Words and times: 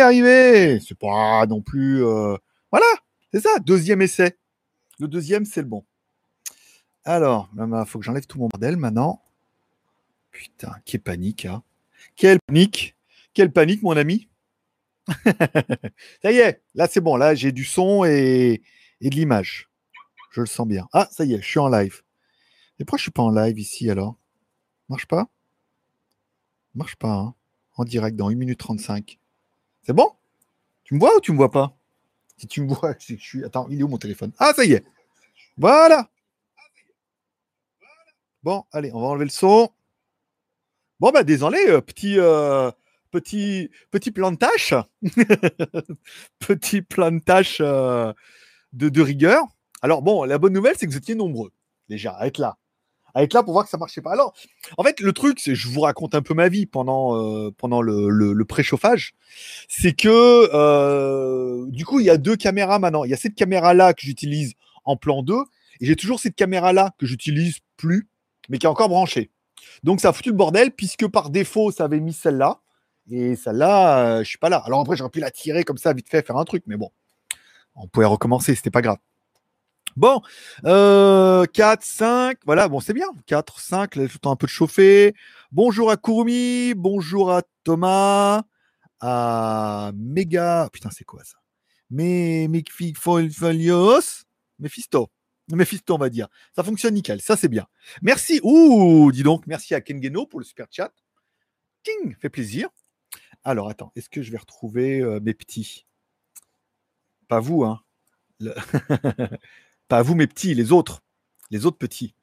arrivé. 0.00 0.80
C'est 0.80 0.98
pas 0.98 1.46
non 1.46 1.60
plus. 1.62 2.04
euh, 2.04 2.36
Voilà, 2.70 2.86
c'est 3.32 3.40
ça. 3.40 3.58
Deuxième 3.60 4.02
essai. 4.02 4.36
Le 4.98 5.08
deuxième, 5.08 5.44
c'est 5.44 5.62
le 5.62 5.66
bon. 5.68 5.84
Alors, 7.04 7.48
il 7.56 7.84
faut 7.86 7.98
que 7.98 8.04
j'enlève 8.04 8.26
tout 8.26 8.38
mon 8.38 8.48
bordel 8.48 8.76
maintenant. 8.76 9.22
Putain, 10.30 10.72
quelle 10.84 11.00
panique, 11.00 11.46
hein. 11.46 11.62
Quelle 12.16 12.38
panique. 12.46 12.96
Quelle 13.32 13.52
panique, 13.52 13.82
mon 13.82 13.96
ami. 13.96 14.28
ça 16.22 16.30
y 16.30 16.36
est, 16.38 16.62
là 16.74 16.86
c'est 16.86 17.00
bon. 17.00 17.16
Là, 17.16 17.34
j'ai 17.34 17.52
du 17.52 17.64
son 17.64 18.04
et, 18.04 18.62
de 19.00 19.08
l'image. 19.08 19.68
Je 20.32 20.40
le 20.40 20.46
sens 20.46 20.66
bien. 20.68 20.88
Ah, 20.92 21.08
ça 21.10 21.24
y 21.24 21.34
est, 21.34 21.40
je 21.42 21.46
suis 21.46 21.58
en 21.58 21.68
live. 21.68 22.02
Et 22.78 22.84
pourquoi 22.84 22.98
je 22.98 23.02
suis 23.04 23.10
pas 23.10 23.22
en 23.22 23.30
live 23.30 23.58
ici 23.58 23.90
alors? 23.90 24.16
Marche 24.88 25.06
pas? 25.06 25.28
Marche 26.74 26.96
pas, 26.96 27.12
hein 27.12 27.34
En 27.76 27.84
direct 27.84 28.16
dans 28.16 28.28
1 28.28 28.34
minute 28.34 28.58
35. 28.58 29.18
C'est 29.90 29.94
bon? 29.96 30.12
Tu 30.84 30.94
me 30.94 31.00
vois 31.00 31.16
ou 31.16 31.20
tu 31.20 31.32
me 31.32 31.36
vois 31.36 31.50
pas? 31.50 31.76
Si 32.36 32.46
tu 32.46 32.62
me 32.62 32.72
vois, 32.72 32.94
c'est 33.00 33.16
que 33.16 33.20
je 33.20 33.26
suis. 33.26 33.44
Attends, 33.44 33.66
il 33.70 33.80
est 33.80 33.82
où 33.82 33.88
mon 33.88 33.98
téléphone? 33.98 34.30
Ah, 34.38 34.52
ça 34.54 34.64
y 34.64 34.74
est. 34.74 34.84
Voilà. 35.56 36.08
Bon, 38.44 38.62
allez, 38.70 38.92
on 38.94 39.00
va 39.00 39.08
enlever 39.08 39.24
le 39.24 39.32
son. 39.32 39.68
Bon, 41.00 41.10
bah, 41.10 41.24
désolé, 41.24 41.58
euh, 41.66 41.80
petit, 41.80 42.20
euh, 42.20 42.70
petit, 43.10 43.68
petit 43.90 44.12
plan 44.12 44.30
de 44.30 44.36
tâche. 44.36 44.74
petit 46.38 46.82
plan 46.82 47.10
de 47.10 47.18
tâche 47.18 47.58
euh, 47.60 48.12
de, 48.72 48.90
de 48.90 49.02
rigueur. 49.02 49.42
Alors, 49.82 50.02
bon, 50.02 50.22
la 50.22 50.38
bonne 50.38 50.52
nouvelle, 50.52 50.76
c'est 50.78 50.86
que 50.86 50.92
vous 50.92 50.98
étiez 50.98 51.16
nombreux, 51.16 51.50
déjà, 51.88 52.12
à 52.12 52.28
être 52.28 52.38
là. 52.38 52.58
À 53.14 53.22
être 53.22 53.34
là 53.34 53.42
pour 53.42 53.52
voir 53.52 53.64
que 53.64 53.70
ça 53.70 53.78
marchait 53.78 54.00
pas. 54.00 54.12
Alors, 54.12 54.34
en 54.76 54.84
fait, 54.84 55.00
le 55.00 55.12
truc, 55.12 55.40
c'est 55.40 55.54
je 55.54 55.68
vous 55.68 55.80
raconte 55.80 56.14
un 56.14 56.22
peu 56.22 56.34
ma 56.34 56.48
vie 56.48 56.66
pendant, 56.66 57.16
euh, 57.16 57.50
le 57.60 58.44
préchauffage. 58.44 59.14
C'est 59.68 59.92
que, 59.92 60.48
euh, 60.54 61.66
du 61.68 61.84
coup, 61.84 62.00
il 62.00 62.06
y 62.06 62.10
a 62.10 62.18
deux 62.18 62.36
caméras 62.36 62.78
maintenant. 62.78 63.04
Il 63.04 63.10
y 63.10 63.14
a 63.14 63.16
cette 63.16 63.34
caméra-là 63.34 63.94
que 63.94 64.02
j'utilise 64.02 64.54
en 64.84 64.96
plan 64.96 65.22
2, 65.22 65.34
et 65.34 65.86
j'ai 65.86 65.96
toujours 65.96 66.20
cette 66.20 66.36
caméra-là 66.36 66.92
que 66.98 67.06
j'utilise 67.06 67.58
plus, 67.76 68.08
mais 68.48 68.58
qui 68.58 68.66
est 68.66 68.68
encore 68.70 68.88
branchée. 68.88 69.30
Donc, 69.82 70.00
ça 70.00 70.10
a 70.10 70.12
foutu 70.12 70.30
le 70.30 70.36
bordel, 70.36 70.72
puisque 70.72 71.06
par 71.08 71.30
défaut, 71.30 71.70
ça 71.70 71.84
avait 71.84 72.00
mis 72.00 72.12
celle-là. 72.12 72.60
Et 73.10 73.34
celle-là, 73.36 74.18
euh, 74.18 74.18
je 74.22 74.28
suis 74.28 74.38
pas 74.38 74.48
là. 74.48 74.62
Alors 74.64 74.80
après, 74.80 74.96
j'aurais 74.96 75.10
pu 75.10 75.20
la 75.20 75.30
tirer 75.30 75.64
comme 75.64 75.78
ça, 75.78 75.92
vite 75.92 76.08
fait, 76.08 76.24
faire 76.24 76.36
un 76.36 76.44
truc, 76.44 76.62
mais 76.66 76.76
bon. 76.76 76.90
On 77.74 77.88
pouvait 77.88 78.06
recommencer, 78.06 78.54
c'était 78.54 78.70
pas 78.70 78.82
grave. 78.82 78.98
Bon, 79.96 80.22
euh, 80.66 81.44
4, 81.46 81.82
5, 81.82 82.38
voilà, 82.44 82.68
bon, 82.68 82.80
c'est 82.80 82.92
bien. 82.92 83.08
4, 83.26 83.60
5, 83.60 83.96
là, 83.96 84.06
tout 84.06 84.12
le 84.14 84.18
temps 84.18 84.30
un 84.30 84.36
peu 84.36 84.46
de 84.46 84.50
chauffer. 84.50 85.14
Bonjour 85.50 85.90
à 85.90 85.96
Kurumi, 85.96 86.74
bonjour 86.74 87.32
à 87.32 87.42
Thomas, 87.64 88.42
à 89.00 89.90
Mega. 89.96 90.68
Putain, 90.72 90.90
c'est 90.90 91.04
quoi 91.04 91.24
ça? 91.24 91.38
Mais 91.90 92.48
Folios, 92.94 94.24
Mephisto. 94.60 95.10
Mephisto, 95.48 95.94
on 95.94 95.98
va 95.98 96.08
dire. 96.08 96.28
Ça 96.54 96.62
fonctionne 96.62 96.94
nickel, 96.94 97.20
ça 97.20 97.36
c'est 97.36 97.48
bien. 97.48 97.66
Merci. 98.02 98.40
Ouh, 98.44 99.10
dis 99.10 99.24
donc, 99.24 99.46
merci 99.48 99.74
à 99.74 99.80
Kengeno 99.80 100.26
pour 100.26 100.38
le 100.38 100.44
super 100.44 100.66
chat. 100.70 100.92
King, 101.82 102.14
fait 102.20 102.30
plaisir. 102.30 102.68
Alors, 103.42 103.68
attends, 103.68 103.90
est-ce 103.96 104.08
que 104.08 104.22
je 104.22 104.30
vais 104.30 104.38
retrouver 104.38 105.00
euh, 105.00 105.18
mes 105.20 105.34
petits? 105.34 105.86
Pas 107.26 107.40
vous, 107.40 107.64
hein. 107.64 107.80
Pas 109.90 110.02
vous, 110.02 110.14
mes 110.14 110.28
petits, 110.28 110.54
les 110.54 110.70
autres. 110.70 111.02
Les 111.50 111.66
autres 111.66 111.76
petits. 111.76 112.14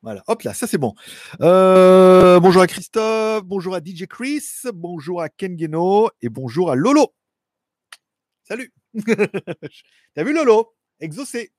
Voilà, 0.00 0.24
hop 0.26 0.42
là, 0.42 0.54
ça 0.54 0.66
c'est 0.66 0.78
bon. 0.78 0.94
Euh, 1.42 2.40
bonjour 2.40 2.62
à 2.62 2.66
Christophe, 2.66 3.44
bonjour 3.44 3.74
à 3.74 3.80
DJ 3.80 4.06
Chris, 4.06 4.42
bonjour 4.72 5.20
à 5.20 5.28
Kengeno 5.28 6.08
et 6.22 6.30
bonjour 6.30 6.70
à 6.70 6.76
Lolo. 6.76 7.12
Salut. 8.42 8.72
T'as 10.14 10.24
vu 10.24 10.32
Lolo? 10.32 10.72
Exaucé. 10.98 11.52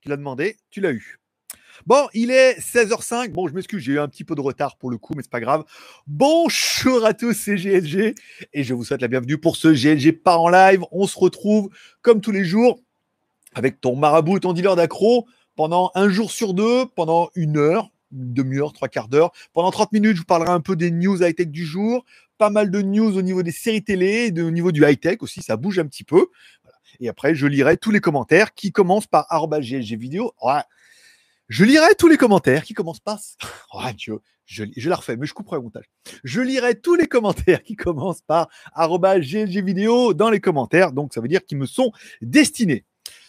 Tu 0.00 0.08
l'as 0.08 0.16
demandé, 0.16 0.56
tu 0.70 0.80
l'as 0.80 0.90
eu. 0.90 1.20
Bon, 1.86 2.08
il 2.12 2.32
est 2.32 2.58
16h05. 2.58 3.30
Bon, 3.30 3.46
je 3.46 3.54
m'excuse, 3.54 3.84
j'ai 3.84 3.92
eu 3.92 4.00
un 4.00 4.08
petit 4.08 4.24
peu 4.24 4.34
de 4.34 4.40
retard 4.40 4.76
pour 4.76 4.90
le 4.90 4.98
coup, 4.98 5.14
mais 5.14 5.22
c'est 5.22 5.30
pas 5.30 5.38
grave. 5.38 5.64
Bonjour 6.08 7.04
à 7.04 7.14
tous, 7.14 7.32
c'est 7.32 7.54
GLG 7.54 8.16
et 8.52 8.64
je 8.64 8.74
vous 8.74 8.82
souhaite 8.82 9.02
la 9.02 9.08
bienvenue 9.08 9.38
pour 9.38 9.54
ce 9.54 9.68
GLG 9.68 10.20
pas 10.20 10.36
en 10.36 10.48
live. 10.48 10.82
On 10.90 11.06
se 11.06 11.16
retrouve 11.16 11.70
comme 12.02 12.20
tous 12.20 12.32
les 12.32 12.44
jours 12.44 12.80
avec 13.56 13.80
ton 13.80 13.96
marabout, 13.96 14.38
ton 14.38 14.52
dealer 14.52 14.76
d'accro 14.76 15.26
pendant 15.56 15.90
un 15.94 16.10
jour 16.10 16.30
sur 16.30 16.52
deux, 16.52 16.84
pendant 16.94 17.30
une 17.34 17.56
heure, 17.56 17.90
une 18.12 18.34
demi-heure, 18.34 18.74
trois 18.74 18.88
quarts 18.88 19.08
d'heure. 19.08 19.32
Pendant 19.54 19.70
30 19.70 19.92
minutes, 19.92 20.16
je 20.16 20.20
vous 20.20 20.26
parlerai 20.26 20.50
un 20.50 20.60
peu 20.60 20.76
des 20.76 20.90
news 20.90 21.22
high-tech 21.22 21.48
du 21.48 21.64
jour, 21.64 22.04
pas 22.36 22.50
mal 22.50 22.70
de 22.70 22.82
news 22.82 23.16
au 23.16 23.22
niveau 23.22 23.42
des 23.42 23.52
séries 23.52 23.82
télé, 23.82 24.26
et 24.26 24.30
de- 24.30 24.42
au 24.42 24.50
niveau 24.50 24.72
du 24.72 24.84
high-tech 24.86 25.16
aussi, 25.20 25.40
ça 25.40 25.56
bouge 25.56 25.78
un 25.78 25.86
petit 25.86 26.04
peu. 26.04 26.26
Et 27.00 27.08
après, 27.08 27.34
je 27.34 27.46
lirai 27.46 27.78
tous 27.78 27.90
les 27.90 28.00
commentaires 28.00 28.52
qui 28.52 28.72
commencent 28.72 29.06
par 29.06 29.26
GLG 29.30 29.96
vidéo. 29.96 30.34
Je 31.48 31.64
lirai 31.64 31.94
tous 31.98 32.08
les 32.08 32.18
commentaires 32.18 32.62
qui 32.62 32.74
commencent 32.74 33.00
par. 33.00 33.18
Oh, 33.72 33.80
Dieu, 33.96 34.18
je, 34.44 34.88
la 34.88 34.96
refais, 34.96 35.16
mais 35.16 35.26
je 35.26 35.32
couperai 35.32 35.56
au 35.56 35.62
montage. 35.62 35.84
Je 36.24 36.42
lirai 36.42 36.78
tous 36.78 36.94
les 36.94 37.06
commentaires 37.06 37.62
qui 37.62 37.74
commencent 37.76 38.22
par 38.22 38.48
GLG 38.76 39.62
vidéo 39.64 40.12
dans 40.12 40.28
les 40.28 40.40
commentaires. 40.40 40.92
Donc, 40.92 41.14
ça 41.14 41.22
veut 41.22 41.28
dire 41.28 41.44
qu'ils 41.44 41.58
me 41.58 41.66
sont 41.66 41.92
destinés. 42.20 42.84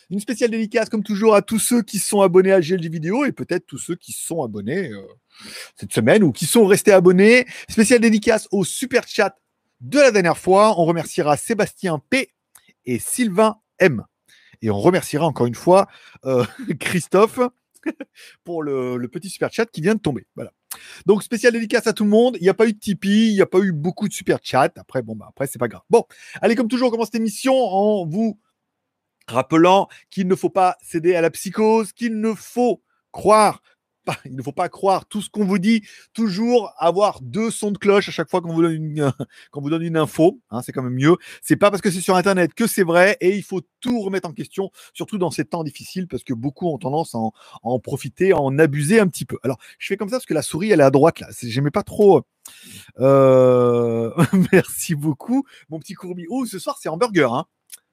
Une 0.09 0.19
spéciale 0.21 0.51
dédicace, 0.51 0.87
comme 0.87 1.03
toujours, 1.03 1.35
à 1.35 1.41
tous 1.41 1.59
ceux 1.59 1.81
qui 1.81 1.99
sont 1.99 2.21
abonnés 2.21 2.53
à 2.53 2.61
GLG 2.61 2.89
vidéo 2.89 3.25
et 3.25 3.33
peut-être 3.33 3.65
tous 3.65 3.77
ceux 3.77 3.95
qui 3.95 4.13
sont 4.13 4.41
abonnés 4.41 4.89
euh, 4.89 5.01
cette 5.75 5.91
semaine 5.91 6.23
ou 6.23 6.31
qui 6.31 6.45
sont 6.45 6.65
restés 6.65 6.93
abonnés. 6.93 7.45
Spéciale 7.69 7.99
dédicace 7.99 8.47
au 8.51 8.63
super 8.63 9.05
chat 9.05 9.35
de 9.81 9.99
la 9.99 10.11
dernière 10.11 10.37
fois. 10.37 10.79
On 10.79 10.85
remerciera 10.85 11.35
Sébastien 11.35 12.01
P 12.09 12.31
et 12.85 12.99
Sylvain 12.99 13.57
M. 13.79 14.05
Et 14.61 14.69
on 14.69 14.79
remerciera 14.79 15.25
encore 15.25 15.45
une 15.45 15.55
fois 15.55 15.87
euh, 16.25 16.45
Christophe 16.79 17.39
pour 18.45 18.63
le, 18.63 19.05
petit 19.11 19.29
super 19.29 19.51
chat 19.51 19.65
qui 19.65 19.81
vient 19.81 19.95
de 19.95 19.99
tomber. 19.99 20.25
Voilà. 20.35 20.53
Donc, 21.05 21.21
spéciale 21.21 21.51
dédicace 21.51 21.85
à 21.85 21.91
tout 21.91 22.05
le 22.05 22.09
monde. 22.09 22.37
Il 22.39 22.43
n'y 22.43 22.49
a 22.49 22.53
pas 22.53 22.67
eu 22.67 22.73
de 22.73 22.79
Tipeee, 22.79 23.29
il 23.29 23.33
n'y 23.33 23.41
a 23.41 23.45
pas 23.45 23.59
eu 23.59 23.73
beaucoup 23.73 24.07
de 24.07 24.13
super 24.13 24.39
chat. 24.41 24.71
Après, 24.77 25.01
bon, 25.01 25.15
bah, 25.15 25.25
après, 25.29 25.47
c'est 25.47 25.59
pas 25.59 25.67
grave. 25.67 25.83
Bon, 25.89 26.05
allez, 26.41 26.55
comme 26.55 26.69
toujours, 26.69 26.87
on 26.87 26.91
commence 26.91 27.07
cette 27.07 27.15
émission 27.15 27.53
en 27.53 28.05
vous 28.05 28.39
rappelant 29.27 29.87
qu'il 30.09 30.27
ne 30.27 30.35
faut 30.35 30.49
pas 30.49 30.77
céder 30.81 31.15
à 31.15 31.21
la 31.21 31.29
psychose, 31.29 31.91
qu'il 31.93 32.19
ne 32.19 32.33
faut 32.33 32.81
croire, 33.11 33.61
il 34.25 34.35
ne 34.35 34.41
faut 34.41 34.51
pas 34.51 34.69
croire 34.69 35.05
tout 35.05 35.21
ce 35.21 35.29
qu'on 35.29 35.45
vous 35.45 35.59
dit, 35.59 35.83
toujours 36.13 36.73
avoir 36.77 37.19
deux 37.21 37.51
sons 37.51 37.71
de 37.71 37.77
cloche 37.77 38.09
à 38.09 38.11
chaque 38.11 38.29
fois 38.29 38.41
qu'on 38.41 38.53
vous 38.53 38.61
donne 38.61 38.73
une, 38.73 39.11
vous 39.53 39.69
donne 39.69 39.81
une 39.81 39.97
info, 39.97 40.39
hein, 40.49 40.61
c'est 40.61 40.71
quand 40.71 40.83
même 40.83 40.93
mieux. 40.93 41.17
C'est 41.41 41.55
pas 41.55 41.69
parce 41.69 41.81
que 41.81 41.91
c'est 41.91 42.01
sur 42.01 42.15
Internet 42.15 42.53
que 42.53 42.67
c'est 42.67 42.83
vrai 42.83 43.17
et 43.21 43.35
il 43.35 43.43
faut 43.43 43.61
tout 43.79 43.99
remettre 44.01 44.29
en 44.29 44.33
question, 44.33 44.71
surtout 44.93 45.17
dans 45.17 45.31
ces 45.31 45.45
temps 45.45 45.63
difficiles 45.63 46.07
parce 46.07 46.23
que 46.23 46.33
beaucoup 46.33 46.67
ont 46.67 46.77
tendance 46.77 47.15
à 47.15 47.19
en, 47.19 47.33
à 47.63 47.67
en 47.67 47.79
profiter, 47.79 48.31
à 48.31 48.39
en 48.39 48.57
abuser 48.59 48.99
un 48.99 49.07
petit 49.07 49.25
peu. 49.25 49.37
Alors, 49.43 49.57
je 49.79 49.87
fais 49.87 49.97
comme 49.97 50.09
ça 50.09 50.17
parce 50.17 50.25
que 50.25 50.33
la 50.33 50.41
souris, 50.41 50.71
elle 50.71 50.79
est 50.79 50.83
à 50.83 50.91
droite 50.91 51.19
là. 51.19 51.27
J'aimais 51.41 51.71
pas 51.71 51.83
trop. 51.83 52.23
Euh... 52.99 54.11
Merci 54.53 54.95
beaucoup, 54.95 55.45
mon 55.69 55.79
petit 55.79 55.93
courbi. 55.93 56.25
Oh, 56.29 56.45
ce 56.45 56.59
soir, 56.59 56.77
c'est 56.81 56.89
hamburger, 56.89 57.33
hein. 57.33 57.45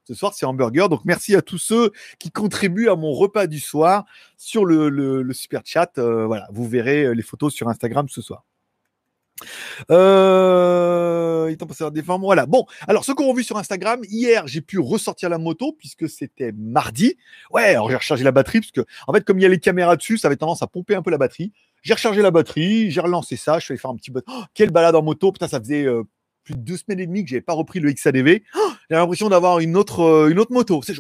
Ce 0.07 0.15
soir, 0.15 0.35
c'est 0.35 0.47
hamburger. 0.47 0.89
Donc, 0.89 1.01
merci 1.05 1.35
à 1.35 1.43
tous 1.43 1.59
ceux 1.59 1.93
qui 2.19 2.31
contribuent 2.31 2.89
à 2.89 2.97
mon 2.97 3.13
repas 3.13 3.47
du 3.47 3.61
soir 3.61 4.05
sur 4.37 4.65
le, 4.65 5.27
super 5.33 5.63
chat. 5.65 5.99
Euh, 5.99 6.27
voilà, 6.27 6.47
vous 6.53 6.69
verrez 6.69 7.05
euh, 7.05 7.13
les 7.13 7.23
photos 7.23 7.55
sur 7.55 7.69
Instagram 7.69 8.09
ce 8.09 8.21
soir. 8.21 8.45
Euh, 9.91 11.47
il 11.49 11.55
est 11.55 11.57
temps 11.57 11.67
de 11.67 11.75
la 11.81 11.91
défense. 11.91 12.21
Voilà. 12.21 12.47
Bon, 12.47 12.67
alors 12.87 13.05
ceux 13.05 13.15
qui 13.15 13.23
ont 13.23 13.35
vu 13.35 13.43
sur 13.43 13.57
Instagram, 13.57 14.01
hier, 14.09 14.47
j'ai 14.47 14.61
pu 14.61 14.79
ressortir 14.79 15.29
la 15.29 15.39
moto 15.39 15.73
puisque 15.73 16.09
c'était 16.09 16.53
mardi. 16.53 17.17
Ouais, 17.51 17.71
alors 17.71 17.91
j'ai 17.91 17.97
rechargé 17.97 18.25
la 18.25 18.33
batterie 18.33 18.61
parce 18.61 18.73
que, 18.73 18.83
en 19.07 19.13
fait, 19.13 19.25
comme 19.25 19.39
il 19.39 19.43
y 19.43 19.47
a 19.47 19.49
les 19.49 19.59
caméras 19.59 19.97
dessus, 19.97 20.19
ça 20.19 20.29
avait 20.29 20.37
tendance 20.37 20.63
à 20.63 20.67
pomper 20.67 20.95
un 20.95 21.03
peu 21.03 21.11
la 21.11 21.19
batterie. 21.19 21.53
J'ai 21.83 21.95
rechargé 21.95 22.23
la 22.23 22.31
batterie, 22.31 22.91
j'ai 22.91 23.01
relancé 23.01 23.37
ça, 23.37 23.59
je 23.59 23.65
suis 23.65 23.73
allé 23.73 23.79
faire 23.79 23.91
un 23.91 23.97
petit. 23.97 24.13
Oh, 24.27 24.43
quelle 24.55 24.71
balade 24.71 24.95
en 24.95 25.03
moto! 25.03 25.33
Putain, 25.33 25.49
ça 25.49 25.61
faisait 25.61 25.85
euh, 25.85 26.03
plus 26.45 26.55
de 26.55 26.61
deux 26.61 26.77
semaines 26.77 27.01
et 27.01 27.07
demie 27.07 27.25
que 27.25 27.31
j'avais 27.31 27.43
pas 27.43 27.53
repris 27.53 27.81
le 27.81 27.93
XADV. 27.93 28.43
Oh, 28.57 28.64
j'ai 28.91 28.97
l'impression 28.97 29.29
d'avoir 29.29 29.61
une 29.61 29.77
autre, 29.77 30.01
euh, 30.01 30.31
une 30.31 30.39
autre 30.39 30.53
moto. 30.53 30.81
C'est, 30.83 30.95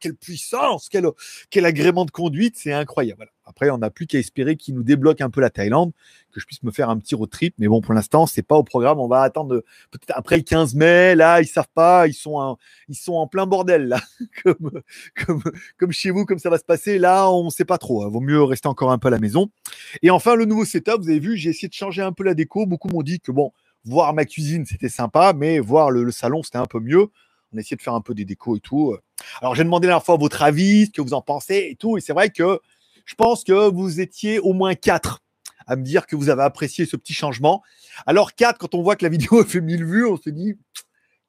quelle 0.00 0.14
puissance, 0.14 0.88
quel, 0.88 1.06
quel 1.50 1.64
agrément 1.66 2.04
de 2.04 2.10
conduite, 2.10 2.56
c'est 2.56 2.72
incroyable. 2.72 3.16
Voilà. 3.18 3.30
Après, 3.46 3.68
on 3.70 3.78
n'a 3.78 3.90
plus 3.90 4.06
qu'à 4.06 4.18
espérer 4.18 4.54
qu'il 4.54 4.74
nous 4.76 4.84
débloque 4.84 5.20
un 5.20 5.28
peu 5.28 5.40
la 5.40 5.50
Thaïlande, 5.50 5.90
que 6.32 6.38
je 6.38 6.46
puisse 6.46 6.62
me 6.62 6.70
faire 6.70 6.88
un 6.88 6.96
petit 6.98 7.16
road 7.16 7.28
trip. 7.30 7.52
Mais 7.58 7.66
bon, 7.66 7.80
pour 7.80 7.94
l'instant, 7.94 8.26
c'est 8.26 8.42
pas 8.42 8.54
au 8.54 8.62
programme. 8.62 9.00
On 9.00 9.08
va 9.08 9.22
attendre 9.22 9.56
euh, 9.56 9.64
peut-être 9.90 10.12
après 10.16 10.36
le 10.36 10.44
15 10.44 10.76
mai. 10.76 11.16
Là, 11.16 11.40
ils 11.40 11.46
savent 11.48 11.66
pas, 11.74 12.06
ils 12.06 12.14
sont, 12.14 12.36
en- 12.36 12.58
ils 12.88 12.94
sont 12.94 13.14
en 13.14 13.26
plein 13.26 13.46
bordel 13.46 13.88
là, 13.88 14.00
comme, 14.44 14.70
comme, 15.26 15.42
comme 15.78 15.90
chez 15.92 16.12
vous, 16.12 16.24
comme 16.26 16.38
ça 16.38 16.48
va 16.48 16.58
se 16.58 16.64
passer. 16.64 16.98
Là, 17.00 17.28
on 17.28 17.50
sait 17.50 17.64
pas 17.64 17.78
trop. 17.78 18.04
hein. 18.04 18.08
Vaut 18.08 18.20
mieux 18.20 18.40
rester 18.42 18.68
encore 18.68 18.92
un 18.92 18.98
peu 18.98 19.08
à 19.08 19.10
la 19.10 19.18
maison. 19.18 19.50
Et 20.02 20.10
enfin, 20.10 20.36
le 20.36 20.44
nouveau 20.44 20.64
setup, 20.64 20.98
vous 21.00 21.08
avez 21.10 21.18
vu, 21.18 21.36
j'ai 21.36 21.50
essayé 21.50 21.66
de 21.68 21.74
changer 21.74 22.02
un 22.02 22.12
peu 22.12 22.22
la 22.22 22.34
déco. 22.34 22.66
Beaucoup 22.66 22.88
m'ont 22.88 23.02
dit 23.02 23.18
que 23.18 23.32
bon, 23.32 23.52
voir 23.84 24.12
ma 24.14 24.24
cuisine, 24.24 24.66
c'était 24.66 24.88
sympa, 24.88 25.32
mais 25.32 25.58
voir 25.58 25.90
le, 25.90 26.10
salon, 26.10 26.42
c'était 26.42 26.58
un 26.58 26.66
peu 26.66 26.80
mieux. 26.80 27.08
On 27.52 27.56
a 27.56 27.60
essayé 27.60 27.76
de 27.76 27.82
faire 27.82 27.94
un 27.94 28.00
peu 28.00 28.14
des 28.14 28.24
décos 28.24 28.56
et 28.56 28.60
tout. 28.60 28.96
Alors, 29.40 29.54
j'ai 29.54 29.64
demandé 29.64 29.86
la 29.86 29.92
dernière 29.92 30.04
fois 30.04 30.16
votre 30.16 30.42
avis, 30.42 30.86
ce 30.86 30.90
que 30.90 31.02
vous 31.02 31.14
en 31.14 31.22
pensez 31.22 31.68
et 31.70 31.76
tout. 31.76 31.98
Et 31.98 32.00
c'est 32.00 32.12
vrai 32.12 32.30
que 32.30 32.60
je 33.04 33.14
pense 33.14 33.42
que 33.42 33.68
vous 33.70 34.00
étiez 34.00 34.38
au 34.38 34.52
moins 34.52 34.74
quatre 34.74 35.22
à 35.66 35.76
me 35.76 35.82
dire 35.82 36.06
que 36.06 36.16
vous 36.16 36.30
avez 36.30 36.42
apprécié 36.42 36.86
ce 36.86 36.96
petit 36.96 37.12
changement. 37.12 37.62
Alors, 38.06 38.34
quatre, 38.34 38.58
quand 38.58 38.74
on 38.74 38.82
voit 38.82 38.96
que 38.96 39.04
la 39.04 39.08
vidéo 39.16 39.44
fait 39.44 39.60
1000 39.60 39.84
vues, 39.84 40.06
on 40.06 40.16
se 40.16 40.30
dit 40.30 40.56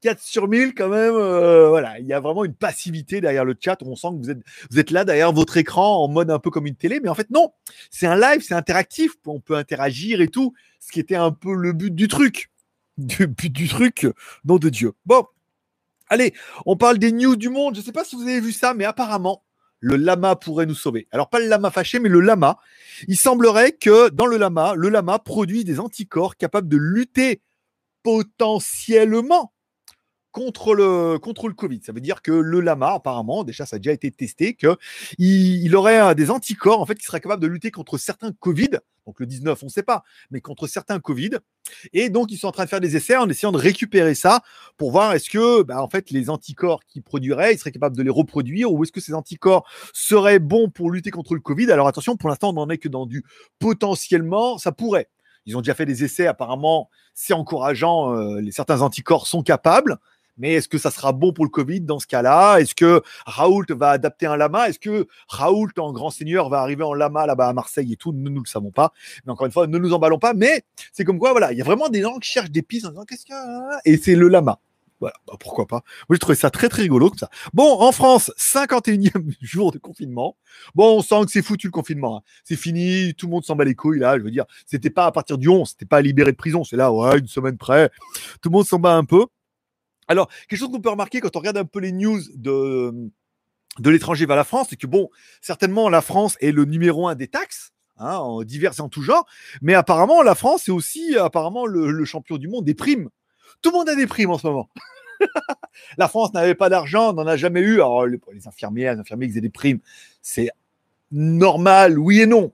4 0.02 0.20
sur 0.20 0.48
1000 0.48 0.74
quand 0.74 0.90
même. 0.90 1.16
Euh, 1.16 1.70
voilà, 1.70 2.00
il 2.00 2.06
y 2.06 2.14
a 2.14 2.20
vraiment 2.20 2.44
une 2.44 2.54
passivité 2.54 3.22
derrière 3.22 3.46
le 3.46 3.56
chat. 3.60 3.78
On 3.84 3.96
sent 3.96 4.08
que 4.10 4.24
vous 4.24 4.30
êtes, 4.32 4.40
vous 4.70 4.80
êtes 4.80 4.92
là 4.92 5.06
derrière 5.06 5.32
votre 5.32 5.58
écran 5.58 6.04
en 6.04 6.08
mode 6.08 6.30
un 6.32 6.40
peu 6.40 6.50
comme 6.50 6.68
une 6.68 6.76
télé, 6.76 7.00
mais 7.00 7.10
en 7.10 7.16
fait 7.16 7.30
non, 7.30 7.52
c'est 7.90 8.08
un 8.08 8.20
live, 8.20 8.42
c'est 8.42 8.56
interactif, 8.56 9.14
on 9.26 9.40
peut 9.40 9.56
interagir 9.56 10.22
et 10.22 10.28
tout, 10.28 10.54
ce 10.80 10.92
qui 10.92 11.00
était 11.00 11.16
un 11.16 11.32
peu 11.32 11.54
le 11.54 11.74
but 11.74 11.94
du 11.94 12.08
truc, 12.08 12.52
du 12.98 13.28
but 13.28 13.52
du 13.52 13.68
truc, 13.68 14.08
nom 14.44 14.58
de 14.58 14.70
Dieu. 14.70 14.94
Bon, 15.06 15.26
allez, 16.10 16.34
on 16.66 16.76
parle 16.76 16.98
des 16.98 17.12
news 17.12 17.36
du 17.36 17.50
monde. 17.50 17.76
Je 17.76 17.80
ne 17.80 17.86
sais 17.86 17.92
pas 17.92 18.04
si 18.04 18.16
vous 18.16 18.24
avez 18.24 18.42
vu 18.42 18.52
ça, 18.52 18.74
mais 18.74 18.86
apparemment 18.86 19.44
le 19.82 19.96
lama 19.96 20.36
pourrait 20.36 20.68
nous 20.68 20.76
sauver. 20.76 21.08
Alors 21.12 21.30
pas 21.30 21.40
le 21.40 21.48
lama 21.48 21.72
fâché, 21.72 22.00
mais 22.00 22.08
le 22.08 22.20
lama. 22.22 22.60
Il 23.08 23.18
semblerait 23.18 23.72
que 23.72 24.10
dans 24.10 24.28
le 24.28 24.38
lama, 24.38 24.74
le 24.76 24.90
lama 24.90 25.18
produit 25.20 25.64
des 25.64 25.80
anticorps 25.80 26.38
capables 26.38 26.70
de 26.70 26.78
lutter 26.78 27.42
potentiellement 28.04 29.52
contre 30.32 30.74
le, 30.74 31.20
contre 31.20 31.50
Covid. 31.50 31.82
Ça 31.84 31.92
veut 31.92 32.02
dire 32.02 32.22
que 32.22 32.32
le 32.32 32.60
lama, 32.60 32.94
apparemment, 32.94 33.44
déjà 33.44 33.66
ça 33.66 33.76
a 33.76 33.80
déjà 33.80 33.92
été 33.92 34.12
testé, 34.12 34.54
qu'il 34.54 34.78
il 35.20 35.76
aurait 35.76 36.16
des 36.16 36.32
anticorps 36.32 36.82
en 36.82 36.86
fait 36.86 36.96
qui 36.96 37.06
seraient 37.06 37.22
capables 37.22 37.42
de 37.42 37.48
lutter 37.48 37.72
contre 37.72 37.98
certains 37.98 38.32
Covid. 38.32 38.70
Donc 39.06 39.20
le 39.20 39.26
19, 39.26 39.64
on 39.64 39.66
ne 39.66 39.72
sait 39.72 39.84
pas, 39.84 40.04
mais 40.30 40.42
contre 40.42 40.68
certains 40.68 41.00
Covid. 41.00 41.32
Et 41.92 42.10
donc 42.10 42.32
ils 42.32 42.38
sont 42.38 42.48
en 42.48 42.52
train 42.52 42.66
de 42.66 42.70
faire 42.70 42.80
des 42.80 42.96
essais 42.96 43.18
en 43.18 43.28
essayant 43.30 43.52
de 43.52 43.58
récupérer 43.58 44.16
ça 44.16 44.42
pour 44.78 44.92
voir 44.92 45.14
est-ce 45.14 45.30
que 45.30 45.64
bah, 45.64 45.82
en 45.82 45.90
fait 45.90 46.12
les 46.12 46.30
anticorps 46.30 46.82
qu'ils 46.86 47.04
produiraient, 47.04 47.54
ils 47.54 47.58
seraient 47.58 47.72
capables 47.72 47.98
de 47.98 48.04
les 48.04 48.10
reproduire 48.10 48.72
ou 48.72 48.84
est-ce 48.84 48.92
que 48.92 49.02
ces 49.02 49.14
anticorps 49.14 49.68
seraient 49.94 50.40
bons 50.40 50.70
pour 50.70 50.92
lutter 50.92 51.12
contre 51.12 51.34
le 51.34 51.42
Covid. 51.42 51.72
Alors 51.72 51.88
attention, 51.88 52.16
pour 52.16 52.30
l'instant 52.30 52.50
on 52.50 52.54
n'en 52.54 52.70
est 52.70 52.78
que 52.78 52.90
dans 52.90 53.06
du 53.06 53.24
potentiellement, 53.60 54.58
ça 54.58 54.72
pourrait. 54.72 55.10
Ils 55.46 55.58
ont 55.58 55.62
déjà 55.62 55.74
fait 55.74 55.86
des 55.86 56.04
essais, 56.04 56.28
apparemment, 56.28 56.90
c'est 57.14 57.34
encourageant, 57.34 58.14
euh, 58.14 58.42
certains 58.52 58.82
anticorps 58.82 59.28
sont 59.28 59.42
capables. 59.42 59.98
Mais 60.42 60.54
est-ce 60.54 60.68
que 60.68 60.80
ça 60.80 60.90
sera 60.90 61.14
bon 61.14 61.34
pour 61.34 61.46
le 61.46 61.50
Covid 61.50 61.82
dans 61.82 62.00
ce 62.00 62.08
cas-là? 62.08 62.58
Est-ce 62.58 62.74
que 62.74 63.04
Raoult 63.28 63.66
va 63.70 63.92
adapter 63.92 64.26
un 64.26 64.36
lama? 64.36 64.70
Est-ce 64.70 64.80
que 64.80 65.08
Raoult 65.28 65.70
en 65.78 65.94
grand 65.94 66.10
seigneur 66.10 66.50
va 66.50 66.62
arriver 66.62 66.84
en 66.84 66.96
lama 66.96 67.28
là-bas 67.28 67.48
à 67.48 67.54
Marseille 67.54 67.94
et 67.94 67.96
tout? 67.96 68.12
Nous 68.12 68.32
ne 68.32 68.40
le 68.40 68.46
savons 68.46 68.72
pas. 68.72 68.92
Mais 69.24 69.32
encore 69.32 69.46
une 69.46 69.52
fois, 69.52 69.68
ne 69.68 69.78
nous 69.78 69.94
emballons 69.94 70.18
pas. 70.18 70.34
Mais 70.34 70.64
c'est 70.92 71.06
comme 71.06 71.20
quoi, 71.20 71.32
voilà, 71.32 71.52
il 71.52 71.60
y 71.60 71.62
a 71.62 71.64
vraiment 71.64 71.90
des 71.90 72.02
gens 72.02 72.18
qui 72.18 72.32
cherchent 72.32 72.50
des 72.50 72.64
pistes 72.64 72.88
en 72.88 72.90
disant 72.90 73.06
qu'est-ce 73.06 73.26
qu'il 73.26 73.36
Et 73.86 73.98
c'est 73.98 74.16
le 74.16 74.28
lama. 74.28 74.60
Voilà, 75.00 75.16
bah, 75.28 75.34
pourquoi 75.40 75.66
pas? 75.68 75.84
Moi, 76.08 76.16
j'ai 76.16 76.20
trouvé 76.20 76.36
ça 76.36 76.50
très, 76.50 76.70
très 76.70 76.84
rigolo 76.84 77.10
comme 77.10 77.18
ça. 77.18 77.30
Bon, 77.54 77.80
en 77.80 77.92
France, 77.92 78.32
51e 78.38 79.36
jour 79.42 79.72
de 79.72 79.78
confinement. 79.80 80.38
Bon, 80.76 80.98
on 80.98 81.02
sent 81.02 81.26
que 81.26 81.32
c'est 81.32 81.42
foutu 81.42 81.68
le 81.68 81.72
confinement. 81.72 82.18
Hein. 82.18 82.22
C'est 82.44 82.56
fini, 82.56 83.14
tout 83.16 83.26
le 83.26 83.32
monde 83.32 83.44
s'en 83.44 83.56
bat 83.56 83.66
les 83.66 83.74
couilles, 83.74 84.00
là. 84.00 84.18
Je 84.18 84.24
veux 84.24 84.32
dire, 84.32 84.46
c'était 84.68 84.92
pas 84.92 85.08
à 85.08 85.12
partir 85.12 85.40
du 85.40 85.50
11, 85.50 85.70
c'était 85.70 85.86
pas 85.86 86.02
libéré 86.02 86.32
de 86.32 86.38
prison, 86.38 86.64
c'est 86.64 86.78
là, 86.78 86.92
ouais, 86.92 87.18
une 87.18 87.28
semaine 87.28 87.58
près. 87.58 87.90
Tout 88.42 88.50
le 88.50 88.54
monde 88.54 88.66
s'en 88.66 88.78
bat 88.78 88.94
un 88.96 89.04
peu. 89.04 89.26
Alors, 90.12 90.28
quelque 90.50 90.60
chose 90.60 90.70
qu'on 90.70 90.82
peut 90.82 90.90
remarquer 90.90 91.22
quand 91.22 91.34
on 91.38 91.40
regarde 91.40 91.56
un 91.56 91.64
peu 91.64 91.80
les 91.80 91.94
news 91.94 92.20
de, 92.36 92.92
l'étranger 93.80 94.26
vers 94.26 94.36
la 94.36 94.44
France, 94.44 94.68
c'est 94.70 94.76
que 94.76 94.86
bon, 94.86 95.10
certainement 95.40 95.88
la 95.88 96.02
France 96.02 96.36
est 96.42 96.52
le 96.52 96.66
numéro 96.66 97.08
un 97.08 97.16
des 97.16 97.30
taxes. 97.30 97.72
Hein, 97.96 98.18
en 98.18 98.44
divers 98.44 98.74
et 98.78 98.82
en 98.82 98.90
tout 98.90 99.04
genre, 99.04 99.26
mais 99.62 99.76
apparemment 99.76 100.24
la 100.24 100.34
France 100.34 100.68
est 100.68 100.72
aussi 100.72 101.16
apparemment 101.18 101.68
le, 101.68 102.04
champion 102.04 102.38
du 102.38 102.48
monde 102.48 102.66
des 102.66 102.74
primes. 102.74 103.10
Tout 103.62 103.70
le 103.70 103.78
monde 103.78 103.90
a 103.90 103.96
des 103.96 104.08
primes 104.08 104.32
en 104.32 104.38
ce 104.38 104.48
moment. 104.48 104.70
la 105.98 106.08
France 106.10 106.34
n'avait 106.34 106.56
pas 106.56 106.68
d'argent, 106.68 107.14
n'en 107.14 107.28
a 107.28 107.38
jamais 107.38 107.62
eu. 107.62 107.76
Alors, 107.76 108.06
les, 108.08 108.20
infirmiers, 108.48 108.92
les 108.94 109.00
infirmiers 109.00 109.28
qui 109.28 109.34
faisaient 109.34 109.42
des 109.42 109.50
primes, 109.50 109.80
c'est 110.22 110.50
normal, 111.12 112.00
oui 112.00 112.22
et 112.22 112.26
non. 112.26 112.52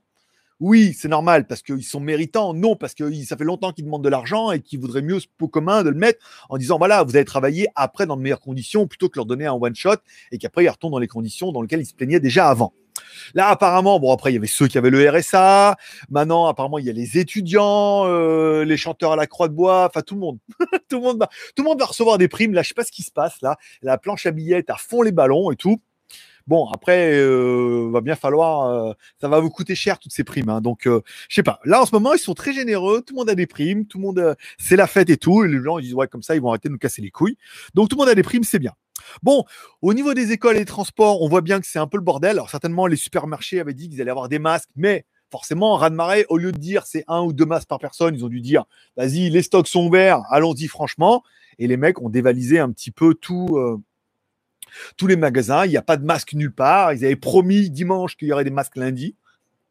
Oui, 0.60 0.96
c'est 0.98 1.08
normal 1.08 1.46
parce 1.46 1.62
qu'ils 1.62 1.84
sont 1.84 2.00
méritants. 2.00 2.54
Non, 2.54 2.76
parce 2.76 2.96
que 2.96 3.14
ça 3.24 3.38
fait 3.38 3.44
longtemps 3.44 3.72
qu'ils 3.72 3.86
demandent 3.86 4.04
de 4.04 4.10
l'argent 4.10 4.52
et 4.52 4.60
qu'ils 4.60 4.80
voudraient 4.80 5.04
mieux 5.04 5.20
ce 5.20 5.28
pot 5.38 5.48
commun 5.48 5.84
de 5.84 5.90
le 5.90 5.98
mettre 5.98 6.20
en 6.50 6.58
disant 6.58 6.80
voilà, 6.80 7.04
vous 7.04 7.16
allez 7.16 7.26
travailler 7.26 7.68
après 7.76 8.08
dans 8.08 8.18
de 8.18 8.22
meilleures 8.22 8.40
conditions 8.40 8.88
plutôt 8.88 9.08
que 9.08 9.20
leur 9.20 9.28
donner 9.28 9.46
un 9.46 9.54
one 9.54 9.76
shot 9.76 9.98
et 10.32 10.40
qu'après 10.40 10.64
ils 10.64 10.70
retournent 10.70 10.94
dans 10.94 11.00
les 11.00 11.08
conditions 11.08 11.52
dans 11.52 11.62
lesquelles 11.62 11.82
ils 11.82 11.86
se 11.86 11.94
plaignaient 11.94 12.20
déjà 12.20 12.50
avant. 12.50 12.74
Là, 13.34 13.50
apparemment, 13.50 14.00
bon, 14.00 14.12
après, 14.12 14.32
il 14.32 14.36
y 14.36 14.38
avait 14.38 14.48
ceux 14.48 14.68
qui 14.68 14.78
avaient 14.78 14.90
le 14.90 15.08
RSA. 15.10 15.76
Maintenant, 16.10 16.48
apparemment, 16.48 16.80
il 16.80 16.86
y 16.86 16.90
a 16.90 16.94
les 16.94 17.18
étudiants, 17.18 18.06
euh, 18.06 18.64
les 18.64 18.78
chanteurs 18.78 19.12
à 19.12 19.16
la 19.16 19.28
croix 19.28 19.48
de 19.48 19.54
bois, 19.54 19.86
enfin, 19.86 20.02
tout 20.02 20.16
le 20.16 20.22
monde. 20.22 20.40
tout, 20.90 20.98
le 20.98 21.64
monde 21.64 21.80
va, 21.80 21.86
recevoir 21.86 22.18
des 22.18 22.28
primes. 22.28 22.54
Là, 22.54 22.64
je 22.64 22.70
sais 22.70 22.74
pas 22.74 22.84
ce 22.84 22.92
qui 22.92 23.04
se 23.04 23.12
passe, 23.12 23.42
là. 23.42 23.58
La 23.82 23.98
planche 23.98 24.26
à 24.26 24.32
billets 24.32 24.70
à 24.70 24.78
fond 24.78 25.02
les 25.02 25.12
ballons 25.12 25.52
et 25.52 25.56
tout. 25.56 25.80
Bon, 26.48 26.70
après, 26.74 27.14
euh, 27.14 27.90
va 27.92 28.00
bien 28.00 28.16
falloir, 28.16 28.68
euh, 28.68 28.94
ça 29.20 29.28
va 29.28 29.42
vous 29.42 29.50
coûter 29.50 29.76
cher 29.76 30.00
toutes 30.00 30.14
ces 30.14 30.24
primes. 30.24 30.48
Hein. 30.50 30.62
donc, 30.62 30.88
euh, 30.88 31.02
je 31.28 31.36
sais 31.36 31.44
pas. 31.44 31.60
Là, 31.66 31.82
en 31.82 31.86
ce 31.86 31.94
moment, 31.94 32.14
ils 32.14 32.20
sont 32.20 32.34
très 32.34 32.54
généreux. 32.54 33.02
Tout 33.06 33.14
le 33.14 33.20
monde 33.20 33.30
a 33.30 33.36
des 33.36 33.48
primes. 33.48 33.86
Tout 33.86 33.98
le 33.98 34.04
monde, 34.04 34.20
euh, 34.20 34.34
c'est 34.58 34.78
la 34.78 34.88
fête 34.88 35.10
et 35.10 35.18
tout. 35.18 35.44
Et 35.44 35.50
les 35.50 35.62
gens 35.62 35.78
ils 35.78 35.84
disent 35.84 35.94
ouais, 35.94 36.08
comme 36.08 36.24
ça, 36.24 36.36
ils 36.36 36.42
vont 36.42 36.50
arrêter 36.50 36.70
de 36.70 36.74
nous 36.74 36.80
casser 36.80 37.02
les 37.02 37.12
couilles. 37.12 37.38
Donc, 37.74 37.90
tout 37.90 37.98
le 37.98 38.02
monde 38.02 38.10
a 38.10 38.16
des 38.16 38.24
primes, 38.24 38.44
c'est 38.44 38.60
bien. 38.60 38.74
Bon, 39.24 39.44
au 39.82 39.94
niveau 39.94 40.14
des 40.14 40.32
écoles 40.32 40.56
et 40.56 40.60
des 40.60 40.66
transports, 40.66 41.22
on 41.22 41.28
voit 41.28 41.42
bien 41.42 41.60
que 41.60 41.68
c'est 41.68 41.80
un 41.80 41.88
peu 41.88 41.98
le 41.98 42.04
bordel. 42.04 42.32
Alors, 42.32 42.50
certainement, 42.50 42.88
les 42.88 42.96
supermarchés 42.96 43.60
avaient 43.60 43.74
dit 43.74 43.90
qu'ils 43.90 44.02
allaient 44.02 44.12
avoir 44.12 44.30
des 44.30 44.40
masques, 44.40 44.70
mais 44.76 45.06
forcément, 45.30 45.76
raz 45.76 45.90
de 45.90 45.96
marée, 45.96 46.26
au 46.30 46.38
lieu 46.38 46.54
de 46.54 46.58
dire 46.58 46.86
c'est 46.86 47.04
un 47.08 47.22
ou 47.22 47.34
deux 47.34 47.46
masques 47.46 47.68
par 47.68 47.80
personne, 47.80 48.16
ils 48.16 48.24
ont 48.24 48.30
dû 48.30 48.40
dire 48.40 48.64
vas-y, 48.96 49.30
les 49.30 49.42
stocks 49.42 49.68
sont 49.68 49.86
ouverts, 49.86 50.22
allons-y 50.30 50.68
franchement. 50.68 51.24
Et 51.60 51.68
les 51.68 51.76
mecs 51.76 52.02
ont 52.02 52.10
dévalisé 52.10 52.60
un 52.60 52.72
petit 52.72 52.92
peu 52.92 53.14
tout, 53.14 53.60
tous 54.98 55.08
les 55.08 55.16
magasins. 55.16 55.66
Il 55.66 55.70
n'y 55.70 55.78
a 55.78 55.82
pas 55.82 55.98
de 55.98 56.06
masque 56.06 56.34
nulle 56.34 56.54
part. 56.54 56.94
Ils 56.94 57.06
avaient 57.06 57.16
promis 57.16 57.70
dimanche 57.70 58.16
qu'il 58.18 58.28
y 58.28 58.34
aurait 58.34 58.44
des 58.44 58.52
masques 58.52 58.78
lundi. 58.78 59.16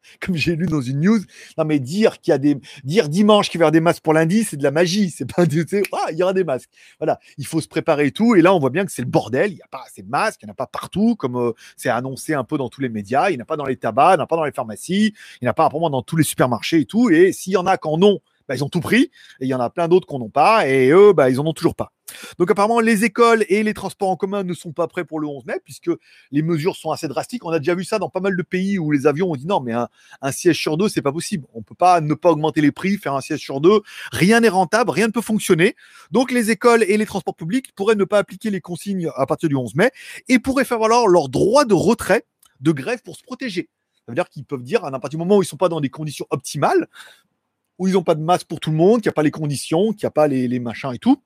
Comme 0.21 0.35
j'ai 0.35 0.55
lu 0.55 0.65
dans 0.65 0.81
une 0.81 1.01
news, 1.01 1.19
non 1.57 1.65
mais 1.65 1.79
dire 1.79 2.19
qu'il 2.19 2.33
a 2.33 2.37
des 2.37 2.57
dire 2.83 3.09
dimanche 3.09 3.49
qu'il 3.49 3.59
y 3.59 3.63
aura 3.63 3.71
des 3.71 3.79
masques 3.79 4.03
pour 4.03 4.13
lundi, 4.13 4.43
c'est 4.43 4.57
de 4.57 4.63
la 4.63 4.71
magie. 4.71 5.09
C'est 5.09 5.31
pas 5.31 5.45
du 5.45 5.65
ah, 5.91 6.11
il 6.11 6.17
y 6.17 6.23
aura 6.23 6.33
des 6.33 6.43
masques. 6.43 6.69
Voilà, 6.99 7.19
il 7.37 7.45
faut 7.45 7.61
se 7.61 7.67
préparer 7.67 8.07
et 8.07 8.11
tout. 8.11 8.35
Et 8.35 8.41
là, 8.41 8.53
on 8.53 8.59
voit 8.59 8.69
bien 8.69 8.85
que 8.85 8.91
c'est 8.91 9.01
le 9.01 9.07
bordel. 9.07 9.51
Il 9.51 9.55
n'y 9.55 9.61
a 9.61 9.67
pas 9.67 9.83
assez 9.85 10.03
de 10.03 10.09
masques, 10.09 10.41
il 10.43 10.45
n'y 10.45 10.51
en 10.51 10.53
a 10.53 10.55
pas 10.55 10.67
partout, 10.67 11.15
comme 11.15 11.35
euh, 11.35 11.51
c'est 11.75 11.89
annoncé 11.89 12.33
un 12.33 12.43
peu 12.43 12.57
dans 12.57 12.69
tous 12.69 12.81
les 12.81 12.89
médias. 12.89 13.29
Il 13.29 13.35
n'y 13.35 13.41
en 13.41 13.43
a 13.43 13.45
pas 13.45 13.57
dans 13.57 13.65
les 13.65 13.77
tabacs, 13.77 14.13
il 14.13 14.17
n'y 14.17 14.21
en 14.21 14.25
a 14.25 14.27
pas 14.27 14.35
dans 14.37 14.45
les 14.45 14.51
pharmacies, 14.51 15.13
il 15.41 15.43
n'y 15.43 15.47
en 15.47 15.51
a 15.51 15.53
pas 15.53 15.65
apparemment 15.65 15.89
dans 15.89 16.01
tous 16.01 16.15
les 16.15 16.23
supermarchés 16.23 16.79
et 16.81 16.85
tout. 16.85 17.09
Et 17.09 17.31
s'il 17.33 17.53
y 17.53 17.57
en 17.57 17.65
a 17.65 17.77
qu'en 17.77 18.01
ont, 18.01 18.19
bah, 18.47 18.55
ils 18.55 18.63
ont 18.63 18.69
tout 18.69 18.81
pris. 18.81 19.11
Et 19.39 19.45
il 19.45 19.47
y 19.47 19.53
en 19.53 19.59
a 19.59 19.69
plein 19.69 19.87
d'autres 19.87 20.07
qu'on 20.07 20.19
n'ont 20.19 20.29
pas. 20.29 20.67
Et 20.67 20.89
eux, 20.89 21.13
bah, 21.13 21.29
ils 21.29 21.39
en 21.39 21.45
ont 21.45 21.53
toujours 21.53 21.75
pas. 21.75 21.91
Donc 22.39 22.51
apparemment, 22.51 22.79
les 22.79 23.03
écoles 23.03 23.45
et 23.49 23.63
les 23.63 23.73
transports 23.73 24.09
en 24.09 24.15
commun 24.15 24.43
ne 24.43 24.53
sont 24.53 24.71
pas 24.71 24.87
prêts 24.87 25.03
pour 25.03 25.19
le 25.19 25.27
11 25.27 25.45
mai, 25.45 25.59
puisque 25.63 25.91
les 26.31 26.41
mesures 26.41 26.75
sont 26.75 26.91
assez 26.91 27.07
drastiques. 27.07 27.45
On 27.45 27.49
a 27.49 27.59
déjà 27.59 27.75
vu 27.75 27.83
ça 27.83 27.99
dans 27.99 28.09
pas 28.09 28.19
mal 28.19 28.35
de 28.35 28.43
pays 28.43 28.79
où 28.79 28.91
les 28.91 29.07
avions 29.07 29.31
ont 29.31 29.35
dit 29.35 29.45
non, 29.45 29.59
mais 29.59 29.73
un, 29.73 30.31
siège 30.31 30.59
sur 30.59 30.77
deux, 30.77 30.89
c'est 30.89 31.01
pas 31.01 31.11
possible. 31.11 31.45
On 31.53 31.61
peut 31.61 31.75
pas 31.75 32.01
ne 32.01 32.13
pas 32.13 32.31
augmenter 32.31 32.61
les 32.61 32.71
prix, 32.71 32.97
faire 32.97 33.13
un 33.13 33.21
siège 33.21 33.39
sur 33.39 33.61
deux. 33.61 33.81
Rien 34.11 34.39
n'est 34.39 34.49
rentable, 34.49 34.91
rien 34.91 35.07
ne 35.07 35.11
peut 35.11 35.21
fonctionner. 35.21 35.75
Donc 36.11 36.31
les 36.31 36.51
écoles 36.51 36.83
et 36.83 36.97
les 36.97 37.05
transports 37.05 37.35
publics 37.35 37.73
pourraient 37.75 37.95
ne 37.95 38.03
pas 38.03 38.19
appliquer 38.19 38.49
les 38.49 38.61
consignes 38.61 39.09
à 39.15 39.25
partir 39.25 39.49
du 39.49 39.55
11 39.55 39.75
mai 39.75 39.91
et 40.27 40.39
pourraient 40.39 40.65
faire 40.65 40.79
valoir 40.79 41.07
leur 41.07 41.29
droit 41.29 41.65
de 41.65 41.73
retrait 41.73 42.25
de 42.59 42.71
grève 42.71 43.01
pour 43.03 43.15
se 43.15 43.23
protéger. 43.23 43.69
Ça 43.93 44.03
veut 44.07 44.15
dire 44.15 44.29
qu'ils 44.29 44.45
peuvent 44.45 44.63
dire 44.63 44.85
à 44.85 44.91
n'importe 44.91 45.11
quel 45.11 45.19
moment 45.19 45.37
où 45.37 45.43
ils 45.43 45.45
sont 45.45 45.57
pas 45.57 45.69
dans 45.69 45.81
des 45.81 45.89
conditions 45.89 46.25
optimales, 46.29 46.87
où 47.77 47.87
ils 47.87 47.93
n'ont 47.93 48.03
pas 48.03 48.15
de 48.15 48.21
masse 48.21 48.43
pour 48.43 48.59
tout 48.59 48.71
le 48.71 48.77
monde, 48.77 49.01
qu'il 49.01 49.09
n'y 49.09 49.13
a 49.13 49.13
pas 49.13 49.23
les 49.23 49.31
conditions, 49.31 49.91
qu'il 49.91 50.05
n'y 50.05 50.07
a 50.07 50.11
pas 50.11 50.27
les 50.27 50.59
machins 50.59 50.93
et 50.93 50.97
tout 50.97 51.21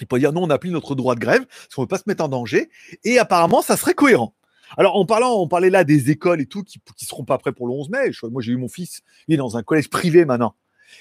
il 0.00 0.06
peut 0.06 0.18
dire 0.18 0.32
non, 0.32 0.44
on 0.44 0.50
applique 0.50 0.72
notre 0.72 0.94
droit 0.94 1.14
de 1.14 1.20
grève, 1.20 1.46
parce 1.46 1.74
qu'on 1.74 1.82
ne 1.82 1.84
veut 1.86 1.88
pas 1.88 1.98
se 1.98 2.04
mettre 2.06 2.24
en 2.24 2.28
danger. 2.28 2.70
Et 3.04 3.18
apparemment, 3.18 3.62
ça 3.62 3.76
serait 3.76 3.94
cohérent. 3.94 4.34
Alors, 4.76 4.96
en 4.96 5.04
parlant, 5.04 5.34
on 5.34 5.48
parlait 5.48 5.70
là 5.70 5.84
des 5.84 6.10
écoles 6.10 6.40
et 6.40 6.46
tout 6.46 6.62
qui 6.62 6.78
ne 6.78 7.06
seront 7.06 7.24
pas 7.24 7.38
prêts 7.38 7.52
pour 7.52 7.66
le 7.66 7.72
11 7.72 7.90
mai. 7.90 8.10
moi, 8.30 8.40
j'ai 8.42 8.52
eu 8.52 8.56
mon 8.56 8.68
fils, 8.68 9.02
il 9.26 9.34
est 9.34 9.38
dans 9.38 9.56
un 9.56 9.62
collège 9.62 9.90
privé 9.90 10.24
maintenant. 10.24 10.54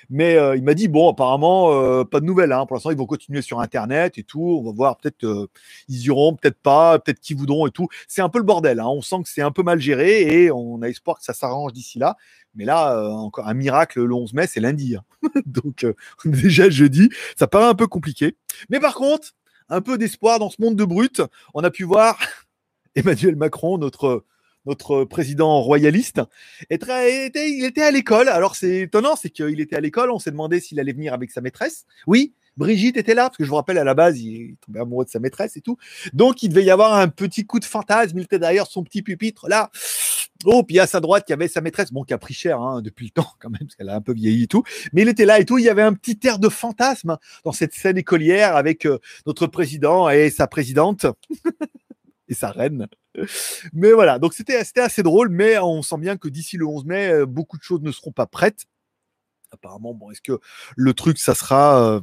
Mais 0.10 0.36
euh, 0.36 0.56
il 0.56 0.64
m'a 0.64 0.74
dit 0.74 0.88
bon, 0.88 1.10
apparemment, 1.10 1.72
euh, 1.74 2.04
pas 2.04 2.20
de 2.20 2.26
nouvelles. 2.26 2.52
Hein. 2.52 2.66
Pour 2.66 2.76
l'instant, 2.76 2.92
ils 2.92 2.98
vont 2.98 3.06
continuer 3.06 3.42
sur 3.42 3.60
Internet 3.60 4.18
et 4.18 4.24
tout. 4.24 4.60
On 4.62 4.64
va 4.64 4.72
voir. 4.72 4.98
Peut-être 4.98 5.24
euh, 5.24 5.48
ils 5.88 6.06
iront, 6.06 6.36
peut-être 6.36 6.60
pas, 6.60 7.00
peut-être 7.00 7.20
qu'ils 7.20 7.38
voudront 7.38 7.68
et 7.68 7.72
tout. 7.72 7.88
C'est 8.08 8.22
un 8.22 8.30
peu 8.30 8.40
le 8.40 8.46
bordel. 8.46 8.80
Hein. 8.80 8.88
On 8.88 9.02
sent 9.02 9.24
que 9.24 9.30
c'est 9.30 9.42
un 9.42 9.52
peu 9.52 9.64
mal 9.64 9.80
géré 9.80 10.44
et 10.44 10.52
on 10.52 10.82
a 10.82 10.88
espoir 10.90 11.18
que 11.18 11.24
ça 11.24 11.34
s'arrange 11.34 11.74
d'ici 11.74 12.00
là. 12.00 12.18
Mais 12.56 12.66
là, 12.66 13.10
encore 13.14 13.48
un 13.48 13.54
miracle 13.54 14.04
le 14.04 14.14
11 14.14 14.34
mai, 14.34 14.48
c'est 14.48 14.60
lundi. 14.60 14.96
Hein. 14.96 15.30
Donc 15.46 15.86
déjà 16.26 16.70
jeudi, 16.70 17.10
ça 17.38 17.48
paraît 17.48 17.68
un 17.68 17.76
peu 17.76 17.88
compliqué. 17.88 18.36
Mais 18.70 18.80
par 18.80 18.96
contre, 18.96 19.34
un 19.70 19.82
peu 19.82 19.98
d'espoir 19.98 20.40
dans 20.40 20.50
ce 20.50 20.62
monde 20.62 20.76
de 20.76 20.86
brut. 20.86 21.22
On 21.54 21.64
a 21.64 21.70
pu 21.70 21.84
voir 21.84 22.20
Emmanuel 22.96 23.36
Macron, 23.36 23.78
notre 23.78 24.26
notre 24.70 25.04
président 25.04 25.62
royaliste, 25.62 26.22
était, 26.70 27.50
il 27.50 27.66
était 27.66 27.82
à 27.82 27.92
l'école. 27.92 28.30
Alors 28.30 28.56
c'est 28.56 28.82
étonnant, 28.82 29.16
c'est 29.16 29.30
qu'il 29.30 29.60
était 29.60 29.76
à 29.76 29.82
l'école. 29.82 30.12
On 30.12 30.20
s'est 30.20 30.32
demandé 30.32 30.60
s'il 30.60 30.80
allait 30.80 30.94
venir 30.94 31.14
avec 31.14 31.32
sa 31.32 31.42
maîtresse. 31.42 31.86
Oui, 32.08 32.34
Brigitte 32.56 32.98
était 32.98 33.16
là, 33.16 33.24
parce 33.24 33.38
que 33.38 33.46
je 33.46 33.50
vous 33.50 33.56
rappelle, 33.56 33.78
à 33.78 33.84
la 33.84 33.94
base, 33.94 34.20
il 34.20 34.36
est 34.36 34.56
tombé 34.66 34.80
amoureux 34.80 35.06
de 35.06 35.10
sa 35.10 35.20
maîtresse 35.20 35.56
et 35.56 35.62
tout. 35.62 35.78
Donc, 36.14 36.44
il 36.44 36.50
devait 36.50 36.64
y 36.64 36.70
avoir 36.70 36.94
un 36.94 37.08
petit 37.08 37.46
coup 37.46 37.60
de 37.60 37.66
fantasme. 37.66 38.18
Il 38.18 38.24
était 38.24 38.38
derrière 38.38 38.68
son 38.68 38.84
petit 38.84 39.02
pupitre, 39.02 39.48
là. 39.48 39.72
Oh, 40.46 40.64
puis 40.64 40.80
à 40.80 40.88
sa 40.88 41.00
droite, 41.00 41.26
il 41.28 41.32
y 41.32 41.34
avait 41.34 41.48
sa 41.48 41.62
maîtresse, 41.62 41.92
bon, 41.92 42.04
qui 42.04 42.14
a 42.14 42.18
pris 42.18 42.34
cher 42.34 42.62
hein, 42.62 42.82
depuis 42.82 43.06
le 43.06 43.12
temps 43.22 43.32
quand 43.40 43.50
même, 43.50 43.60
parce 43.62 43.76
qu'elle 43.76 43.90
a 43.90 43.96
un 43.96 44.02
peu 44.02 44.14
vieilli 44.14 44.44
et 44.44 44.48
tout. 44.48 44.64
Mais 44.94 45.02
il 45.02 45.10
était 45.10 45.26
là 45.26 45.40
et 45.40 45.46
tout. 45.46 45.58
Il 45.58 45.66
y 45.66 45.70
avait 45.70 45.82
un 45.82 45.94
petit 45.94 46.20
air 46.28 46.38
de 46.38 46.50
fantasme 46.50 47.18
dans 47.44 47.52
cette 47.52 47.74
scène 47.74 47.98
écolière 47.98 48.56
avec 48.56 48.86
euh, 48.86 49.00
notre 49.26 49.48
président 49.48 50.10
et 50.10 50.30
sa 50.30 50.48
présidente. 50.48 51.06
et 52.30 52.34
sa 52.34 52.52
reine. 52.52 52.88
Mais 53.74 53.92
voilà, 53.92 54.20
donc 54.20 54.34
c'était 54.34 54.56
assez 54.56 55.04
drôle, 55.04 55.30
mais 55.30 55.58
on 55.58 55.82
sent 55.82 55.98
bien 55.98 56.16
que 56.16 56.30
d'ici 56.30 56.56
le 56.56 56.66
11 56.66 56.86
mai, 56.86 57.10
euh, 57.10 57.26
beaucoup 57.26 57.58
de 57.58 57.64
choses 57.64 57.82
ne 57.82 57.92
seront 57.92 58.12
pas 58.12 58.28
prêtes. 58.28 58.66
Apparemment, 59.52 59.94
bon, 59.94 60.12
est-ce 60.12 60.22
que 60.22 60.40
le 60.78 60.94
truc, 60.94 61.18
ça 61.18 61.36
sera. 61.36 61.84
Euh, 61.84 62.02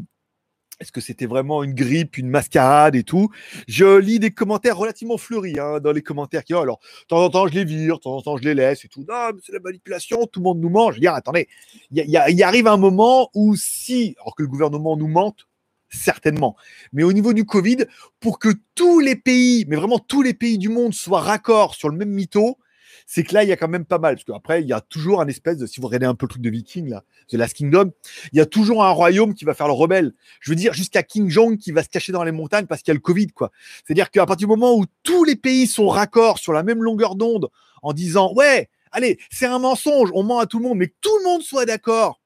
est-ce 0.78 0.92
que 0.92 1.00
c'était 1.00 1.24
vraiment 1.24 1.62
une 1.62 1.72
grippe, 1.72 2.18
une 2.18 2.28
mascarade 2.28 2.96
et 2.96 3.02
tout? 3.02 3.30
Je 3.66 3.96
lis 3.96 4.18
des 4.18 4.30
commentaires 4.30 4.76
relativement 4.76 5.16
fleuris 5.16 5.58
hein, 5.58 5.80
dans 5.80 5.92
les 5.92 6.02
commentaires 6.02 6.44
qui 6.44 6.52
alors 6.52 6.80
de 6.80 7.06
temps 7.06 7.24
en 7.24 7.30
temps 7.30 7.46
je 7.46 7.54
les 7.54 7.64
vire, 7.64 7.96
de 7.96 8.00
temps 8.02 8.14
en 8.14 8.20
temps 8.20 8.36
je 8.36 8.42
les 8.42 8.52
laisse 8.52 8.84
et 8.84 8.88
tout. 8.88 9.02
Non, 9.08 9.30
c'est 9.42 9.52
la 9.52 9.60
manipulation, 9.60 10.26
tout 10.26 10.40
le 10.40 10.44
monde 10.44 10.60
nous 10.60 10.68
ment. 10.68 10.92
Je 10.92 11.00
dis 11.00 11.06
attendez, 11.06 11.48
il 11.92 12.04
y, 12.04 12.10
y, 12.10 12.42
arrive 12.42 12.66
un 12.66 12.76
moment 12.76 13.30
où 13.32 13.56
si, 13.56 14.16
alors 14.20 14.34
que 14.34 14.42
le 14.42 14.48
gouvernement 14.48 14.98
nous 14.98 15.08
mente, 15.08 15.46
certainement, 15.88 16.56
mais 16.92 17.02
au 17.02 17.12
niveau 17.12 17.32
du 17.32 17.44
Covid, 17.44 17.86
pour 18.20 18.38
que 18.38 18.48
tous 18.74 19.00
les 19.00 19.16
pays, 19.16 19.64
mais 19.68 19.76
vraiment 19.76 19.98
tous 19.98 20.22
les 20.22 20.34
pays 20.34 20.58
du 20.58 20.68
monde 20.68 20.94
soient 20.94 21.20
raccords 21.20 21.74
sur 21.74 21.88
le 21.88 21.96
même 21.96 22.10
mytho, 22.10 22.58
c'est 23.06 23.22
que 23.22 23.34
là, 23.34 23.44
il 23.44 23.48
y 23.48 23.52
a 23.52 23.56
quand 23.56 23.68
même 23.68 23.84
pas 23.84 23.98
mal. 23.98 24.16
Parce 24.16 24.24
qu'après, 24.24 24.62
il 24.62 24.68
y 24.68 24.72
a 24.72 24.80
toujours 24.80 25.20
un 25.20 25.28
espèce 25.28 25.58
de, 25.58 25.66
si 25.66 25.80
vous 25.80 25.86
regardez 25.86 26.06
un 26.06 26.14
peu 26.14 26.26
le 26.26 26.30
truc 26.30 26.42
de 26.42 26.50
Viking, 26.50 26.88
là, 26.88 27.04
The 27.28 27.34
Last 27.34 27.54
Kingdom, 27.54 27.92
il 28.32 28.38
y 28.38 28.40
a 28.40 28.46
toujours 28.46 28.84
un 28.84 28.90
royaume 28.90 29.34
qui 29.34 29.44
va 29.44 29.54
faire 29.54 29.68
le 29.68 29.72
rebelle. 29.72 30.12
Je 30.40 30.50
veux 30.50 30.56
dire, 30.56 30.74
jusqu'à 30.74 31.02
King 31.02 31.30
Jong 31.30 31.56
qui 31.56 31.70
va 31.70 31.82
se 31.82 31.88
cacher 31.88 32.12
dans 32.12 32.24
les 32.24 32.32
montagnes 32.32 32.66
parce 32.66 32.82
qu'il 32.82 32.90
y 32.90 32.94
a 32.94 32.94
le 32.94 33.00
Covid, 33.00 33.28
quoi. 33.28 33.52
C'est-à-dire 33.84 34.10
qu'à 34.10 34.26
partir 34.26 34.48
du 34.48 34.50
moment 34.50 34.76
où 34.76 34.84
tous 35.04 35.24
les 35.24 35.36
pays 35.36 35.66
sont 35.66 35.88
raccords 35.88 36.38
sur 36.38 36.52
la 36.52 36.64
même 36.64 36.82
longueur 36.82 37.14
d'onde 37.14 37.48
en 37.82 37.92
disant, 37.92 38.32
ouais, 38.34 38.68
allez, 38.90 39.18
c'est 39.30 39.46
un 39.46 39.60
mensonge, 39.60 40.10
on 40.14 40.24
ment 40.24 40.40
à 40.40 40.46
tout 40.46 40.58
le 40.58 40.64
monde, 40.64 40.78
mais 40.78 40.92
tout 41.00 41.16
le 41.18 41.24
monde 41.24 41.42
soit 41.42 41.64
d'accord 41.64 42.20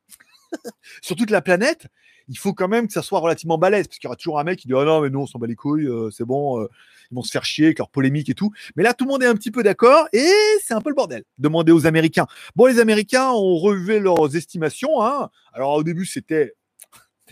sur 1.03 1.17
toute 1.17 1.31
la 1.31 1.43
planète, 1.43 1.87
il 2.31 2.39
faut 2.39 2.55
quand 2.55 2.69
même 2.69 2.87
que 2.87 2.93
ça 2.93 3.03
soit 3.03 3.19
relativement 3.19 3.59
balèze, 3.59 3.89
parce 3.89 3.99
qu'il 3.99 4.07
y 4.07 4.09
aura 4.09 4.17
toujours 4.17 4.39
un 4.39 4.45
mec 4.45 4.61
qui 4.61 4.69
dit 4.69 4.75
Ah 4.75 4.85
non, 4.85 5.01
mais 5.01 5.11
nous, 5.11 5.21
on 5.21 5.27
s'en 5.27 5.41
bat 5.41 5.49
les 5.49 5.57
couilles, 5.57 5.87
euh, 5.87 6.11
c'est 6.11 6.25
bon, 6.25 6.61
euh, 6.61 6.69
ils 7.11 7.15
vont 7.17 7.23
se 7.23 7.31
faire 7.33 7.45
chier 7.45 7.67
avec 7.67 7.79
leur 7.79 7.91
polémique 7.91 8.29
et 8.29 8.35
tout. 8.35 8.53
Mais 8.77 8.85
là, 8.85 8.95
tout 8.95 9.05
le 9.05 9.11
monde 9.11 9.23
est 9.25 9.27
un 9.27 9.35
petit 9.35 9.51
peu 9.51 9.65
d'accord 9.65 10.07
et 10.13 10.31
c'est 10.63 10.75
un 10.75 10.81
peu 10.81 10.91
le 10.91 10.95
bordel. 10.95 11.25
Demandez 11.39 11.73
aux 11.73 11.87
Américains. 11.87 12.29
Bon, 12.55 12.67
les 12.67 12.79
Américains 12.79 13.31
ont 13.31 13.57
relevé 13.57 13.99
leurs 13.99 14.37
estimations. 14.37 15.03
Hein. 15.03 15.29
Alors, 15.53 15.75
au 15.75 15.83
début, 15.83 16.07
c'était 16.07 16.55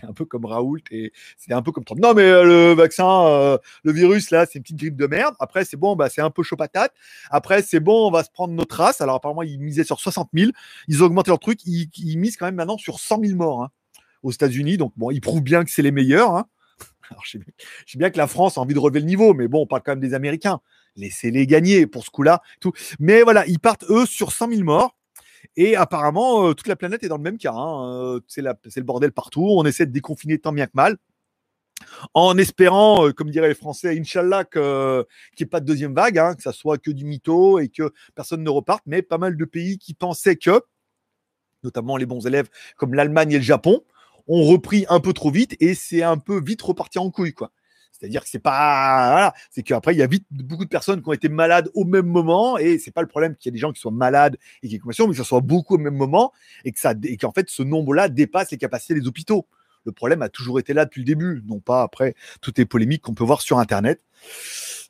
un 0.02 0.12
peu 0.12 0.24
comme 0.24 0.44
Raoult 0.44 0.82
et 0.90 1.12
c'était 1.36 1.54
un 1.54 1.62
peu 1.62 1.70
comme 1.70 1.84
Trump. 1.84 2.00
Non, 2.02 2.12
mais 2.14 2.22
euh, 2.22 2.42
le 2.42 2.72
vaccin, 2.72 3.56
le 3.84 3.92
virus, 3.92 4.32
là, 4.32 4.46
c'est 4.46 4.58
une 4.58 4.62
petite 4.64 4.78
grippe 4.78 4.96
de 4.96 5.06
merde. 5.06 5.36
Après, 5.38 5.64
c'est 5.64 5.76
bon, 5.76 5.94
bah, 5.94 6.08
c'est 6.08 6.22
un 6.22 6.30
peu 6.30 6.42
chaud 6.42 6.56
patate. 6.56 6.92
Après, 7.30 7.62
c'est 7.62 7.80
bon, 7.80 8.08
on 8.08 8.10
va 8.10 8.24
se 8.24 8.30
prendre 8.30 8.52
notre 8.52 8.74
race. 8.74 9.00
Alors, 9.00 9.14
apparemment, 9.14 9.44
ils 9.44 9.60
misaient 9.60 9.84
sur 9.84 10.00
60 10.00 10.30
000. 10.34 10.50
Ils 10.88 11.04
ont 11.04 11.06
augmenté 11.06 11.30
leur 11.30 11.38
truc. 11.38 11.60
Ils, 11.66 11.88
ils 11.98 12.16
misent 12.16 12.36
quand 12.36 12.46
même 12.46 12.56
maintenant 12.56 12.78
sur 12.78 12.98
100 12.98 13.20
000 13.22 13.36
morts. 13.36 13.62
Hein 13.62 13.70
aux 14.22 14.32
États-Unis. 14.32 14.76
Donc, 14.76 14.92
bon, 14.96 15.10
ils 15.10 15.20
prouvent 15.20 15.42
bien 15.42 15.64
que 15.64 15.70
c'est 15.70 15.82
les 15.82 15.92
meilleurs. 15.92 16.34
Hein. 16.34 16.46
Alors, 17.10 17.22
je, 17.25 17.38
sais, 17.38 17.98
bien 17.98 18.10
que 18.10 18.18
la 18.18 18.26
France 18.26 18.58
a 18.58 18.60
envie 18.60 18.75
de 18.75 18.78
relever 18.78 19.00
le 19.00 19.06
niveau, 19.06 19.34
mais 19.34 19.48
bon, 19.48 19.62
on 19.62 19.66
parle 19.66 19.82
quand 19.84 19.92
même 19.92 20.00
des 20.00 20.14
Américains. 20.14 20.60
Laissez-les 20.96 21.46
gagner 21.46 21.87
pour 21.87 22.04
ce 22.04 22.10
coup-là. 22.10 22.42
Tout. 22.60 22.72
Mais 22.98 23.22
voilà, 23.22 23.46
ils 23.46 23.60
partent, 23.60 23.84
eux, 23.88 24.06
sur 24.06 24.32
100 24.32 24.50
000 24.50 24.62
morts. 24.64 24.98
Et 25.56 25.76
apparemment, 25.76 26.48
euh, 26.48 26.54
toute 26.54 26.66
la 26.68 26.76
planète 26.76 27.02
est 27.04 27.08
dans 27.08 27.16
le 27.16 27.22
même 27.22 27.38
cas. 27.38 27.52
Hein. 27.52 27.90
Euh, 27.92 28.20
c'est, 28.26 28.42
le 28.42 28.82
bordel 28.82 29.12
partout. 29.12 29.46
On 29.50 29.64
essaie 29.64 29.87
de 29.87 29.92
déconfiner 29.92 30.38
tant 30.38 30.52
bien 30.52 30.66
que 30.66 30.72
mal. 30.75 30.98
En 32.12 32.37
espérant, 32.37 33.06
euh, 33.06 33.12
comme 33.12 33.30
diraient 33.30 33.48
les 33.48 33.54
Français, 33.54 33.98
Inch'Allah, 33.98 34.44
qu'il 34.44 34.60
n'y 34.60 35.42
ait 35.42 35.46
pas 35.46 35.60
de 35.60 35.66
deuxième 35.66 35.94
vague, 35.94 36.18
hein, 36.18 36.34
que 36.34 36.42
ça 36.42 36.52
soit 36.52 36.78
que 36.78 36.90
du 36.90 37.04
mytho 37.04 37.58
et 37.60 37.68
que 37.68 37.92
personne 38.14 38.42
ne 38.42 38.50
reparte. 38.50 38.82
Mais 38.87 39.02
pas 39.02 39.18
mal 39.18 39.37
de 39.37 39.44
pays 39.44 39.78
qui 39.78 39.94
pensaient 39.94 40.37
que, 40.37 40.62
notamment 41.62 41.96
les 41.96 42.06
bons 42.06 42.26
élèves 42.26 42.48
comme 42.76 42.94
l'Allemagne 42.94 43.32
et 43.32 43.38
le 43.38 43.44
Japon, 43.44 43.82
ont 44.28 44.44
repris 44.44 44.87
un 44.88 45.00
peu 45.00 45.12
trop 45.12 45.30
vite 45.30 45.56
et 45.61 45.75
c'est 45.75 46.02
un 46.02 46.18
peu 46.18 46.40
vite 46.40 46.62
reparti 46.62 46.99
en 46.99 47.11
couille, 47.11 47.32
quoi. 47.32 47.50
C'est-à-dire 47.99 48.23
que 48.23 48.28
c'est 48.28 48.38
pas, 48.38 49.35
c'est 49.50 49.62
qu'après 49.62 49.92
il 49.92 49.99
y 49.99 50.02
a 50.02 50.06
vite 50.06 50.25
beaucoup 50.30 50.64
de 50.64 50.68
personnes 50.68 51.02
qui 51.02 51.08
ont 51.08 51.12
été 51.12 51.28
malades 51.28 51.68
au 51.75 51.85
même 51.85 52.06
moment 52.06 52.56
et 52.56 52.78
c'est 52.78 52.92
pas 52.92 53.02
le 53.02 53.08
problème 53.08 53.35
qu'il 53.35 53.49
y 53.49 53.50
ait 53.50 53.56
des 53.56 53.58
gens 53.58 53.73
qui 53.73 53.80
soient 53.80 53.90
malades 53.90 54.37
et 54.62 54.68
qui 54.68 54.76
aient 54.76 54.80
mais 54.85 54.94
que 54.94 55.14
ça 55.14 55.25
soit 55.25 55.40
beaucoup 55.40 55.75
au 55.75 55.78
même 55.78 55.97
moment 55.97 56.32
et 56.64 56.70
que 56.70 56.78
ça, 56.78 56.94
et 57.02 57.16
qu'en 57.16 57.32
fait 57.32 57.50
ce 57.50 57.62
nombre-là 57.64 58.08
dépasse 58.08 58.52
les 58.52 58.58
capacités 58.58 58.94
des 58.94 59.08
hôpitaux. 59.08 59.47
Le 59.85 59.92
problème 59.92 60.23
a 60.23 60.28
toujours 60.28 60.61
été 60.61 60.75
là 60.75 60.85
depuis 60.85 61.00
le 61.00 61.06
début, 61.06 61.42
non 61.47 61.61
pas 61.61 61.82
après 61.82 62.14
toutes 62.40 62.58
les 62.58 62.66
polémiques 62.66 63.02
qu'on 63.02 63.14
peut 63.14 63.25
voir 63.25 63.40
sur 63.40 63.58
Internet. 63.58 64.00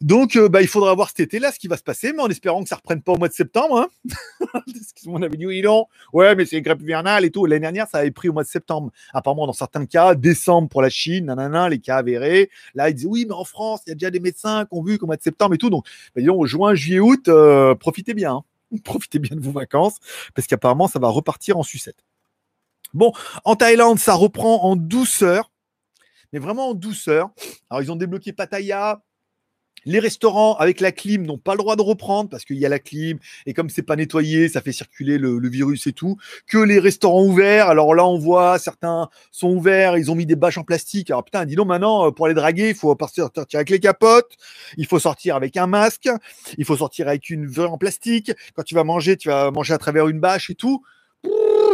Donc, 0.01 0.37
euh, 0.37 0.49
bah, 0.49 0.63
il 0.63 0.69
faudra 0.69 0.95
voir 0.95 1.09
cet 1.09 1.21
été-là 1.21 1.51
ce 1.51 1.59
qui 1.59 1.67
va 1.67 1.77
se 1.77 1.83
passer, 1.83 2.13
mais 2.13 2.23
en 2.23 2.29
espérant 2.29 2.63
que 2.63 2.69
ça 2.69 2.77
reprenne 2.77 3.03
pas 3.03 3.13
au 3.13 3.19
mois 3.19 3.29
de 3.29 3.33
septembre. 3.33 3.81
Hein 3.81 4.61
on 5.07 5.21
avait 5.23 5.37
dit 5.37 5.47
oui, 5.47 5.61
non. 5.61 5.87
Ouais, 6.13 6.37
mais 6.37 6.47
c'est 6.47 6.57
une 6.57 6.63
grippe 6.63 6.83
hivernale 6.83 7.25
et 7.25 7.31
tout. 7.31 7.47
L'année 7.47 7.61
dernière, 7.61 7.89
ça 7.89 7.99
avait 7.99 8.13
pris 8.13 8.29
au 8.29 8.33
mois 8.33 8.45
de 8.45 8.49
septembre. 8.49 8.93
Apparemment, 9.13 9.47
dans 9.49 9.53
certains 9.53 9.87
cas, 9.87 10.15
décembre 10.15 10.69
pour 10.69 10.83
la 10.83 10.89
Chine, 10.89 11.27
nanana, 11.27 11.69
les 11.69 11.81
cas 11.81 11.97
avérés. 11.97 12.49
Là, 12.75 12.91
ils 12.91 12.95
disaient 12.95 13.09
oui, 13.09 13.27
mais 13.29 13.35
en 13.35 13.45
France, 13.45 13.81
il 13.87 13.91
y 13.91 13.93
a 13.93 13.95
déjà 13.97 14.11
des 14.11 14.21
médecins 14.21 14.67
qui 14.67 14.79
ont 14.79 14.83
vu 14.85 14.99
qu'au 14.99 15.07
mois 15.07 15.17
de 15.17 15.23
septembre 15.23 15.55
et 15.55 15.59
tout. 15.59 15.71
Donc, 15.71 15.85
bah, 16.15 16.21
disons, 16.21 16.45
juin, 16.47 16.75
juillet, 16.77 17.01
août, 17.01 17.27
euh, 17.27 17.75
profitez 17.75 18.15
bien. 18.15 18.35
Hein. 18.35 18.45
Profitez 18.85 19.19
bien 19.19 19.35
de 19.35 19.41
vos 19.41 19.51
vacances, 19.51 19.97
parce 20.35 20.47
qu'apparemment, 20.47 20.89
ça 20.89 20.99
va 20.99 21.09
repartir 21.09 21.57
en 21.57 21.63
sucette. 21.63 22.05
Bon, 22.95 23.13
en 23.45 23.57
Thaïlande, 23.57 23.99
ça 23.99 24.15
reprend 24.15 24.63
en 24.65 24.77
douceur, 24.77 25.51
mais 26.33 26.39
vraiment 26.39 26.69
en 26.69 26.75
douceur. 26.75 27.31
Alors, 27.71 27.83
ils 27.83 27.91
ont 27.91 27.97
débloqué 27.97 28.33
Pattaya, 28.33 29.03
les 29.89 30.01
restaurants 30.01 30.55
avec 30.57 30.81
la 30.81 30.93
clim 30.93 31.25
n'ont 31.25 31.39
pas 31.39 31.53
le 31.53 31.59
droit 31.59 31.75
de 31.75 31.81
reprendre 31.81 32.29
parce 32.29 32.45
qu'il 32.45 32.59
y 32.59 32.67
a 32.67 32.69
la 32.69 32.79
clim 32.79 33.19
et 33.47 33.55
comme 33.55 33.71
c'est 33.71 33.83
pas 33.83 33.97
nettoyé, 33.97 34.49
ça 34.49 34.61
fait 34.61 34.73
circuler 34.73 35.17
le, 35.17 35.49
virus 35.49 35.87
et 35.87 35.93
tout. 35.93 36.19
Que 36.47 36.59
les 36.59 36.79
restaurants 36.79 37.25
ouverts, 37.25 37.69
alors 37.69 37.95
là 37.95 38.07
on 38.07 38.19
voit 38.19 38.59
certains 38.59 39.09
sont 39.33 39.49
ouverts, 39.49 39.97
ils 39.97 40.11
ont 40.11 40.15
mis 40.15 40.27
des 40.27 40.37
bâches 40.37 40.59
en 40.59 40.63
plastique. 40.63 41.11
Alors 41.11 41.25
putain, 41.25 41.47
dis 41.47 41.55
donc 41.55 41.69
maintenant 41.69 42.13
pour 42.13 42.27
aller 42.27 42.35
draguer, 42.35 42.69
il 42.69 42.75
faut 42.75 42.95
partir 42.97 43.31
avec 43.55 43.71
les 43.71 43.81
capotes, 43.81 44.37
il 44.77 44.87
faut 44.87 44.99
sortir 44.99 45.37
avec 45.37 45.57
un 45.57 45.67
masque, 45.67 46.11
il 46.59 46.67
faut 46.67 46.77
sortir 46.77 47.09
avec 47.09 47.31
une 47.31 47.47
verre 47.47 47.73
en 47.73 47.79
plastique. 47.79 48.31
Quand 48.55 48.63
tu 48.63 48.75
vas 48.75 48.85
manger, 48.85 49.17
tu 49.17 49.29
vas 49.29 49.51
manger 49.51 49.73
à 49.73 49.79
travers 49.79 50.09
une 50.09 50.21
bâche 50.21 50.51
et 50.51 50.55
tout 50.55 50.83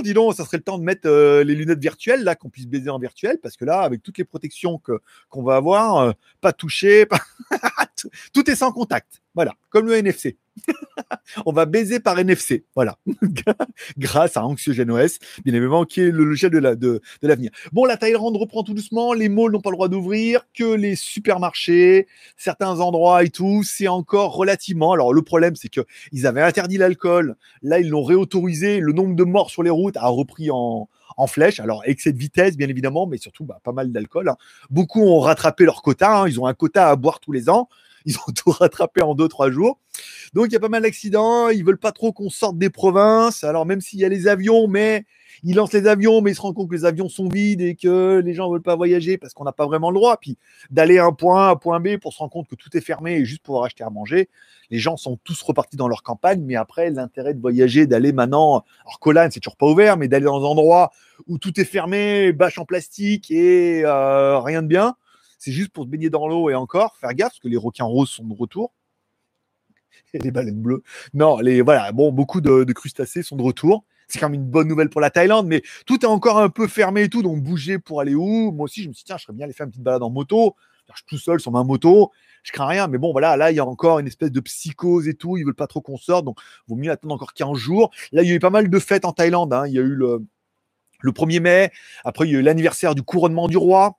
dis 0.05 0.15
donc, 0.15 0.35
ça 0.35 0.45
serait 0.45 0.59
le 0.59 0.63
temps 0.63 0.79
de 0.79 0.85
mettre 0.85 1.09
euh, 1.09 1.43
les 1.43 1.55
lunettes 1.55 1.81
virtuelles, 1.81 2.23
là, 2.23 2.37
qu'on 2.37 2.51
puisse 2.51 2.67
baiser 2.67 2.91
en 2.91 2.99
virtuel, 2.99 3.39
parce 3.43 3.57
que 3.57 3.65
là, 3.65 3.81
avec 3.81 4.03
toutes 4.03 4.19
les 4.19 4.25
protections 4.25 4.81
qu'on 5.29 5.43
va 5.43 5.57
avoir, 5.57 5.97
euh, 5.97 6.13
pas 6.41 6.53
toucher, 6.53 7.07
tout 8.33 8.51
est 8.51 8.57
sans 8.57 8.71
contact. 8.71 9.24
Voilà, 9.35 9.53
comme 9.71 9.87
le 9.87 9.95
NFC. 9.95 10.39
on 11.47 11.53
va 11.53 11.67
baiser 11.67 11.99
par 11.99 12.19
NFC. 12.19 12.65
Voilà. 12.75 12.99
Grâce 13.99 14.37
à 14.37 14.47
OS, 14.47 15.19
bien 15.45 15.55
évidemment, 15.55 15.85
qui 15.85 16.03
est 16.03 16.11
le 16.11 16.25
logiciel 16.25 16.53
de, 16.53 17.01
l'avenir. 17.23 17.51
Bon, 17.73 17.85
la 17.85 17.97
Thaïlande 17.97 18.37
reprend 18.37 18.63
tout 18.63 18.75
doucement. 18.75 19.13
Les 19.13 19.29
malls 19.29 19.51
n'ont 19.51 19.61
pas 19.61 19.71
le 19.71 19.77
droit 19.77 19.89
d'ouvrir, 19.89 20.47
que 20.57 20.75
les 20.75 20.95
supermarchés, 20.95 22.07
certains 22.37 22.81
endroits 22.81 23.25
et 23.25 23.31
tout. 23.31 23.63
C'est 23.65 23.89
encore 23.89 24.35
relativement. 24.35 24.93
Alors, 24.93 25.13
le 25.13 25.23
problème, 25.23 25.57
c'est 25.57 25.69
qu'ils 25.69 26.27
avaient 26.27 26.43
interdit 26.43 26.79
l'alcool. 26.79 27.37
Là, 27.63 27.81
ils 27.81 27.89
l'ont 27.89 28.05
réautorisé. 28.05 28.79
Le 28.79 28.93
nombre 28.93 29.17
de 29.17 29.25
morts 29.25 29.51
sur 29.51 29.63
les 29.63 29.71
routes 29.71 29.97
a 29.97 30.07
repris 30.07 30.51
en, 30.51 30.89
en 31.17 31.27
flèche. 31.27 31.61
Alors, 31.61 31.83
excès 31.87 32.13
de 32.13 32.19
vitesse, 32.19 32.57
bien 32.57 32.69
évidemment, 32.69 33.07
mais 33.07 33.19
surtout 33.19 33.45
bah, 33.45 33.61
pas 33.65 33.73
mal 33.73 33.91
d'alcool. 33.91 34.29
Hein. 34.29 34.37
Beaucoup 34.71 35.03
ont 35.03 35.21
rattrapé 35.21 35.65
leur 35.65 35.83
quota. 35.83 36.21
Hein. 36.21 36.29
Ils 36.29 36.39
ont 36.41 36.47
un 36.47 36.55
quota 36.55 36.91
à 36.91 36.97
boire 36.97 37.21
tous 37.21 37.33
les 37.33 37.49
ans. 37.49 37.69
Ils 38.05 38.17
ont 38.19 38.33
tout 38.37 38.51
rattrapé 38.51 39.03
en 39.03 39.15
deux, 39.15 39.29
trois 39.29 39.51
jours. 39.51 39.79
Donc, 40.33 40.47
il 40.49 40.53
y 40.53 40.57
a 40.57 40.61
pas 40.61 40.69
mal 40.69 40.83
d'accidents. 40.83 41.49
Ils 41.49 41.65
veulent 41.65 41.79
pas 41.79 41.93
trop 41.93 42.13
qu'on 42.13 42.31
sorte 42.31 42.59
des 42.59 42.71
provinces. 42.71 43.45
Alors, 43.45 43.67
même 43.67 43.81
s'il 43.81 44.01
y 44.01 44.05
a 44.05 44.09
les 44.09 44.29
avions, 44.29 44.69
mais 44.69 45.05
ils 45.43 45.55
lancent 45.55 45.73
les 45.73 45.87
avions, 45.87 46.23
mais 46.23 46.33
ils 46.33 46.35
se 46.35 46.41
rendent 46.41 46.55
compte 46.55 46.71
que 46.71 46.75
les 46.75 46.85
avions 46.85 47.09
sont 47.09 47.29
vides 47.29 47.61
et 47.61 47.75
que 47.75 48.23
les 48.25 48.35
gens 48.35 48.51
veulent 48.51 48.63
pas 48.63 48.77
voyager 48.77 49.19
parce 49.19 49.35
qu'on 49.35 49.45
n'a 49.45 49.53
pas 49.53 49.67
vraiment 49.67 49.91
le 49.91 49.97
droit. 49.97 50.17
Puis 50.17 50.39
d'aller 50.71 50.99
à 50.99 51.05
un 51.05 51.13
point 51.13 51.47
A 51.47 51.49
à 51.49 51.51
un 51.53 51.57
point 51.57 51.81
B 51.81 51.97
pour 51.99 52.13
se 52.13 52.19
rendre 52.19 52.33
compte 52.33 52.49
que 52.49 52.55
tout 52.55 52.75
est 52.77 52.81
fermé 52.81 53.17
et 53.17 53.25
juste 53.25 53.43
pouvoir 53.43 53.65
acheter 53.65 53.85
à 53.85 53.91
manger. 53.91 54.29
Les 54.71 54.79
gens 54.79 54.97
sont 54.97 55.19
tous 55.23 55.43
repartis 55.43 55.77
dans 55.77 55.89
leur 55.89 56.03
campagne, 56.03 56.43
mais 56.43 56.57
après, 56.57 56.91
l'intérêt 56.91 57.35
de 57.35 57.41
voyager, 57.41 57.87
d'aller 57.87 58.13
maintenant, 58.13 58.65
alors 58.85 58.99
Colan, 59.01 59.29
c'est 59.31 59.41
toujours 59.41 59.57
pas 59.57 59.67
ouvert, 59.67 59.97
mais 59.97 60.09
d'aller 60.09 60.25
dans 60.25 60.43
un 60.43 60.49
endroit 60.49 60.91
où 61.27 61.39
tout 61.39 61.61
est 61.61 61.65
fermé, 61.65 62.33
bâche 62.33 62.59
en 62.59 62.65
plastique 62.65 63.31
et 63.31 63.83
euh, 63.85 64.39
rien 64.41 64.63
de 64.63 64.67
bien, 64.69 64.97
c'est 65.45 65.53
juste 65.53 65.71
pour 65.71 65.85
se 65.85 65.89
baigner 65.91 66.09
dans 66.09 66.27
l'eau 66.27 66.49
et 66.49 66.55
encore, 66.55 66.97
faire 66.97 67.13
gaffe, 67.13 67.33
parce 67.33 67.39
que 67.39 67.49
les 67.49 67.59
requins 67.59 67.85
roses 67.85 68.09
sont 68.09 68.25
de 68.25 68.35
retour. 68.35 68.73
Et 70.15 70.19
les 70.19 70.31
baleines 70.31 70.61
bleues. 70.61 70.83
Non, 71.13 71.39
les, 71.39 71.61
voilà, 71.61 71.93
bon, 71.93 72.13
beaucoup 72.13 72.41
de, 72.41 72.65
crustacés 72.73 73.23
sont 73.23 73.37
de 73.37 73.43
retour. 73.43 73.85
C'est 74.09 74.19
quand 74.19 74.31
même 74.31 74.41
une 74.41 74.49
bonne 74.49 74.69
nouvelle 74.69 74.89
pour 74.89 75.03
la 75.03 75.11
Thaïlande, 75.11 75.47
mais 75.47 75.63
tout 75.87 76.03
est 76.03 76.09
encore 76.09 76.39
un 76.39 76.49
peu 76.49 76.67
fermé 76.67 77.03
et 77.03 77.09
tout, 77.11 77.23
donc 77.23 77.43
bouger 77.43 77.79
pour 77.79 78.01
aller 78.01 78.15
où? 78.15 78.53
Moi 78.53 78.65
aussi, 78.65 78.83
je 78.83 78.89
me 78.89 78.95
suis 78.95 79.03
dit, 79.03 79.07
tiens, 79.07 79.19
je 79.19 79.25
serais 79.25 79.35
bien 79.35 79.45
aller 79.45 79.53
faire 79.53 79.67
une 79.67 79.71
petite 79.71 79.83
balade 79.83 80.03
en 80.03 80.11
moto. 80.11 80.57
Je 80.89 80.97
suis 80.97 81.05
tout 81.07 81.19
seul 81.19 81.41
sur 81.41 81.51
ma 81.51 81.63
moto, 81.63 82.11
je 82.43 82.53
crains 82.53 82.67
rien, 82.67 82.89
mais 82.89 82.99
bon, 82.99 83.13
voilà, 83.13 83.37
là, 83.37 83.51
il 83.51 83.57
y 83.57 83.59
a 83.61 83.65
encore 83.65 83.99
une 83.99 84.07
espèce 84.07 84.31
de 84.31 84.41
psychose 84.41 85.09
et 85.09 85.15
tout, 85.15 85.39
ils 85.39 85.45
veulent 85.45 85.55
pas 85.55 85.67
trop 85.67 85.81
qu'on 85.81 85.97
sorte, 85.97 86.27
donc 86.27 86.39
vaut 86.69 86.77
mieux 86.77 86.91
attendre 86.91 87.15
encore 87.15 87.33
15 87.33 87.57
jours. 87.57 87.91
Là, 88.13 88.23
il 88.23 88.29
y 88.29 88.33
a 88.33 88.35
eu 88.35 88.39
pas 88.39 88.51
mal 88.51 88.69
de 88.69 88.79
fêtes 88.79 89.07
en 89.07 89.13
Thaïlande, 89.13 89.53
hein. 89.55 89.67
il 89.67 89.73
y 89.73 89.79
a 89.79 89.83
eu 89.83 89.95
le, 89.95 90.23
le 91.01 91.13
1er 91.13 91.41
mai, 91.41 91.73
après, 92.05 92.27
il 92.27 92.33
y 92.33 92.37
a 92.37 92.41
eu 92.41 92.43
l'anniversaire 92.43 92.95
du 92.95 93.03
couronnement 93.03 93.49
du 93.49 93.57
roi, 93.57 93.99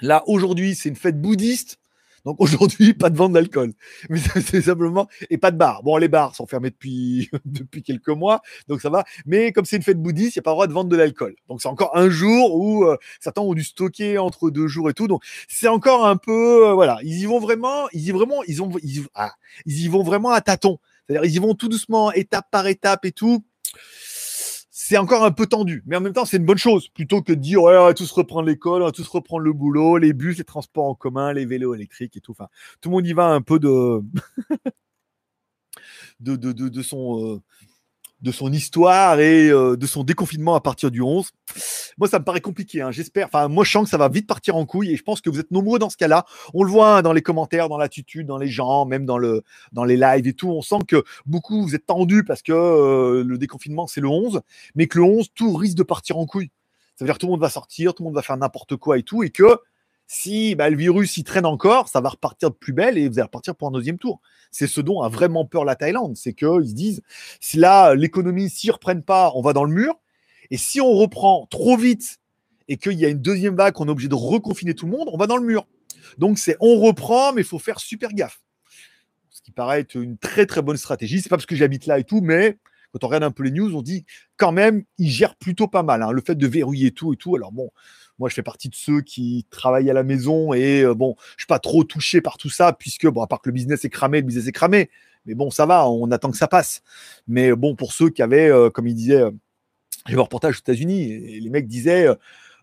Là, 0.00 0.22
aujourd'hui, 0.26 0.74
c'est 0.74 0.88
une 0.88 0.96
fête 0.96 1.20
bouddhiste. 1.20 1.78
Donc 2.26 2.36
aujourd'hui, 2.40 2.92
pas 2.92 3.08
de 3.08 3.16
vente 3.16 3.32
d'alcool. 3.32 3.72
Mais 4.10 4.18
c'est 4.44 4.60
simplement. 4.60 5.08
Et 5.30 5.38
pas 5.38 5.52
de 5.52 5.56
bar. 5.56 5.82
Bon, 5.82 5.96
les 5.96 6.08
bars 6.08 6.34
sont 6.34 6.46
fermés 6.46 6.70
depuis, 6.70 7.30
depuis 7.46 7.82
quelques 7.82 8.08
mois, 8.08 8.42
donc 8.68 8.82
ça 8.82 8.90
va. 8.90 9.04
Mais 9.24 9.52
comme 9.52 9.64
c'est 9.64 9.76
une 9.76 9.82
fête 9.82 10.02
bouddhiste, 10.02 10.36
il 10.36 10.40
n'y 10.40 10.42
a 10.42 10.42
pas 10.42 10.50
le 10.50 10.54
droit 10.54 10.66
de 10.66 10.72
vendre 10.72 10.90
de 10.90 10.96
l'alcool. 10.96 11.36
Donc 11.48 11.62
c'est 11.62 11.68
encore 11.68 11.96
un 11.96 12.10
jour 12.10 12.54
où 12.56 12.84
euh, 12.84 12.96
certains 13.20 13.42
ont 13.42 13.54
dû 13.54 13.64
stocker 13.64 14.18
entre 14.18 14.50
deux 14.50 14.66
jours 14.66 14.90
et 14.90 14.94
tout. 14.94 15.06
Donc 15.06 15.22
c'est 15.48 15.68
encore 15.68 16.06
un 16.06 16.16
peu. 16.16 16.68
Euh, 16.68 16.74
voilà. 16.74 16.98
Ils 17.02 17.20
y 17.20 17.24
vont 17.26 17.38
vraiment. 17.38 17.88
Ils 17.92 18.08
y 18.08 18.10
vraiment. 18.10 18.42
Ils, 18.48 18.60
ont, 18.60 18.70
ah, 19.14 19.32
ils 19.64 19.84
y 19.84 19.88
vont 19.88 20.02
vraiment 20.02 20.30
à 20.30 20.40
tâtons. 20.40 20.78
C'est-à-dire, 21.06 21.24
ils 21.30 21.36
y 21.36 21.38
vont 21.38 21.54
tout 21.54 21.68
doucement, 21.68 22.10
étape 22.10 22.50
par 22.50 22.66
étape 22.66 23.04
et 23.04 23.12
tout 23.12 23.44
c'est 24.88 24.98
encore 24.98 25.24
un 25.24 25.32
peu 25.32 25.48
tendu, 25.48 25.82
mais 25.84 25.96
en 25.96 26.00
même 26.00 26.12
temps, 26.12 26.24
c'est 26.24 26.36
une 26.36 26.44
bonne 26.44 26.58
chose 26.58 26.88
plutôt 26.88 27.20
que 27.20 27.32
de 27.32 27.40
dire 27.40 27.60
ouais, 27.60 27.76
on 27.76 27.86
va 27.86 27.94
tous 27.94 28.12
reprendre 28.12 28.46
l'école, 28.46 28.82
on 28.82 28.84
va 28.84 28.92
tous 28.92 29.08
reprendre 29.08 29.42
le 29.42 29.52
boulot, 29.52 29.98
les 29.98 30.12
bus, 30.12 30.38
les 30.38 30.44
transports 30.44 30.84
en 30.84 30.94
commun, 30.94 31.32
les 31.32 31.44
vélos 31.44 31.74
électriques 31.74 32.16
et 32.16 32.20
tout. 32.20 32.30
Enfin, 32.30 32.46
tout 32.80 32.90
le 32.90 32.94
monde 32.94 33.06
y 33.08 33.12
va 33.12 33.26
un 33.26 33.40
peu 33.42 33.58
de 33.58 34.00
de, 36.20 36.36
de, 36.36 36.52
de, 36.52 36.82
son 36.82 37.34
euh, 37.34 37.42
de 38.22 38.32
son 38.32 38.52
histoire 38.52 39.20
et 39.20 39.48
euh, 39.50 39.76
de 39.76 39.86
son 39.86 40.02
déconfinement 40.02 40.54
à 40.54 40.60
partir 40.60 40.90
du 40.90 41.02
11. 41.02 41.30
Moi, 41.98 42.08
ça 42.08 42.18
me 42.18 42.24
paraît 42.24 42.40
compliqué. 42.40 42.80
Hein. 42.80 42.90
J'espère. 42.90 43.26
Enfin, 43.26 43.48
moi, 43.48 43.64
je 43.64 43.70
sens 43.70 43.84
que 43.84 43.90
ça 43.90 43.98
va 43.98 44.08
vite 44.08 44.26
partir 44.26 44.56
en 44.56 44.64
couille 44.64 44.92
et 44.92 44.96
je 44.96 45.02
pense 45.02 45.20
que 45.20 45.30
vous 45.30 45.38
êtes 45.38 45.50
nombreux 45.50 45.78
dans 45.78 45.90
ce 45.90 45.96
cas-là. 45.96 46.24
On 46.54 46.62
le 46.62 46.70
voit 46.70 46.98
hein, 46.98 47.02
dans 47.02 47.12
les 47.12 47.22
commentaires, 47.22 47.68
dans 47.68 47.78
l'attitude, 47.78 48.26
dans 48.26 48.38
les 48.38 48.48
gens, 48.48 48.86
même 48.86 49.04
dans, 49.04 49.18
le, 49.18 49.42
dans 49.72 49.84
les 49.84 49.96
lives 49.96 50.26
et 50.26 50.32
tout. 50.32 50.48
On 50.48 50.62
sent 50.62 50.84
que 50.88 51.04
beaucoup, 51.26 51.62
vous 51.62 51.74
êtes 51.74 51.86
tendus 51.86 52.24
parce 52.24 52.42
que 52.42 52.52
euh, 52.52 53.24
le 53.24 53.38
déconfinement, 53.38 53.86
c'est 53.86 54.00
le 54.00 54.08
11, 54.08 54.40
mais 54.74 54.86
que 54.86 54.98
le 54.98 55.04
11, 55.04 55.28
tout 55.34 55.54
risque 55.54 55.76
de 55.76 55.82
partir 55.82 56.18
en 56.18 56.26
couille. 56.26 56.50
Ça 56.96 57.04
veut 57.04 57.08
dire 57.08 57.16
que 57.16 57.20
tout 57.20 57.26
le 57.26 57.32
monde 57.32 57.40
va 57.40 57.50
sortir, 57.50 57.94
tout 57.94 58.02
le 58.02 58.06
monde 58.06 58.14
va 58.14 58.22
faire 58.22 58.38
n'importe 58.38 58.76
quoi 58.76 58.96
et 58.96 59.02
tout, 59.02 59.22
et 59.22 59.30
que 59.30 59.58
si 60.06 60.54
bah, 60.54 60.70
le 60.70 60.76
virus 60.76 61.16
y 61.16 61.24
traîne 61.24 61.46
encore, 61.46 61.88
ça 61.88 62.00
va 62.00 62.10
repartir 62.10 62.50
de 62.50 62.54
plus 62.54 62.72
belle 62.72 62.96
et 62.96 63.08
vous 63.08 63.14
allez 63.14 63.24
repartir 63.24 63.56
pour 63.56 63.68
un 63.68 63.72
deuxième 63.72 63.98
tour. 63.98 64.20
C'est 64.50 64.66
ce 64.66 64.80
dont 64.80 65.02
a 65.02 65.08
vraiment 65.08 65.44
peur 65.44 65.64
la 65.64 65.74
Thaïlande. 65.74 66.16
C'est 66.16 66.32
qu'ils 66.32 66.68
se 66.68 66.74
disent, 66.74 67.02
si 67.40 67.56
là, 67.56 67.94
l'économie, 67.94 68.48
s'y 68.48 68.70
reprenne 68.70 69.02
pas, 69.02 69.32
on 69.34 69.42
va 69.42 69.52
dans 69.52 69.64
le 69.64 69.72
mur. 69.72 69.94
Et 70.50 70.56
si 70.56 70.80
on 70.80 70.92
reprend 70.92 71.46
trop 71.50 71.76
vite 71.76 72.20
et 72.68 72.76
qu'il 72.76 72.92
y 72.92 73.04
a 73.04 73.08
une 73.08 73.20
deuxième 73.20 73.56
vague, 73.56 73.74
qu'on 73.74 73.88
est 73.88 73.90
obligé 73.90 74.08
de 74.08 74.14
reconfiner 74.14 74.74
tout 74.74 74.86
le 74.86 74.92
monde, 74.92 75.08
on 75.12 75.16
va 75.16 75.26
dans 75.26 75.36
le 75.36 75.44
mur. 75.44 75.66
Donc 76.18 76.38
c'est 76.38 76.56
on 76.60 76.80
reprend, 76.80 77.32
mais 77.32 77.42
il 77.42 77.46
faut 77.46 77.58
faire 77.58 77.80
super 77.80 78.12
gaffe. 78.12 78.40
Ce 79.30 79.42
qui 79.42 79.50
paraît 79.50 79.80
être 79.80 79.96
une 79.96 80.18
très 80.18 80.46
très 80.46 80.62
bonne 80.62 80.76
stratégie. 80.76 81.20
C'est 81.20 81.28
pas 81.28 81.36
parce 81.36 81.46
que 81.46 81.56
j'habite 81.56 81.86
là 81.86 81.98
et 81.98 82.04
tout, 82.04 82.20
mais 82.20 82.58
quand 82.92 83.04
on 83.04 83.08
regarde 83.08 83.24
un 83.24 83.30
peu 83.30 83.42
les 83.42 83.50
news, 83.50 83.74
on 83.74 83.82
dit 83.82 84.04
quand 84.36 84.52
même, 84.52 84.84
ils 84.98 85.10
gèrent 85.10 85.36
plutôt 85.36 85.66
pas 85.66 85.82
mal. 85.82 86.02
Hein. 86.02 86.12
Le 86.12 86.22
fait 86.22 86.36
de 86.36 86.46
verrouiller 86.46 86.92
tout 86.92 87.12
et 87.12 87.16
tout. 87.16 87.34
Alors 87.36 87.52
bon, 87.52 87.70
moi, 88.18 88.28
je 88.28 88.34
fais 88.34 88.42
partie 88.42 88.68
de 88.68 88.74
ceux 88.74 89.00
qui 89.00 89.46
travaillent 89.50 89.90
à 89.90 89.94
la 89.94 90.02
maison 90.02 90.52
et 90.54 90.82
euh, 90.82 90.94
bon, 90.94 91.16
je 91.36 91.42
suis 91.42 91.46
pas 91.46 91.58
trop 91.58 91.84
touché 91.84 92.20
par 92.20 92.38
tout 92.38 92.48
ça 92.48 92.72
puisque, 92.72 93.06
bon, 93.06 93.22
à 93.22 93.26
part 93.26 93.40
que 93.40 93.48
le 93.48 93.52
business 93.52 93.84
est 93.84 93.90
cramé, 93.90 94.20
le 94.20 94.26
business 94.26 94.46
est 94.46 94.52
cramé. 94.52 94.90
Mais 95.26 95.34
bon, 95.34 95.50
ça 95.50 95.66
va, 95.66 95.88
on 95.88 96.10
attend 96.10 96.30
que 96.30 96.36
ça 96.36 96.48
passe. 96.48 96.82
Mais 97.26 97.52
bon, 97.52 97.74
pour 97.74 97.92
ceux 97.92 98.10
qui 98.10 98.22
avaient, 98.22 98.48
euh, 98.48 98.70
comme 98.70 98.86
il 98.86 98.94
disait, 98.94 99.20
euh, 99.20 99.30
j'ai 100.06 100.14
vu 100.14 100.20
un 100.20 100.22
reportage 100.22 100.56
aux 100.56 100.60
États-Unis 100.60 101.12
et 101.12 101.40
les 101.40 101.50
mecs 101.50 101.66
disaient. 101.66 102.08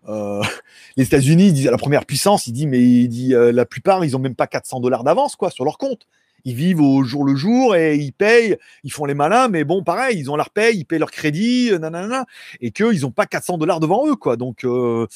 les 0.96 1.04
États-Unis, 1.04 1.62
la 1.62 1.78
première 1.78 2.04
puissance, 2.04 2.46
il 2.46 2.52
dit, 2.52 2.66
mais 2.66 2.78
il 2.78 3.08
dit, 3.08 3.30
la 3.30 3.64
plupart, 3.64 4.04
ils 4.04 4.14
ont 4.14 4.18
même 4.18 4.34
pas 4.34 4.46
400 4.46 4.80
dollars 4.80 5.02
d'avance, 5.02 5.34
quoi, 5.34 5.50
sur 5.50 5.64
leur 5.64 5.78
compte 5.78 6.06
ils 6.44 6.54
vivent 6.54 6.80
au 6.80 7.04
jour 7.04 7.24
le 7.24 7.36
jour 7.36 7.74
et 7.76 7.96
ils 7.96 8.12
payent, 8.12 8.56
ils 8.82 8.92
font 8.92 9.04
les 9.04 9.14
malins, 9.14 9.48
mais 9.48 9.64
bon, 9.64 9.82
pareil, 9.82 10.18
ils 10.18 10.30
ont 10.30 10.36
leur 10.36 10.50
paye, 10.50 10.78
ils 10.78 10.84
payent 10.84 10.98
leur 10.98 11.10
crédit, 11.10 11.70
euh, 11.72 11.78
nanana, 11.78 12.26
et 12.60 12.70
qu'ils 12.70 13.02
n'ont 13.02 13.10
pas 13.10 13.26
400 13.26 13.58
dollars 13.58 13.80
devant 13.80 14.06
eux, 14.08 14.16
quoi. 14.16 14.36
Donc, 14.36 14.64
euh, 14.64 15.06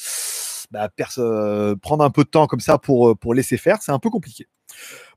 bah, 0.71 0.89
euh, 1.17 1.75
prendre 1.75 2.03
un 2.03 2.09
peu 2.09 2.23
de 2.23 2.29
temps 2.29 2.47
comme 2.47 2.59
ça 2.59 2.77
pour, 2.77 3.17
pour 3.17 3.33
laisser 3.33 3.57
faire, 3.57 3.81
c'est 3.81 3.91
un 3.91 3.99
peu 3.99 4.09
compliqué. 4.09 4.47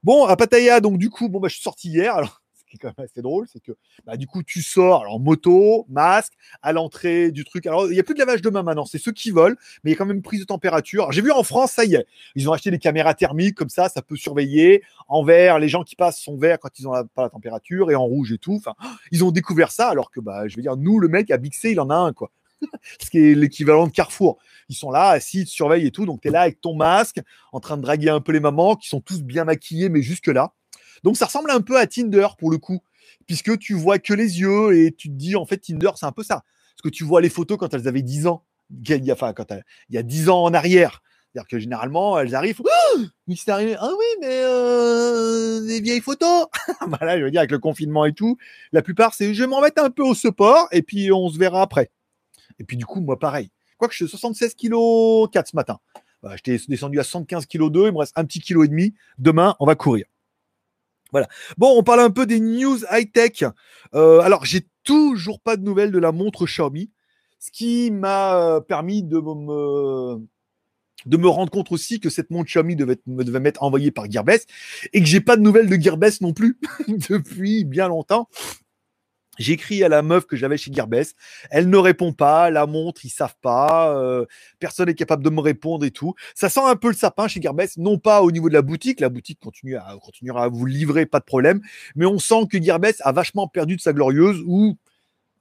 Bon, 0.02 0.26
à 0.26 0.37
Pattaya, 0.37 0.81
donc 0.81 0.99
du 0.99 1.11
coup, 1.11 1.28
bon, 1.28 1.40
bah, 1.40 1.49
je 1.49 1.54
suis 1.54 1.62
sorti 1.62 1.88
hier. 1.88 2.42
Qui 2.79 3.21
drôle, 3.23 3.47
c'est 3.52 3.61
que 3.61 3.73
bah, 4.05 4.17
du 4.17 4.26
coup, 4.26 4.43
tu 4.43 4.62
sors, 4.62 5.02
alors 5.02 5.21
moto, 5.21 5.87
masque, 5.88 6.33
à 6.62 6.73
l'entrée 6.73 7.31
du 7.31 7.45
truc. 7.45 7.67
Alors, 7.67 7.87
il 7.87 7.93
n'y 7.93 8.00
a 8.00 8.02
plus 8.02 8.14
de 8.14 8.19
lavage 8.19 8.43
de 8.43 8.50
main 8.50 8.62
maintenant, 8.62 8.85
c'est 8.85 8.99
ceux 8.99 9.12
qui 9.12 9.31
volent, 9.31 9.57
mais 9.83 9.91
il 9.91 9.95
y 9.95 9.97
a 9.97 9.99
quand 9.99 10.07
même 10.07 10.23
prise 10.23 10.41
de 10.41 10.47
température. 10.47 11.12
J'ai 11.12 11.23
vu 11.23 11.31
en 11.31 11.43
France, 11.43 11.73
ça 11.73 11.85
y 11.85 11.95
est, 11.95 12.07
ils 12.35 12.49
ont 12.49 12.52
acheté 12.52 12.71
des 12.71 12.79
caméras 12.79 13.14
thermiques, 13.14 13.55
comme 13.55 13.69
ça, 13.69 13.88
ça 13.88 14.02
peut 14.02 14.17
surveiller. 14.17 14.83
En 15.09 15.25
vert, 15.25 15.59
les 15.59 15.69
gens 15.69 15.85
qui 15.85 15.97
passent 15.97 16.21
sont 16.21 16.37
verts 16.37 16.59
quand 16.59 16.79
ils 16.79 16.85
n'ont 16.85 17.05
pas 17.14 17.23
la 17.23 17.31
température, 17.31 17.91
et 17.91 17.95
en 17.95 18.05
rouge 18.05 18.33
et 18.33 18.38
tout. 18.38 18.61
Ils 19.11 19.25
ont 19.25 19.31
découvert 19.31 19.71
ça, 19.71 19.88
alors 19.88 20.11
que, 20.11 20.21
bah, 20.21 20.49
je 20.49 20.57
veux 20.57 20.62
dire, 20.62 20.76
nous, 20.76 20.99
le 20.99 21.09
mec 21.09 21.31
à 21.31 21.37
Bixé, 21.37 21.71
il 21.71 21.81
en 21.81 21.91
a 21.91 21.97
un, 21.97 22.12
quoi. 22.12 22.31
ce 23.00 23.11
qui 23.11 23.19
est 23.19 23.35
l'équivalent 23.35 23.87
de 23.87 23.93
Carrefour. 23.93 24.38
Ils 24.69 24.76
sont 24.76 24.91
là, 24.91 25.09
assis, 25.09 25.41
ils 25.43 25.47
surveillent 25.47 25.87
et 25.87 25.91
tout. 25.91 26.07
Donc, 26.07 26.21
tu 26.21 26.29
es 26.29 26.31
là 26.31 26.43
avec 26.43 26.61
ton 26.61 26.75
masque, 26.75 27.21
en 27.52 27.61
train 27.61 27.76
de 27.76 27.83
draguer 27.83 28.11
un 28.11 28.21
peu 28.21 28.33
les 28.33 28.41
mamans 28.41 28.76
qui 28.76 28.88
sont 28.88 29.00
tous 29.00 29.23
bien 29.23 29.45
maquillés, 29.45 29.88
mais 29.88 30.02
jusque-là. 30.02 30.55
Donc, 31.03 31.17
ça 31.17 31.27
ressemble 31.27 31.51
un 31.51 31.61
peu 31.61 31.79
à 31.79 31.87
Tinder 31.87 32.29
pour 32.39 32.51
le 32.51 32.59
coup 32.59 32.81
puisque 33.27 33.59
tu 33.59 33.75
vois 33.75 33.99
que 33.99 34.15
les 34.15 34.41
yeux 34.41 34.77
et 34.77 34.93
tu 34.93 35.09
te 35.09 35.15
dis, 35.15 35.37
en 35.37 35.47
fait, 35.47 35.59
Tinder, 35.59 35.91
c'est 35.97 36.07
un 36.07 36.12
peu 36.12 36.23
ça. 36.23 36.45
Parce 36.75 36.83
que 36.83 36.88
tu 36.88 37.05
vois 37.05 37.21
les 37.21 37.29
photos 37.29 37.59
quand 37.59 37.73
elles 37.75 37.88
avaient 37.88 38.03
10 38.03 38.27
ans, 38.27 38.45
enfin, 39.11 39.33
quand 39.33 39.47
il 39.88 39.95
y 39.95 39.99
a 39.99 40.03
10 40.03 40.29
ans 40.29 40.43
en 40.45 40.55
arrière. 40.55 41.03
C'est-à-dire 41.33 41.49
que 41.49 41.59
généralement, 41.59 42.19
elles 42.19 42.35
arrivent, 42.35 42.61
oh 42.61 42.99
c'est 43.35 43.51
arrivé, 43.51 43.75
ah 43.79 43.88
oui, 43.91 44.05
mais 44.21 44.43
euh, 44.45 45.67
des 45.67 45.81
vieilles 45.81 46.03
photos. 46.03 46.47
voilà, 46.87 47.19
je 47.19 47.25
veux 47.25 47.31
dire, 47.31 47.41
avec 47.41 47.51
le 47.51 47.59
confinement 47.59 48.05
et 48.05 48.12
tout, 48.12 48.37
la 48.73 48.83
plupart, 48.83 49.15
c'est 49.15 49.33
je 49.33 49.41
vais 49.41 49.47
m'en 49.47 49.62
mettre 49.62 49.83
un 49.83 49.88
peu 49.88 50.03
au 50.03 50.15
support 50.15 50.69
et 50.73 50.83
puis 50.83 51.11
on 51.11 51.31
se 51.31 51.38
verra 51.38 51.62
après. 51.62 51.91
Et 52.59 52.65
puis 52.65 52.77
du 52.77 52.85
coup, 52.85 53.01
moi, 53.01 53.19
pareil. 53.19 53.51
Quoique 53.79 53.95
je 53.95 54.05
suis 54.05 54.09
76 54.09 54.55
kg 54.55 55.31
4 55.33 55.49
ce 55.49 55.57
matin. 55.57 55.79
Voilà, 56.21 56.37
J'étais 56.37 56.59
descendu 56.69 57.01
à 57.01 57.03
75 57.03 57.47
kg 57.47 57.71
2, 57.71 57.87
il 57.87 57.93
me 57.93 57.99
reste 57.99 58.12
un 58.17 58.27
petit 58.27 58.41
kilo 58.41 58.62
et 58.62 58.69
demi. 58.69 58.95
Demain, 59.19 59.57
on 59.59 59.65
va 59.65 59.75
courir. 59.75 60.05
Voilà. 61.12 61.29
Bon, 61.59 61.79
on 61.79 61.83
parle 61.83 62.01
un 62.01 62.11
peu 62.11 62.27
des 62.27 62.40
news 62.40 62.79
high-tech. 62.90 63.44
Euh, 63.94 64.20
alors, 64.20 64.44
j'ai 64.44 64.66
toujours 64.83 65.40
pas 65.40 65.57
de 65.57 65.62
nouvelles 65.62 65.92
de 65.92 65.98
la 65.98 66.11
montre 66.11 66.46
Xiaomi, 66.46 66.90
ce 67.38 67.51
qui 67.51 67.90
m'a 67.90 68.37
euh, 68.37 68.61
permis 68.61 69.03
de 69.03 69.18
me, 69.18 70.18
de 71.07 71.16
me 71.16 71.29
rendre 71.29 71.51
compte 71.51 71.70
aussi 71.70 72.01
que 72.01 72.11
cette 72.11 72.31
montre 72.31 72.48
Xiaomi 72.48 72.77
devait, 72.77 72.98
devait 73.07 73.40
m'être 73.40 73.62
envoyée 73.62 73.90
par 73.90 74.11
Gearbest 74.11 74.48
et 74.92 75.01
que 75.01 75.07
j'ai 75.07 75.20
pas 75.20 75.37
de 75.37 75.42
nouvelles 75.42 75.68
de 75.68 75.77
Gearbest 75.77 76.22
non 76.22 76.33
plus 76.33 76.59
depuis 76.88 77.64
bien 77.64 77.88
longtemps. 77.88 78.29
J'écris 79.38 79.83
à 79.83 79.88
la 79.88 80.03
meuf 80.03 80.27
que 80.27 80.37
j'avais 80.37 80.59
chez 80.59 80.73
Gearbest. 80.73 81.16
Elle 81.51 81.71
ne 81.71 81.77
répond 81.79 82.12
pas. 82.12 82.51
La 82.51 82.66
montre, 82.66 83.05
ils 83.05 83.11
savent 83.11 83.37
pas. 83.40 83.97
Euh, 83.97 84.27
personne 84.59 84.87
n'est 84.87 84.95
capable 84.95 85.25
de 85.25 85.31
me 85.31 85.40
répondre 85.40 85.87
et 85.87 85.90
tout. 85.90 86.14
Ça 86.35 86.51
sent 86.51 86.61
un 86.64 86.77
peu 86.77 86.88
le 86.88 86.95
sapin 86.95 87.29
chez 87.29 87.40
Gearbest. 87.40 87.79
Non 87.79 87.99
pas 87.99 88.23
au 88.23 88.31
niveau 88.31 88.49
de 88.49 88.55
la 88.55 88.62
boutique. 88.62 89.01
La 89.01 89.09
boutique 89.09 89.40
continue 89.40 89.77
à, 89.77 89.97
continuera 90.03 90.45
à 90.45 90.49
vous 90.49 90.66
livrer, 90.66 91.07
pas 91.07 91.18
de 91.18 91.25
problème. 91.25 91.62
Mais 91.97 92.05
on 92.05 92.18
sent 92.18 92.47
que 92.51 92.62
Gearbest 92.62 93.01
a 93.05 93.12
vachement 93.12 93.49
perdu 93.49 93.77
de 93.77 93.81
sa 93.81 93.95
glorieuse 93.95 94.42
ou 94.47 94.77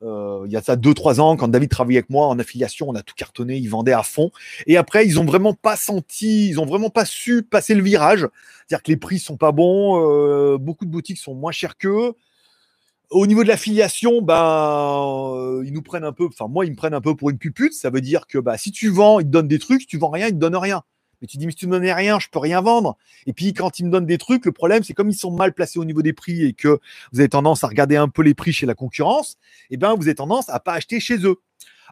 euh, 0.03 0.43
il 0.47 0.51
y 0.51 0.57
a 0.57 0.61
ça 0.61 0.75
deux 0.75 0.93
trois 0.93 1.19
ans 1.21 1.37
quand 1.37 1.47
David 1.47 1.69
travaillait 1.69 1.99
avec 1.99 2.09
moi 2.09 2.25
en 2.27 2.39
affiliation, 2.39 2.89
on 2.89 2.95
a 2.95 3.03
tout 3.03 3.13
cartonné, 3.15 3.57
ils 3.57 3.67
vendaient 3.69 3.93
à 3.93 4.03
fond. 4.03 4.31
Et 4.65 4.77
après, 4.77 5.05
ils 5.05 5.19
ont 5.19 5.25
vraiment 5.25 5.53
pas 5.53 5.75
senti, 5.75 6.49
ils 6.49 6.59
ont 6.59 6.65
vraiment 6.65 6.89
pas 6.89 7.05
su 7.05 7.43
passer 7.43 7.75
le 7.75 7.83
virage. 7.83 8.27
C'est-à-dire 8.67 8.83
que 8.83 8.91
les 8.91 8.97
prix 8.97 9.19
sont 9.19 9.37
pas 9.37 9.51
bons, 9.51 10.01
euh, 10.01 10.57
beaucoup 10.57 10.85
de 10.85 10.91
boutiques 10.91 11.19
sont 11.19 11.35
moins 11.35 11.51
chères 11.51 11.77
qu'eux. 11.77 12.13
Au 13.11 13.27
niveau 13.27 13.43
de 13.43 13.49
l'affiliation, 13.49 14.21
ben, 14.21 15.33
euh, 15.35 15.63
ils 15.65 15.73
nous 15.73 15.81
prennent 15.81 16.05
un 16.05 16.13
peu, 16.13 16.27
enfin, 16.27 16.47
moi, 16.47 16.65
ils 16.65 16.71
me 16.71 16.77
prennent 16.77 16.93
un 16.93 17.01
peu 17.01 17.13
pour 17.13 17.29
une 17.29 17.37
pupute. 17.37 17.73
Ça 17.73 17.89
veut 17.89 17.99
dire 17.99 18.25
que 18.25 18.37
bah, 18.37 18.57
si 18.57 18.71
tu 18.71 18.87
vends, 18.87 19.19
ils 19.19 19.25
te 19.25 19.29
donnent 19.29 19.49
des 19.49 19.59
trucs, 19.59 19.81
si 19.81 19.87
tu 19.87 19.97
vends 19.97 20.11
rien, 20.11 20.27
ils 20.27 20.33
te 20.33 20.37
donnent 20.37 20.55
rien. 20.55 20.81
Mais 21.21 21.27
tu 21.27 21.35
dis, 21.37 21.45
mais 21.45 21.51
si 21.51 21.57
tu 21.57 21.67
me 21.67 21.73
donnais 21.73 21.93
rien, 21.93 22.19
je 22.19 22.29
peux 22.31 22.39
rien 22.39 22.61
vendre. 22.61 22.97
Et 23.27 23.33
puis, 23.33 23.53
quand 23.53 23.79
ils 23.79 23.85
me 23.85 23.91
donnent 23.91 24.05
des 24.05 24.17
trucs, 24.17 24.45
le 24.45 24.53
problème, 24.53 24.83
c'est 24.83 24.93
comme 24.93 25.09
ils 25.09 25.15
sont 25.15 25.29
mal 25.29 25.53
placés 25.53 25.77
au 25.77 25.83
niveau 25.83 26.01
des 26.01 26.13
prix 26.13 26.45
et 26.45 26.53
que 26.53 26.79
vous 27.11 27.19
avez 27.19 27.27
tendance 27.27 27.65
à 27.65 27.67
regarder 27.67 27.97
un 27.97 28.07
peu 28.07 28.21
les 28.21 28.33
prix 28.33 28.53
chez 28.53 28.65
la 28.65 28.75
concurrence, 28.75 29.35
eh 29.71 29.77
ben, 29.77 29.93
vous 29.93 30.03
avez 30.03 30.15
tendance 30.15 30.47
à 30.47 30.61
pas 30.61 30.73
acheter 30.73 31.01
chez 31.01 31.25
eux. 31.25 31.35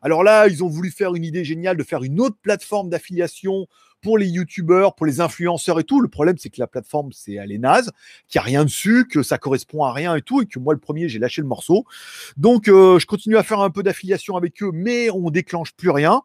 Alors 0.02 0.24
là, 0.24 0.48
ils 0.48 0.64
ont 0.64 0.70
voulu 0.70 0.90
faire 0.90 1.16
une 1.16 1.26
idée 1.26 1.44
géniale 1.44 1.76
de 1.76 1.84
faire 1.84 2.04
une 2.04 2.22
autre 2.22 2.38
plateforme 2.42 2.90
d'affiliation 2.90 3.68
pour 4.02 4.18
les 4.18 4.28
youtubeurs, 4.28 4.96
pour 4.96 5.06
les 5.06 5.22
influenceurs 5.22 5.80
et 5.80 5.84
tout. 5.84 6.02
Le 6.02 6.08
problème, 6.08 6.38
c'est 6.38 6.50
que 6.50 6.60
la 6.60 6.68
plateforme, 6.68 7.12
c'est 7.12 7.34
elle 7.34 7.52
est 7.52 7.58
naze, 7.58 7.92
qu'il 8.28 8.40
n'y 8.40 8.44
a 8.44 8.46
rien 8.46 8.66
dessus, 8.66 9.08
que 9.08 9.24
ça 9.24 9.38
correspond 9.38 9.84
à 9.84 9.94
rien 9.94 10.16
et 10.16 10.22
tout, 10.22 10.42
et 10.42 10.46
que 10.46 10.60
moi, 10.60 10.74
le 10.74 10.80
premier, 10.80 11.10
j'ai 11.10 11.20
lâché 11.20 11.42
le 11.42 11.48
morceau. 11.48 11.86
Donc, 12.38 12.68
euh, 12.68 13.00
je 13.00 13.06
continue 13.06 13.38
à 13.38 13.44
faire 13.44 13.60
un 13.60 13.70
peu 13.70 13.84
d'affiliation 13.84 14.38
avec 14.38 14.62
eux, 14.64 14.72
mais 14.74 15.10
on 15.10 15.30
déclenche 15.30 15.74
plus 15.74 15.90
rien. 15.90 16.22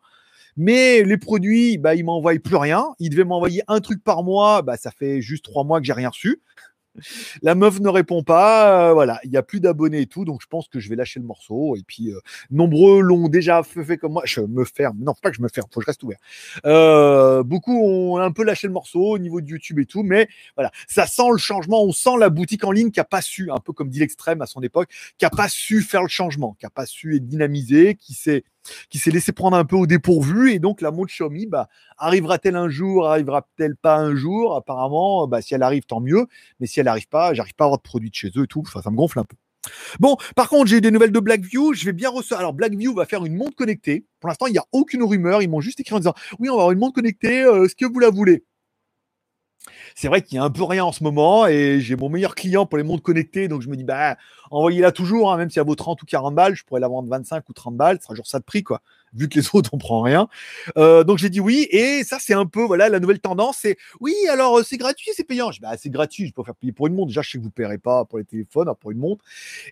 Mais 0.56 1.02
les 1.02 1.16
produits, 1.16 1.78
bah, 1.78 1.94
ils 1.94 2.04
m'envoient 2.04 2.38
plus 2.38 2.56
rien. 2.56 2.86
Ils 3.00 3.10
devaient 3.10 3.24
m'envoyer 3.24 3.62
un 3.66 3.80
truc 3.80 4.02
par 4.04 4.22
mois. 4.22 4.62
Bah, 4.62 4.76
ça 4.76 4.90
fait 4.92 5.20
juste 5.20 5.44
trois 5.44 5.64
mois 5.64 5.80
que 5.80 5.86
j'ai 5.86 5.92
rien 5.92 6.10
reçu. 6.10 6.40
La 7.42 7.54
meuf 7.54 7.80
ne 7.80 7.88
répond 7.88 8.22
pas. 8.22 8.90
Euh, 8.90 8.92
voilà, 8.92 9.20
il 9.24 9.30
n'y 9.30 9.36
a 9.36 9.42
plus 9.42 9.60
d'abonnés 9.60 10.02
et 10.02 10.06
tout. 10.06 10.24
Donc, 10.24 10.40
je 10.42 10.46
pense 10.46 10.68
que 10.68 10.80
je 10.80 10.88
vais 10.88 10.96
lâcher 10.96 11.20
le 11.20 11.26
morceau. 11.26 11.76
Et 11.76 11.82
puis, 11.86 12.12
euh, 12.12 12.20
nombreux 12.50 13.00
l'ont 13.00 13.28
déjà 13.28 13.62
fait, 13.62 13.96
comme 13.96 14.12
moi. 14.12 14.22
Je 14.24 14.40
me 14.40 14.64
ferme. 14.64 14.98
Non, 15.00 15.14
pas 15.14 15.30
que 15.30 15.36
je 15.36 15.42
me 15.42 15.48
ferme. 15.48 15.66
Faut 15.72 15.80
que 15.80 15.84
je 15.84 15.90
reste 15.90 16.02
ouvert. 16.02 16.18
Euh, 16.66 17.42
beaucoup 17.42 17.76
ont 17.76 18.18
un 18.18 18.30
peu 18.30 18.44
lâché 18.44 18.66
le 18.66 18.72
morceau 18.72 19.12
au 19.12 19.18
niveau 19.18 19.40
de 19.40 19.48
YouTube 19.48 19.78
et 19.78 19.86
tout. 19.86 20.02
Mais 20.02 20.28
voilà, 20.56 20.70
ça 20.88 21.06
sent 21.06 21.30
le 21.30 21.38
changement. 21.38 21.82
On 21.84 21.92
sent 21.92 22.16
la 22.18 22.30
boutique 22.30 22.64
en 22.64 22.70
ligne 22.70 22.90
qui 22.90 23.00
n'a 23.00 23.04
pas 23.04 23.22
su, 23.22 23.50
un 23.50 23.58
peu 23.58 23.72
comme 23.72 23.88
dit 23.88 24.00
l'extrême 24.00 24.42
à 24.42 24.46
son 24.46 24.60
époque, 24.62 24.90
qui 25.18 25.24
n'a 25.24 25.30
pas 25.30 25.48
su 25.48 25.82
faire 25.82 26.02
le 26.02 26.08
changement, 26.08 26.56
qui 26.58 26.66
n'a 26.66 26.70
pas 26.70 26.86
su 26.86 27.16
être 27.16 27.26
dynamisé, 27.26 27.96
qui 27.96 28.14
s'est 28.14 28.44
qui 28.90 28.98
s'est 28.98 29.10
laissé 29.10 29.32
prendre 29.32 29.56
un 29.56 29.64
peu 29.64 29.76
au 29.76 29.86
dépourvu. 29.86 30.52
Et 30.52 30.58
donc, 30.58 30.80
la 30.80 30.90
montre 30.90 31.12
Xiaomi, 31.12 31.46
bah, 31.46 31.68
arrivera-t-elle 31.98 32.56
un 32.56 32.68
jour, 32.68 33.08
arrivera-t-elle 33.08 33.76
pas 33.76 33.96
un 33.96 34.14
jour? 34.14 34.56
Apparemment, 34.56 35.26
bah, 35.26 35.42
si 35.42 35.54
elle 35.54 35.62
arrive, 35.62 35.84
tant 35.84 36.00
mieux. 36.00 36.26
Mais 36.60 36.66
si 36.66 36.80
elle 36.80 36.86
n'arrive 36.86 37.08
pas, 37.08 37.34
j'arrive 37.34 37.54
pas 37.54 37.64
à 37.64 37.66
avoir 37.66 37.78
de 37.78 37.82
produit 37.82 38.10
de 38.10 38.14
chez 38.14 38.30
eux 38.36 38.44
et 38.44 38.48
tout. 38.48 38.64
ça 38.66 38.90
me 38.90 38.96
gonfle 38.96 39.18
un 39.18 39.24
peu. 39.24 39.36
Bon, 39.98 40.16
par 40.36 40.48
contre, 40.48 40.66
j'ai 40.66 40.76
eu 40.78 40.80
des 40.80 40.90
nouvelles 40.90 41.12
de 41.12 41.20
Blackview. 41.20 41.72
Je 41.74 41.84
vais 41.84 41.92
bien 41.92 42.10
recevoir. 42.10 42.40
Alors, 42.40 42.52
Blackview 42.52 42.94
va 42.94 43.06
faire 43.06 43.24
une 43.24 43.34
montre 43.34 43.56
connectée. 43.56 44.04
Pour 44.20 44.28
l'instant, 44.28 44.46
il 44.46 44.52
n'y 44.52 44.58
a 44.58 44.64
aucune 44.72 45.02
rumeur. 45.02 45.42
Ils 45.42 45.48
m'ont 45.48 45.60
juste 45.60 45.80
écrit 45.80 45.94
en 45.94 45.98
disant 45.98 46.14
Oui, 46.38 46.48
on 46.48 46.56
va 46.56 46.62
avoir 46.62 46.72
une 46.72 46.78
montre 46.78 46.94
connectée. 46.94 47.42
Euh, 47.42 47.64
est-ce 47.64 47.74
que 47.74 47.86
vous 47.86 47.98
la 47.98 48.10
voulez? 48.10 48.44
C'est 49.94 50.08
vrai 50.08 50.22
qu'il 50.22 50.36
y 50.36 50.38
a 50.38 50.44
un 50.44 50.50
peu 50.50 50.64
rien 50.64 50.84
en 50.84 50.92
ce 50.92 51.02
moment 51.02 51.46
et 51.46 51.80
j'ai 51.80 51.96
mon 51.96 52.08
meilleur 52.08 52.34
client 52.34 52.66
pour 52.66 52.76
les 52.78 52.84
montres 52.84 53.02
connectées. 53.02 53.48
Donc 53.48 53.62
je 53.62 53.68
me 53.68 53.76
dis, 53.76 53.84
bah, 53.84 54.16
envoyez-la 54.54 54.92
toujours, 54.92 55.32
hein, 55.32 55.36
même 55.36 55.50
si 55.50 55.58
elle 55.58 55.66
vaut 55.66 55.74
30 55.74 56.02
ou 56.02 56.06
40 56.06 56.34
balles, 56.34 56.54
je 56.54 56.64
pourrais 56.64 56.80
la 56.80 56.88
vendre 56.88 57.08
25 57.08 57.48
ou 57.48 57.52
30 57.52 57.76
balles, 57.76 57.98
ce 57.98 58.04
sera 58.04 58.14
toujours 58.14 58.26
ça 58.26 58.38
de 58.38 58.44
prix, 58.44 58.62
quoi 58.62 58.80
vu 59.14 59.28
que 59.28 59.38
les 59.38 59.46
autres 59.54 59.70
on 59.72 59.78
prend 59.78 60.02
rien. 60.02 60.28
Euh, 60.76 61.04
donc 61.04 61.18
j'ai 61.18 61.30
dit 61.30 61.40
oui, 61.40 61.66
et 61.70 62.04
ça 62.04 62.18
c'est 62.20 62.34
un 62.34 62.46
peu 62.46 62.62
voilà 62.62 62.88
la 62.88 63.00
nouvelle 63.00 63.20
tendance, 63.20 63.58
c'est 63.62 63.76
oui 64.00 64.14
alors 64.30 64.58
euh, 64.58 64.62
c'est 64.62 64.76
gratuit, 64.76 65.10
c'est 65.14 65.24
payant. 65.24 65.50
Je 65.50 65.58
dis 65.58 65.62
bah 65.62 65.76
c'est 65.78 65.90
gratuit, 65.90 66.26
je 66.26 66.32
peux 66.32 66.42
faire 66.42 66.54
payer 66.54 66.72
pour 66.72 66.86
une 66.86 66.94
montre. 66.94 67.08
Déjà 67.08 67.22
je 67.22 67.30
sais 67.30 67.38
que 67.38 67.42
vous 67.42 67.50
paierez 67.50 67.78
pas 67.78 68.04
pour 68.04 68.18
les 68.18 68.24
téléphones, 68.24 68.68
hein, 68.68 68.74
pour 68.78 68.90
une 68.90 68.98
montre. 68.98 69.24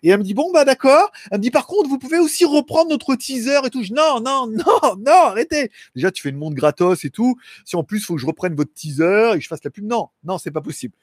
Et 0.03 0.11
elle 0.11 0.19
me 0.19 0.25
dit 0.25 0.35
bon 0.35 0.51
bah 0.53 0.65
d'accord. 0.65 1.11
Elle 1.31 1.39
me 1.39 1.43
dit 1.43 1.51
par 1.51 1.67
contre 1.67 1.89
vous 1.89 1.99
pouvez 1.99 2.19
aussi 2.19 2.45
reprendre 2.45 2.91
notre 2.91 3.15
teaser 3.15 3.61
et 3.65 3.71
tout. 3.71 3.83
Je, 3.83 3.93
non 3.93 4.21
non 4.21 4.47
non 4.51 4.97
non 4.99 5.13
arrêtez. 5.27 5.71
Déjà 5.95 6.11
tu 6.11 6.23
fais 6.23 6.31
une 6.31 6.39
montre 6.39 6.57
gratos 6.57 7.05
et 7.05 7.11
tout. 7.11 7.37
Si 7.65 7.77
en 7.77 7.85
plus 7.85 7.99
il 7.99 8.05
faut 8.05 8.15
que 8.15 8.21
je 8.21 8.27
reprenne 8.27 8.55
votre 8.55 8.73
teaser 8.73 9.33
et 9.35 9.39
que 9.39 9.43
je 9.43 9.49
fasse 9.49 9.65
la 9.65 9.71
pub, 9.71 9.85
non 9.85 10.09
non 10.25 10.39
c'est 10.39 10.51
pas 10.51 10.61
possible. 10.61 10.95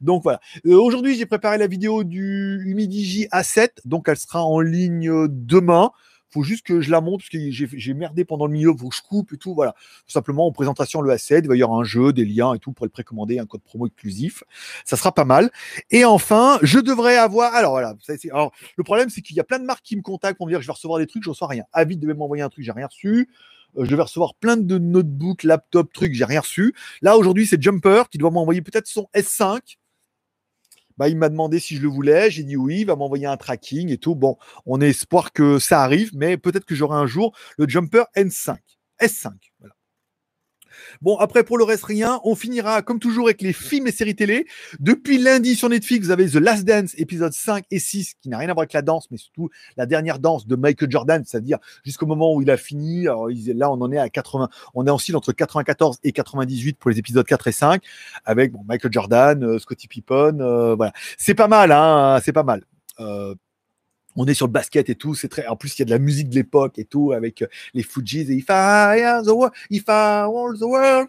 Donc 0.00 0.22
voilà. 0.22 0.40
Euh, 0.66 0.76
aujourd'hui 0.78 1.16
j'ai 1.16 1.26
préparé 1.26 1.58
la 1.58 1.66
vidéo 1.66 2.04
du 2.04 2.62
Humidigi 2.66 3.26
A7, 3.32 3.68
donc 3.84 4.08
elle 4.08 4.16
sera 4.16 4.44
en 4.44 4.60
ligne 4.60 5.28
demain 5.28 5.90
faut 6.34 6.42
juste 6.42 6.66
que 6.66 6.80
je 6.80 6.90
la 6.90 7.00
monte 7.00 7.20
parce 7.20 7.28
que 7.28 7.38
j'ai 7.50 7.94
merdé 7.94 8.24
pendant 8.24 8.46
le 8.46 8.52
milieu, 8.52 8.74
faut 8.76 8.88
que 8.88 8.96
je 8.96 9.02
coupe 9.02 9.32
et 9.32 9.36
tout. 9.36 9.54
Voilà. 9.54 9.72
Tout 10.04 10.10
simplement, 10.12 10.46
en 10.46 10.52
présentation, 10.52 11.00
le 11.00 11.12
A7, 11.12 11.42
il 11.44 11.48
va 11.48 11.56
y 11.56 11.62
avoir 11.62 11.78
un 11.78 11.84
jeu, 11.84 12.12
des 12.12 12.24
liens 12.24 12.54
et 12.54 12.58
tout 12.58 12.72
pour 12.72 12.84
le 12.84 12.90
précommander, 12.90 13.38
un 13.38 13.46
code 13.46 13.62
promo 13.62 13.86
exclusif. 13.86 14.42
Ça 14.84 14.96
sera 14.96 15.12
pas 15.12 15.24
mal. 15.24 15.50
Et 15.90 16.04
enfin, 16.04 16.58
je 16.62 16.80
devrais 16.80 17.16
avoir. 17.16 17.54
Alors 17.54 17.72
voilà. 17.72 17.94
Alors, 18.32 18.52
le 18.76 18.82
problème, 18.82 19.10
c'est 19.10 19.22
qu'il 19.22 19.36
y 19.36 19.40
a 19.40 19.44
plein 19.44 19.60
de 19.60 19.64
marques 19.64 19.84
qui 19.84 19.96
me 19.96 20.02
contactent 20.02 20.36
pour 20.36 20.46
me 20.46 20.50
dire 20.50 20.58
que 20.58 20.64
je 20.64 20.68
vais 20.68 20.72
recevoir 20.72 20.98
des 20.98 21.06
trucs, 21.06 21.22
je 21.22 21.30
reçois 21.30 21.46
rien. 21.46 21.64
Avid 21.72 22.00
devait 22.00 22.14
m'envoyer 22.14 22.42
un 22.42 22.48
truc, 22.48 22.64
j'ai 22.64 22.72
rien 22.72 22.86
reçu 22.86 23.28
euh, 23.76 23.84
je 23.84 23.96
vais 23.96 24.02
recevoir 24.02 24.34
plein 24.34 24.56
de 24.56 24.78
notebooks, 24.78 25.42
laptops, 25.42 25.92
trucs, 25.92 26.14
j'ai 26.14 26.24
rien 26.24 26.40
reçu. 26.40 26.74
Là, 27.02 27.16
aujourd'hui, 27.16 27.44
c'est 27.44 27.60
Jumper 27.60 28.04
qui 28.08 28.18
doit 28.18 28.30
m'envoyer 28.30 28.62
peut-être 28.62 28.86
son 28.86 29.08
S5 29.14 29.78
bah, 30.96 31.08
il 31.08 31.16
m'a 31.16 31.28
demandé 31.28 31.58
si 31.58 31.76
je 31.76 31.82
le 31.82 31.88
voulais. 31.88 32.30
J'ai 32.30 32.44
dit 32.44 32.56
oui, 32.56 32.80
il 32.80 32.86
va 32.86 32.96
m'envoyer 32.96 33.26
un 33.26 33.36
tracking 33.36 33.90
et 33.90 33.98
tout. 33.98 34.14
Bon, 34.14 34.36
on 34.66 34.80
a 34.80 34.86
espoir 34.86 35.32
que 35.32 35.58
ça 35.58 35.82
arrive, 35.82 36.10
mais 36.14 36.36
peut-être 36.36 36.64
que 36.64 36.74
j'aurai 36.74 36.96
un 36.96 37.06
jour 37.06 37.36
le 37.58 37.68
jumper 37.68 38.04
N5. 38.16 38.56
S5. 39.00 39.32
Voilà. 39.58 39.74
Bon, 41.02 41.16
après, 41.16 41.44
pour 41.44 41.58
le 41.58 41.64
reste, 41.64 41.84
rien. 41.84 42.20
On 42.24 42.34
finira, 42.34 42.82
comme 42.82 42.98
toujours, 42.98 43.26
avec 43.26 43.42
les 43.42 43.52
films 43.52 43.86
et 43.86 43.92
séries 43.92 44.14
télé. 44.14 44.46
Depuis 44.80 45.18
lundi 45.18 45.54
sur 45.54 45.68
Netflix, 45.68 46.06
vous 46.06 46.12
avez 46.12 46.28
The 46.28 46.36
Last 46.36 46.64
Dance, 46.64 46.94
épisode 46.96 47.32
5 47.32 47.64
et 47.70 47.78
6, 47.78 48.14
qui 48.20 48.28
n'a 48.28 48.38
rien 48.38 48.48
à 48.48 48.54
voir 48.54 48.62
avec 48.62 48.72
la 48.72 48.82
danse, 48.82 49.10
mais 49.10 49.16
surtout 49.16 49.50
la 49.76 49.86
dernière 49.86 50.18
danse 50.18 50.46
de 50.46 50.56
Michael 50.56 50.90
Jordan, 50.90 51.22
c'est-à-dire 51.26 51.58
jusqu'au 51.84 52.06
moment 52.06 52.34
où 52.34 52.42
il 52.42 52.50
a 52.50 52.56
fini. 52.56 53.06
Alors, 53.06 53.28
là, 53.28 53.70
on 53.70 53.80
en 53.80 53.92
est 53.92 53.98
à 53.98 54.08
80. 54.08 54.48
On 54.74 54.86
est 54.86 54.90
aussi 54.90 55.14
entre 55.14 55.32
94 55.32 55.98
et 56.04 56.12
98 56.12 56.78
pour 56.78 56.90
les 56.90 56.98
épisodes 56.98 57.26
4 57.26 57.48
et 57.48 57.52
5, 57.52 57.82
avec 58.24 58.52
Michael 58.66 58.92
Jordan, 58.92 59.44
euh, 59.44 59.58
Scottie 59.58 59.88
Pippen. 59.88 60.40
Euh, 60.40 60.74
voilà. 60.74 60.92
C'est 61.18 61.34
pas 61.34 61.48
mal, 61.48 61.72
hein. 61.72 62.20
C'est 62.24 62.32
pas 62.32 62.42
mal. 62.42 62.62
Euh, 63.00 63.34
on 64.16 64.26
est 64.26 64.34
sur 64.34 64.46
le 64.46 64.52
basket 64.52 64.88
et 64.88 64.94
tout, 64.94 65.14
c'est 65.14 65.28
très. 65.28 65.46
En 65.46 65.56
plus, 65.56 65.76
il 65.76 65.80
y 65.80 65.82
a 65.82 65.86
de 65.86 65.90
la 65.90 65.98
musique 65.98 66.28
de 66.28 66.34
l'époque 66.34 66.78
et 66.78 66.84
tout 66.84 67.12
avec 67.12 67.42
euh, 67.42 67.46
les 67.74 67.82
Fujis 67.82 68.20
et 68.20 68.34
If 68.34 68.46
I 68.48 69.22
the 69.24 69.28
world, 69.28 69.52
If 69.70 69.84
I 69.88 70.26
the 70.26 70.62
world, 70.62 71.08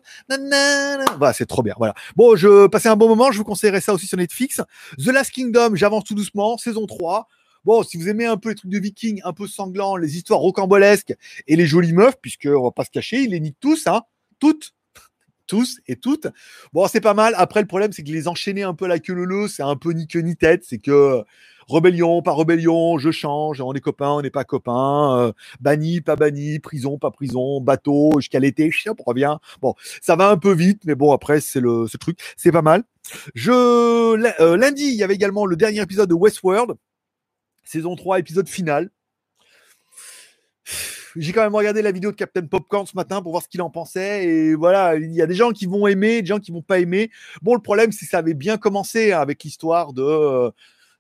Voilà, 1.18 1.34
c'est 1.34 1.46
trop 1.46 1.64
bien. 1.64 1.76
Voilà. 1.78 1.94
Bon, 2.16 2.36
je 2.36 2.68
passais 2.68 2.90
un 2.90 2.96
bon 2.96 3.08
moment. 3.08 3.32
Je 3.32 3.38
vous 3.38 3.44
conseillerais 3.44 3.82
ça 3.82 3.94
aussi 3.94 4.08
sur 4.08 4.18
Netflix. 4.18 4.62
The 4.98 5.08
Last 5.08 5.32
Kingdom, 5.32 5.76
j'avance 5.76 6.04
tout 6.04 6.16
doucement, 6.16 6.58
saison 6.58 6.86
3. 6.86 7.28
Bon, 7.64 7.82
si 7.82 7.98
vous 7.98 8.08
aimez 8.10 8.26
un 8.26 8.38
peu 8.38 8.50
les 8.50 8.56
trucs 8.56 8.70
de 8.70 8.78
vikings, 8.78 9.22
un 9.24 9.34
peu 9.34 9.48
sanglants, 9.48 9.98
les 9.98 10.18
histoires 10.18 10.40
rocambolesques 10.40 11.16
et 11.48 11.56
les 11.56 11.66
jolies 11.66 11.94
meufs, 11.94 12.16
puisque 12.22 12.48
on 12.48 12.64
va 12.64 12.72
pas 12.72 12.86
se 12.86 12.92
cacher, 12.92 13.24
ils 13.24 13.32
les 13.32 13.40
niquent 13.40 13.60
tous, 13.60 13.88
hein, 13.88 14.04
toutes 14.40 14.76
tous 15.48 15.80
et 15.88 15.96
toutes. 15.96 16.28
Bon, 16.74 16.88
c'est 16.88 17.02
pas 17.02 17.16
mal. 17.16 17.34
Après, 17.38 17.62
le 17.62 17.68
problème, 17.68 17.92
c'est 17.92 18.04
que 18.04 18.12
les 18.12 18.28
enchaîner 18.28 18.62
un 18.62 18.76
peu 18.76 18.86
la 18.86 19.00
queue 19.00 19.14
le 19.14 19.48
c'est 19.48 19.64
un 19.64 19.76
peu 19.76 19.92
ni 19.92 20.08
queue 20.08 20.20
ni 20.20 20.36
tête. 20.36 20.64
C'est 20.64 20.78
que 20.78 21.24
rébellion, 21.70 22.22
pas 22.22 22.34
rébellion, 22.34 22.98
je 22.98 23.12
change, 23.12 23.62
on 23.62 23.74
est 23.74 23.80
copains, 23.80 24.12
on 24.12 24.22
n'est 24.22 24.30
pas 24.30 24.44
copains, 24.44 25.18
euh, 25.18 25.32
banni, 25.60 26.02
pas 26.02 26.16
banni, 26.16 26.60
prison, 26.60 26.98
pas 26.98 27.12
prison, 27.12 27.62
bateau, 27.62 28.12
jusqu'à 28.18 28.40
l'été, 28.40 28.70
je 28.72 28.90
on 28.90 29.04
revient. 29.04 29.38
Bon, 29.62 29.74
ça 30.02 30.16
va 30.16 30.30
un 30.30 30.38
peu 30.38 30.54
vite, 30.54 30.82
mais 30.86 30.96
bon, 30.96 31.12
après, 31.12 31.42
c'est 31.42 31.60
le 31.60 31.88
truc, 32.00 32.20
c'est 32.38 32.52
pas 32.52 32.62
mal. 32.62 32.84
Je 33.34 33.52
euh, 33.52 34.58
lundi, 34.58 34.84
il 34.84 34.96
y 34.96 35.04
avait 35.04 35.16
également 35.16 35.46
le 35.46 35.56
dernier 35.56 35.82
épisode 35.82 36.10
de 36.10 36.14
Westworld, 36.14 36.76
saison 37.64 37.96
3, 37.96 38.20
épisode 38.20 38.48
final. 38.48 38.90
J'ai 41.16 41.32
quand 41.32 41.44
même 41.44 41.56
regardé 41.56 41.82
la 41.82 41.94
vidéo 41.94 42.12
de 42.12 42.16
Captain 42.16 42.46
Popcorn 42.46 42.86
ce 42.86 42.96
matin 42.96 43.22
pour 43.22 43.32
voir 43.32 43.42
ce 43.42 43.48
qu'il 43.48 43.62
en 43.62 43.70
pensait. 43.70 44.26
Et 44.26 44.56
voilà, 44.56 44.98
il 44.98 45.14
y 45.14 45.22
a 45.22 45.28
des 45.28 45.34
gens 45.34 45.52
qui 45.52 45.66
vont 45.66 45.88
aimer, 45.88 46.22
des 46.22 46.28
gens 46.28 46.40
qui 46.40 46.52
vont 46.52 46.62
pas 46.62 46.80
aimer. 46.80 47.10
Bon, 47.42 47.56
le 47.56 47.62
problème, 47.62 47.94
c'est 47.94 48.06
que 48.06 48.12
ça 48.12 48.18
avait 48.18 48.34
bien 48.34 48.58
commencé 48.58 49.14
hein, 49.14 49.22
avec 49.22 49.44
l'histoire 49.44 49.94
de, 49.94 50.04
euh, 50.04 50.52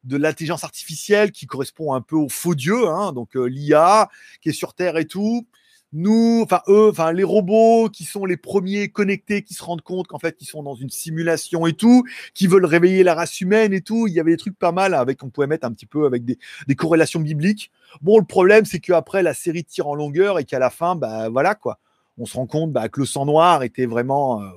de 0.05 0.17
l'intelligence 0.17 0.63
artificielle 0.63 1.31
qui 1.31 1.45
correspond 1.47 1.93
un 1.93 2.01
peu 2.01 2.15
au 2.15 2.29
faux 2.29 2.55
dieu, 2.55 2.87
hein, 2.87 3.11
donc 3.11 3.35
euh, 3.35 3.45
l'IA 3.45 4.09
qui 4.41 4.49
est 4.49 4.53
sur 4.53 4.73
Terre 4.73 4.97
et 4.97 5.05
tout. 5.05 5.45
Nous, 5.93 6.41
enfin 6.43 6.61
eux, 6.67 6.89
enfin 6.89 7.13
les 7.13 7.23
robots 7.23 7.89
qui 7.89 8.03
sont 8.03 8.25
les 8.25 8.35
premiers 8.35 8.89
connectés, 8.89 9.43
qui 9.43 9.53
se 9.53 9.63
rendent 9.63 9.81
compte 9.81 10.07
qu'en 10.07 10.19
fait 10.19 10.35
ils 10.41 10.45
sont 10.45 10.61
dans 10.61 10.75
une 10.75 10.89
simulation 10.89 11.67
et 11.67 11.73
tout, 11.73 12.03
qui 12.33 12.47
veulent 12.47 12.65
réveiller 12.65 13.03
la 13.03 13.13
race 13.13 13.39
humaine 13.39 13.71
et 13.73 13.81
tout. 13.81 14.07
Il 14.07 14.13
y 14.13 14.19
avait 14.19 14.31
des 14.31 14.37
trucs 14.37 14.59
pas 14.59 14.73
mal 14.73 14.93
avec, 14.93 15.23
on 15.23 15.29
pouvait 15.29 15.47
mettre 15.47 15.65
un 15.65 15.71
petit 15.71 15.85
peu 15.85 16.05
avec 16.05 16.25
des, 16.25 16.37
des 16.67 16.75
corrélations 16.75 17.21
bibliques. 17.21 17.71
Bon, 18.01 18.19
le 18.19 18.25
problème 18.25 18.65
c'est 18.65 18.79
qu'après 18.79 19.23
la 19.23 19.33
série 19.33 19.63
tire 19.63 19.87
en 19.87 19.95
longueur 19.95 20.37
et 20.37 20.43
qu'à 20.43 20.59
la 20.59 20.69
fin, 20.69 20.95
bah 20.95 21.29
voilà 21.29 21.55
quoi, 21.55 21.79
on 22.17 22.25
se 22.25 22.35
rend 22.35 22.47
compte 22.47 22.73
bah, 22.73 22.89
que 22.89 22.99
le 22.99 23.05
sang 23.05 23.25
noir 23.25 23.63
était 23.63 23.85
vraiment 23.85 24.41
euh, 24.41 24.47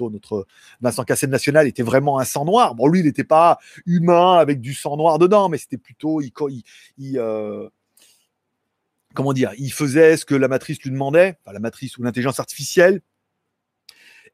notre 0.00 0.46
Vincent 0.80 1.04
Cassel 1.04 1.30
national 1.30 1.66
était 1.66 1.82
vraiment 1.82 2.18
un 2.18 2.24
sang 2.24 2.44
noir. 2.44 2.74
Bon, 2.74 2.86
lui, 2.86 3.00
il 3.00 3.06
n'était 3.06 3.24
pas 3.24 3.58
humain 3.86 4.34
avec 4.38 4.60
du 4.60 4.74
sang 4.74 4.96
noir 4.96 5.18
dedans, 5.18 5.48
mais 5.48 5.58
c'était 5.58 5.78
plutôt, 5.78 6.20
il, 6.20 7.18
euh, 7.18 7.68
comment 9.14 9.32
dire, 9.32 9.52
il 9.58 9.72
faisait 9.72 10.16
ce 10.16 10.24
que 10.24 10.34
la 10.34 10.48
matrice 10.48 10.80
lui 10.82 10.90
demandait, 10.90 11.36
enfin, 11.40 11.52
la 11.52 11.60
matrice 11.60 11.96
ou 11.98 12.02
l'intelligence 12.02 12.40
artificielle. 12.40 13.00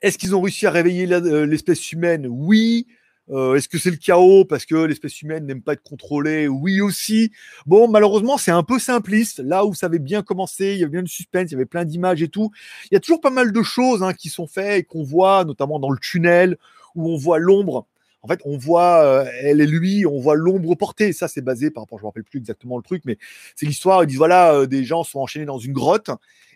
Est-ce 0.02 0.18
qu'ils 0.18 0.34
ont 0.34 0.40
réussi 0.40 0.66
à 0.66 0.70
réveiller 0.70 1.10
euh, 1.12 1.44
l'espèce 1.44 1.92
humaine? 1.92 2.26
Oui. 2.28 2.86
Euh, 3.30 3.54
est-ce 3.54 3.68
que 3.68 3.78
c'est 3.78 3.90
le 3.90 3.96
chaos 3.96 4.44
parce 4.44 4.66
que 4.66 4.74
l'espèce 4.74 5.22
humaine 5.22 5.46
n'aime 5.46 5.62
pas 5.62 5.74
être 5.74 5.82
contrôlée? 5.82 6.48
Oui 6.48 6.80
aussi. 6.80 7.30
Bon, 7.66 7.88
malheureusement, 7.88 8.38
c'est 8.38 8.50
un 8.50 8.62
peu 8.62 8.78
simpliste. 8.78 9.38
Là 9.38 9.64
où 9.64 9.74
ça 9.74 9.86
avait 9.86 9.98
bien 10.00 10.22
commencé, 10.22 10.72
il 10.72 10.78
y 10.78 10.82
avait 10.82 10.92
bien 10.92 11.02
de 11.02 11.08
suspense, 11.08 11.50
il 11.50 11.52
y 11.52 11.54
avait 11.54 11.66
plein 11.66 11.84
d'images 11.84 12.22
et 12.22 12.28
tout. 12.28 12.50
Il 12.90 12.94
y 12.94 12.96
a 12.96 13.00
toujours 13.00 13.20
pas 13.20 13.30
mal 13.30 13.52
de 13.52 13.62
choses 13.62 14.02
hein, 14.02 14.14
qui 14.14 14.28
sont 14.28 14.46
faites 14.46 14.80
et 14.80 14.82
qu'on 14.82 15.04
voit, 15.04 15.44
notamment 15.44 15.78
dans 15.78 15.90
le 15.90 15.98
tunnel 15.98 16.56
où 16.94 17.08
on 17.10 17.16
voit 17.16 17.38
l'ombre. 17.38 17.86
En 18.22 18.28
fait, 18.28 18.40
on 18.44 18.58
voit 18.58 19.02
euh, 19.02 19.30
elle 19.42 19.60
et 19.60 19.66
lui, 19.66 20.04
on 20.04 20.20
voit 20.20 20.34
l'ombre 20.34 20.74
portée. 20.74 21.12
Ça, 21.12 21.26
c'est 21.26 21.40
basé 21.40 21.70
par 21.70 21.84
rapport, 21.84 21.98
je 21.98 22.04
me 22.04 22.08
rappelle 22.08 22.24
plus 22.24 22.38
exactement 22.38 22.76
le 22.76 22.82
truc, 22.82 23.02
mais 23.06 23.16
c'est 23.56 23.66
l'histoire. 23.66 24.02
Ils 24.04 24.08
disent 24.08 24.18
voilà, 24.18 24.54
euh, 24.54 24.66
des 24.66 24.84
gens 24.84 25.04
sont 25.04 25.20
enchaînés 25.20 25.46
dans 25.46 25.58
une 25.58 25.72
grotte 25.72 26.10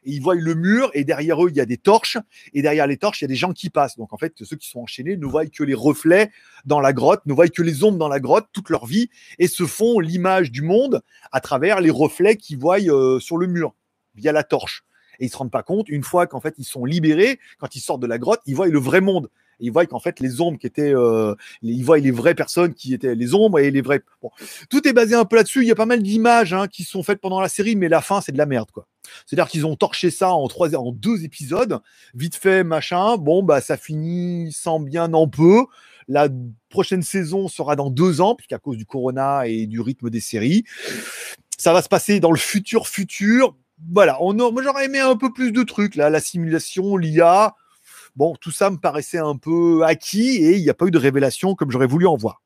et 0.04 0.12
ils 0.12 0.20
voient 0.20 0.34
le 0.34 0.54
mur 0.54 0.90
et 0.94 1.04
derrière 1.04 1.42
eux 1.44 1.50
il 1.50 1.56
y 1.56 1.60
a 1.60 1.66
des 1.66 1.76
torches 1.76 2.18
et 2.52 2.62
derrière 2.62 2.86
les 2.86 2.96
torches 2.96 3.20
il 3.20 3.24
y 3.24 3.26
a 3.26 3.28
des 3.28 3.36
gens 3.36 3.52
qui 3.52 3.70
passent. 3.70 3.96
Donc 3.96 4.12
en 4.12 4.18
fait 4.18 4.44
ceux 4.44 4.56
qui 4.56 4.68
sont 4.68 4.80
enchaînés 4.80 5.16
ne 5.16 5.26
voient 5.26 5.46
que 5.46 5.64
les 5.64 5.74
reflets 5.74 6.30
dans 6.64 6.80
la 6.80 6.92
grotte, 6.92 7.24
ne 7.26 7.32
voient 7.32 7.48
que 7.48 7.62
les 7.62 7.84
ombres 7.84 7.98
dans 7.98 8.08
la 8.08 8.20
grotte 8.20 8.46
toute 8.52 8.70
leur 8.70 8.86
vie 8.86 9.08
et 9.38 9.48
se 9.48 9.64
font 9.64 10.00
l'image 10.00 10.50
du 10.50 10.62
monde 10.62 11.02
à 11.32 11.40
travers 11.40 11.80
les 11.80 11.90
reflets 11.90 12.36
qu'ils 12.36 12.58
voient 12.58 12.80
euh, 12.80 13.18
sur 13.20 13.36
le 13.36 13.46
mur 13.46 13.74
via 14.14 14.32
la 14.32 14.44
torche. 14.44 14.84
Et 15.20 15.26
ils 15.26 15.30
se 15.30 15.36
rendent 15.36 15.50
pas 15.50 15.62
compte 15.62 15.88
une 15.88 16.02
fois 16.02 16.26
qu'en 16.26 16.40
fait 16.40 16.54
ils 16.58 16.64
sont 16.64 16.84
libérés, 16.84 17.38
quand 17.58 17.74
ils 17.74 17.80
sortent 17.80 18.02
de 18.02 18.06
la 18.06 18.18
grotte, 18.18 18.40
ils 18.46 18.54
voient 18.54 18.68
le 18.68 18.78
vrai 18.78 19.00
monde 19.00 19.30
ils 19.60 19.70
voient 19.70 19.86
qu'en 19.86 20.00
fait 20.00 20.20
les 20.20 20.40
ombres 20.40 20.58
qui 20.58 20.66
étaient, 20.66 20.94
euh, 20.94 21.34
ils 21.62 21.84
voient 21.84 21.98
les 21.98 22.10
vraies 22.10 22.34
personnes 22.34 22.74
qui 22.74 22.94
étaient 22.94 23.14
les 23.14 23.34
ombres 23.34 23.58
et 23.58 23.70
les 23.70 23.82
vrais. 23.82 24.02
Bon, 24.22 24.30
tout 24.70 24.86
est 24.86 24.92
basé 24.92 25.14
un 25.14 25.24
peu 25.24 25.36
là-dessus. 25.36 25.62
Il 25.62 25.68
y 25.68 25.72
a 25.72 25.76
pas 25.76 25.86
mal 25.86 26.02
d'images 26.02 26.52
hein, 26.52 26.68
qui 26.68 26.84
sont 26.84 27.02
faites 27.02 27.20
pendant 27.20 27.40
la 27.40 27.48
série, 27.48 27.76
mais 27.76 27.88
la 27.88 28.00
fin 28.00 28.20
c'est 28.20 28.32
de 28.32 28.38
la 28.38 28.46
merde 28.46 28.70
quoi. 28.70 28.86
C'est-à-dire 29.26 29.48
qu'ils 29.48 29.66
ont 29.66 29.76
torché 29.76 30.10
ça 30.10 30.32
en 30.32 30.46
trois, 30.48 30.74
en 30.74 30.92
deux 30.92 31.24
épisodes, 31.24 31.80
vite 32.14 32.36
fait, 32.36 32.64
machin. 32.64 33.16
Bon, 33.16 33.42
bah, 33.42 33.60
ça 33.60 33.76
finit 33.76 34.52
sans 34.52 34.80
bien 34.80 35.12
en 35.12 35.28
peu. 35.28 35.64
La 36.08 36.28
prochaine 36.68 37.02
saison 37.02 37.48
sera 37.48 37.76
dans 37.76 37.90
deux 37.90 38.20
ans, 38.20 38.34
puisqu'à 38.34 38.58
cause 38.58 38.76
du 38.76 38.86
corona 38.86 39.46
et 39.46 39.66
du 39.66 39.80
rythme 39.80 40.10
des 40.10 40.20
séries. 40.20 40.64
Ça 41.56 41.72
va 41.72 41.82
se 41.82 41.88
passer 41.88 42.20
dans 42.20 42.30
le 42.30 42.38
futur 42.38 42.88
futur. 42.88 43.56
Voilà, 43.92 44.18
moi 44.20 44.62
j'aurais 44.62 44.86
aimé 44.86 45.00
un 45.00 45.16
peu 45.16 45.32
plus 45.32 45.52
de 45.52 45.62
trucs 45.62 45.96
là, 45.96 46.08
la 46.10 46.20
simulation, 46.20 46.96
l'IA. 46.96 47.54
Bon, 48.16 48.34
tout 48.40 48.50
ça 48.50 48.70
me 48.70 48.76
paraissait 48.76 49.18
un 49.18 49.36
peu 49.36 49.82
acquis 49.84 50.36
et 50.36 50.56
il 50.56 50.62
n'y 50.62 50.70
a 50.70 50.74
pas 50.74 50.86
eu 50.86 50.90
de 50.90 50.98
révélation 50.98 51.54
comme 51.54 51.70
j'aurais 51.70 51.86
voulu 51.86 52.06
en 52.06 52.16
voir. 52.16 52.42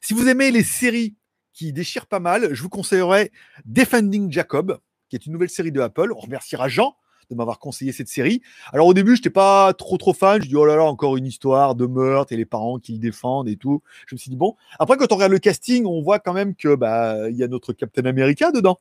Si 0.00 0.14
vous 0.14 0.28
aimez 0.28 0.50
les 0.50 0.64
séries 0.64 1.16
qui 1.52 1.72
déchirent 1.72 2.06
pas 2.06 2.20
mal, 2.20 2.54
je 2.54 2.62
vous 2.62 2.68
conseillerais 2.68 3.30
Defending 3.64 4.32
Jacob 4.32 4.78
qui 5.12 5.16
est 5.16 5.26
une 5.26 5.32
nouvelle 5.34 5.50
série 5.50 5.72
de 5.72 5.80
Apple. 5.80 6.10
On 6.16 6.20
remerciera 6.20 6.68
Jean 6.68 6.96
de 7.30 7.36
m'avoir 7.36 7.58
conseillé 7.58 7.92
cette 7.92 8.08
série. 8.08 8.40
Alors 8.72 8.86
au 8.86 8.94
début, 8.94 9.14
je 9.14 9.20
n'étais 9.20 9.30
pas 9.30 9.74
trop 9.74 9.98
trop 9.98 10.14
fan. 10.14 10.42
Je 10.42 10.48
dis 10.48 10.56
oh 10.56 10.64
là 10.64 10.74
là, 10.74 10.84
encore 10.84 11.18
une 11.18 11.26
histoire 11.26 11.74
de 11.74 11.84
meurtre 11.84 12.32
et 12.32 12.36
les 12.38 12.46
parents 12.46 12.78
qui 12.78 12.92
le 12.92 12.98
défendent 12.98 13.46
et 13.46 13.56
tout. 13.56 13.82
Je 14.06 14.14
me 14.14 14.18
suis 14.18 14.30
dit 14.30 14.36
bon. 14.36 14.56
Après, 14.78 14.96
quand 14.96 15.12
on 15.12 15.16
regarde 15.16 15.32
le 15.32 15.38
casting, 15.38 15.84
on 15.84 16.00
voit 16.00 16.18
quand 16.18 16.32
même 16.32 16.54
que 16.54 16.74
bah 16.74 17.28
y 17.28 17.42
a 17.42 17.48
notre 17.48 17.74
Captain 17.74 18.06
America 18.06 18.52
dedans. 18.52 18.80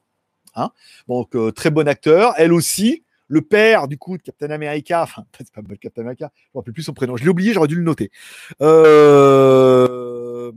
Hein 0.56 0.72
Donc 1.10 1.36
euh, 1.36 1.52
très 1.52 1.70
bon 1.70 1.86
acteur. 1.86 2.34
Elle 2.38 2.54
aussi. 2.54 3.04
Le 3.32 3.42
père 3.42 3.88
du 3.88 3.98
coup 3.98 4.18
de 4.18 4.22
Captain 4.22 4.52
America, 4.52 5.04
enfin 5.04 5.24
c'est 5.38 5.52
pas 5.52 5.62
Captain 5.80 6.02
America, 6.02 6.32
je 6.36 6.50
ne 6.54 6.60
rappelle 6.60 6.74
plus 6.74 6.84
son 6.84 6.94
prénom, 6.94 7.16
je 7.16 7.24
l'ai 7.24 7.30
oublié, 7.30 7.54
j'aurais 7.54 7.70
dû 7.70 7.76
le 7.76 7.84
noter. 7.84 8.12
Euh, 8.62 10.52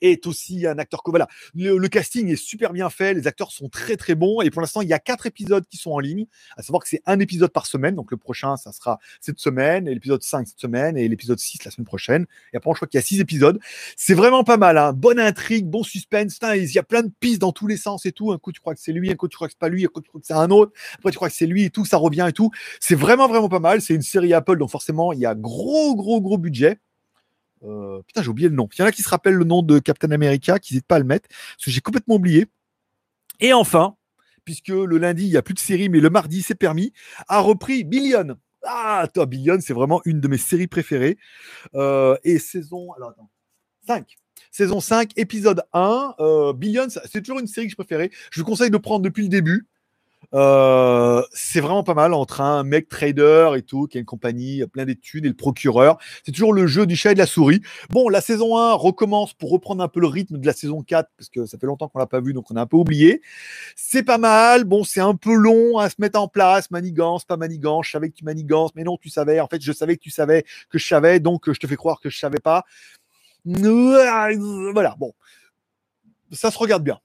est 0.00 0.26
aussi 0.26 0.66
un 0.66 0.78
acteur 0.78 1.02
que 1.02 1.10
voilà. 1.10 1.28
Le, 1.54 1.86
casting 1.88 2.28
est 2.28 2.36
super 2.36 2.72
bien 2.72 2.90
fait, 2.90 3.14
les 3.14 3.26
acteurs 3.26 3.52
sont 3.52 3.68
très 3.68 3.96
très 3.96 4.14
bons 4.14 4.40
et 4.40 4.50
pour 4.50 4.60
l'instant 4.60 4.82
il 4.82 4.88
y 4.88 4.92
a 4.92 4.98
quatre 4.98 5.26
épisodes 5.26 5.64
qui 5.66 5.76
sont 5.76 5.92
en 5.92 5.98
ligne. 5.98 6.26
À 6.56 6.62
savoir 6.62 6.82
que 6.82 6.88
c'est 6.88 7.02
un 7.06 7.20
épisode 7.20 7.52
par 7.52 7.66
semaine, 7.66 7.94
donc 7.94 8.10
le 8.10 8.16
prochain 8.16 8.56
ça 8.56 8.72
sera 8.72 8.98
cette 9.20 9.38
semaine 9.38 9.88
et 9.88 9.94
l'épisode 9.94 10.22
5 10.22 10.46
cette 10.46 10.60
semaine 10.60 10.96
et 10.96 11.08
l'épisode 11.08 11.38
6 11.38 11.64
la 11.64 11.70
semaine 11.70 11.86
prochaine. 11.86 12.26
Et 12.52 12.56
après 12.56 12.70
je 12.72 12.76
crois 12.76 12.88
qu'il 12.88 12.98
y 12.98 13.02
a 13.02 13.06
six 13.06 13.20
épisodes. 13.20 13.58
C'est 13.96 14.14
vraiment 14.14 14.44
pas 14.44 14.56
mal, 14.56 14.78
hein. 14.78 14.92
bonne 14.92 15.20
intrigue, 15.20 15.66
bon 15.66 15.82
suspense. 15.82 16.38
il 16.54 16.72
y 16.72 16.78
a 16.78 16.82
plein 16.82 17.02
de 17.02 17.10
pistes 17.20 17.40
dans 17.40 17.52
tous 17.52 17.66
les 17.66 17.76
sens 17.76 18.06
et 18.06 18.12
tout. 18.12 18.32
Un 18.32 18.38
coup 18.38 18.52
tu 18.52 18.60
crois 18.60 18.74
que 18.74 18.80
c'est 18.80 18.92
lui, 18.92 19.10
un 19.10 19.14
coup 19.14 19.28
tu 19.28 19.36
crois 19.36 19.48
que 19.48 19.52
c'est 19.52 19.58
pas 19.58 19.68
lui, 19.68 19.84
un 19.84 19.88
coup 19.88 20.00
tu 20.00 20.08
crois 20.08 20.20
que 20.20 20.26
c'est 20.26 20.34
un 20.34 20.50
autre. 20.50 20.72
Après 20.94 21.10
tu 21.10 21.16
crois 21.16 21.28
que 21.28 21.34
c'est 21.34 21.46
lui 21.46 21.64
et 21.64 21.70
tout, 21.70 21.84
ça 21.84 21.96
revient 21.96 22.26
et 22.28 22.32
tout. 22.32 22.50
C'est 22.80 22.94
vraiment 22.94 23.28
vraiment 23.28 23.48
pas 23.48 23.60
mal. 23.60 23.80
C'est 23.80 23.94
une 23.94 24.02
série 24.02 24.34
Apple 24.34 24.58
donc 24.58 24.70
forcément 24.70 25.12
il 25.12 25.20
y 25.20 25.26
a 25.26 25.34
gros 25.34 25.96
gros 25.96 26.20
gros 26.20 26.38
budget. 26.38 26.78
Euh, 27.64 28.02
putain, 28.06 28.22
j'ai 28.22 28.28
oublié 28.28 28.48
le 28.48 28.54
nom. 28.54 28.68
Il 28.76 28.80
y 28.80 28.82
en 28.82 28.86
a 28.86 28.92
qui 28.92 29.02
se 29.02 29.08
rappellent 29.08 29.34
le 29.34 29.44
nom 29.44 29.62
de 29.62 29.78
Captain 29.78 30.10
America, 30.10 30.58
qui 30.58 30.74
n'hésitent 30.74 30.86
pas 30.86 30.96
à 30.96 31.00
le 31.00 31.04
mettre, 31.04 31.28
parce 31.28 31.64
que 31.64 31.70
j'ai 31.70 31.80
complètement 31.80 32.16
oublié. 32.16 32.46
Et 33.40 33.52
enfin, 33.52 33.96
puisque 34.44 34.68
le 34.68 34.98
lundi, 34.98 35.24
il 35.24 35.30
n'y 35.30 35.36
a 35.36 35.42
plus 35.42 35.54
de 35.54 35.58
série, 35.58 35.88
mais 35.88 36.00
le 36.00 36.10
mardi, 36.10 36.42
c'est 36.42 36.54
permis, 36.54 36.92
a 37.28 37.40
repris 37.40 37.84
Billion. 37.84 38.36
Ah, 38.64 39.06
toi, 39.12 39.26
Billion, 39.26 39.58
c'est 39.60 39.74
vraiment 39.74 40.00
une 40.04 40.20
de 40.20 40.28
mes 40.28 40.38
séries 40.38 40.66
préférées. 40.66 41.18
Euh, 41.74 42.16
et 42.24 42.38
saison. 42.38 42.92
Alors, 42.92 43.10
attends. 43.10 43.30
5. 43.86 44.16
Saison 44.50 44.80
5, 44.80 45.12
épisode 45.16 45.62
1. 45.72 46.14
Euh, 46.18 46.52
Billion, 46.52 46.86
c'est 46.88 47.20
toujours 47.22 47.38
une 47.38 47.46
série 47.46 47.66
que 47.66 47.72
je 47.72 47.76
préférais. 47.76 48.10
Je 48.30 48.40
vous 48.40 48.46
conseille 48.46 48.70
de 48.70 48.78
prendre 48.78 49.02
depuis 49.02 49.22
le 49.22 49.28
début. 49.28 49.66
Euh, 50.34 51.22
c'est 51.32 51.60
vraiment 51.60 51.82
pas 51.82 51.94
mal 51.94 52.12
entre 52.12 52.40
un 52.40 52.64
mec 52.64 52.88
trader 52.88 53.52
et 53.56 53.62
tout, 53.62 53.86
qui 53.86 53.98
a 53.98 54.00
une 54.00 54.06
compagnie 54.06 54.64
plein 54.66 54.84
d'études, 54.84 55.24
et 55.24 55.28
le 55.28 55.34
procureur. 55.34 55.98
C'est 56.24 56.32
toujours 56.32 56.52
le 56.52 56.66
jeu 56.66 56.86
du 56.86 56.96
chat 56.96 57.12
et 57.12 57.14
de 57.14 57.18
la 57.18 57.26
souris. 57.26 57.62
Bon, 57.90 58.08
la 58.08 58.20
saison 58.20 58.58
1 58.58 58.74
recommence 58.74 59.34
pour 59.34 59.50
reprendre 59.50 59.82
un 59.82 59.88
peu 59.88 60.00
le 60.00 60.06
rythme 60.08 60.38
de 60.38 60.46
la 60.46 60.52
saison 60.52 60.82
4, 60.82 61.10
parce 61.16 61.28
que 61.28 61.46
ça 61.46 61.58
fait 61.58 61.66
longtemps 61.66 61.88
qu'on 61.88 61.98
l'a 61.98 62.06
pas 62.06 62.20
vu, 62.20 62.32
donc 62.32 62.50
on 62.50 62.56
a 62.56 62.62
un 62.62 62.66
peu 62.66 62.76
oublié. 62.76 63.22
C'est 63.76 64.02
pas 64.02 64.18
mal. 64.18 64.64
Bon, 64.64 64.84
c'est 64.84 65.00
un 65.00 65.14
peu 65.14 65.34
long 65.34 65.78
à 65.78 65.88
se 65.88 65.96
mettre 65.98 66.20
en 66.20 66.28
place. 66.28 66.70
Manigance, 66.70 67.24
pas 67.24 67.36
manigance. 67.36 67.86
Je 67.86 67.92
savais 67.92 68.10
que 68.10 68.14
tu 68.14 68.24
manigances, 68.24 68.72
mais 68.74 68.84
non, 68.84 68.96
tu 68.98 69.10
savais. 69.10 69.40
En 69.40 69.48
fait, 69.48 69.62
je 69.62 69.72
savais 69.72 69.96
que 69.96 70.02
tu 70.02 70.10
savais 70.10 70.44
que 70.70 70.78
je 70.78 70.86
savais, 70.86 71.20
donc 71.20 71.50
je 71.50 71.58
te 71.58 71.66
fais 71.66 71.76
croire 71.76 72.00
que 72.00 72.10
je 72.10 72.18
savais 72.18 72.40
pas. 72.40 72.64
Voilà, 73.44 74.94
bon. 74.98 75.12
Ça 76.32 76.50
se 76.50 76.58
regarde 76.58 76.82
bien 76.82 76.98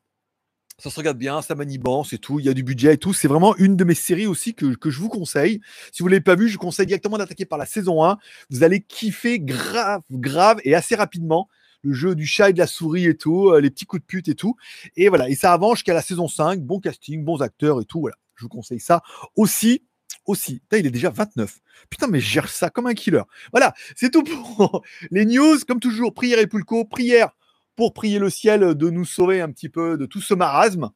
ça 0.81 0.89
se 0.89 0.95
regarde 0.99 1.17
bien, 1.17 1.43
ça 1.43 1.53
manibance 1.53 2.11
et 2.11 2.17
tout, 2.17 2.39
il 2.39 2.45
y 2.45 2.49
a 2.49 2.55
du 2.55 2.63
budget 2.63 2.95
et 2.95 2.97
tout. 2.97 3.13
C'est 3.13 3.27
vraiment 3.27 3.55
une 3.57 3.75
de 3.75 3.83
mes 3.83 3.93
séries 3.93 4.25
aussi 4.25 4.55
que, 4.55 4.75
je 4.83 4.99
vous 4.99 5.09
conseille. 5.09 5.61
Si 5.91 6.01
vous 6.01 6.09
ne 6.09 6.13
l'avez 6.13 6.23
pas 6.23 6.35
vu, 6.35 6.47
je 6.47 6.53
vous 6.53 6.59
conseille 6.59 6.87
directement 6.87 7.19
d'attaquer 7.19 7.45
par 7.45 7.59
la 7.59 7.67
saison 7.67 8.03
1. 8.03 8.17
Vous 8.49 8.63
allez 8.63 8.81
kiffer 8.81 9.39
grave, 9.39 10.01
grave 10.09 10.59
et 10.63 10.73
assez 10.73 10.95
rapidement 10.95 11.47
le 11.83 11.93
jeu 11.93 12.15
du 12.15 12.25
chat 12.25 12.49
et 12.49 12.53
de 12.53 12.57
la 12.57 12.67
souris 12.67 13.05
et 13.05 13.15
tout, 13.15 13.49
euh, 13.49 13.59
les 13.59 13.69
petits 13.69 13.85
coups 13.85 14.01
de 14.01 14.05
pute 14.05 14.27
et 14.27 14.35
tout. 14.35 14.55
Et 14.95 15.09
voilà, 15.09 15.29
et 15.29 15.35
ça 15.35 15.53
avance 15.53 15.77
jusqu'à 15.77 15.93
la 15.93 16.01
saison 16.01 16.27
5, 16.27 16.61
bon 16.61 16.79
casting, 16.79 17.23
bons 17.23 17.41
acteurs 17.41 17.79
et 17.81 17.85
tout. 17.85 18.01
Voilà, 18.01 18.15
je 18.35 18.43
vous 18.43 18.49
conseille 18.49 18.79
ça 18.79 19.01
aussi. 19.35 19.83
Aussi, 20.27 20.59
Putain, 20.59 20.77
il 20.77 20.85
est 20.85 20.91
déjà 20.91 21.09
29. 21.09 21.59
Putain, 21.89 22.05
mais 22.05 22.19
je 22.19 22.29
gère 22.29 22.47
ça 22.47 22.69
comme 22.69 22.85
un 22.85 22.93
killer. 22.93 23.23
Voilà, 23.51 23.73
c'est 23.95 24.11
tout 24.11 24.23
pour 24.23 24.83
les 25.11 25.25
news. 25.25 25.57
Comme 25.67 25.79
toujours, 25.79 26.13
prière 26.13 26.37
et 26.37 26.45
pulco, 26.45 26.85
prière 26.85 27.31
pour 27.75 27.93
prier 27.93 28.19
le 28.19 28.29
ciel 28.29 28.75
de 28.75 28.89
nous 28.89 29.05
sauver 29.05 29.41
un 29.41 29.51
petit 29.51 29.69
peu 29.69 29.97
de 29.97 30.05
tout 30.05 30.21
ce 30.21 30.34
marasme, 30.34 30.91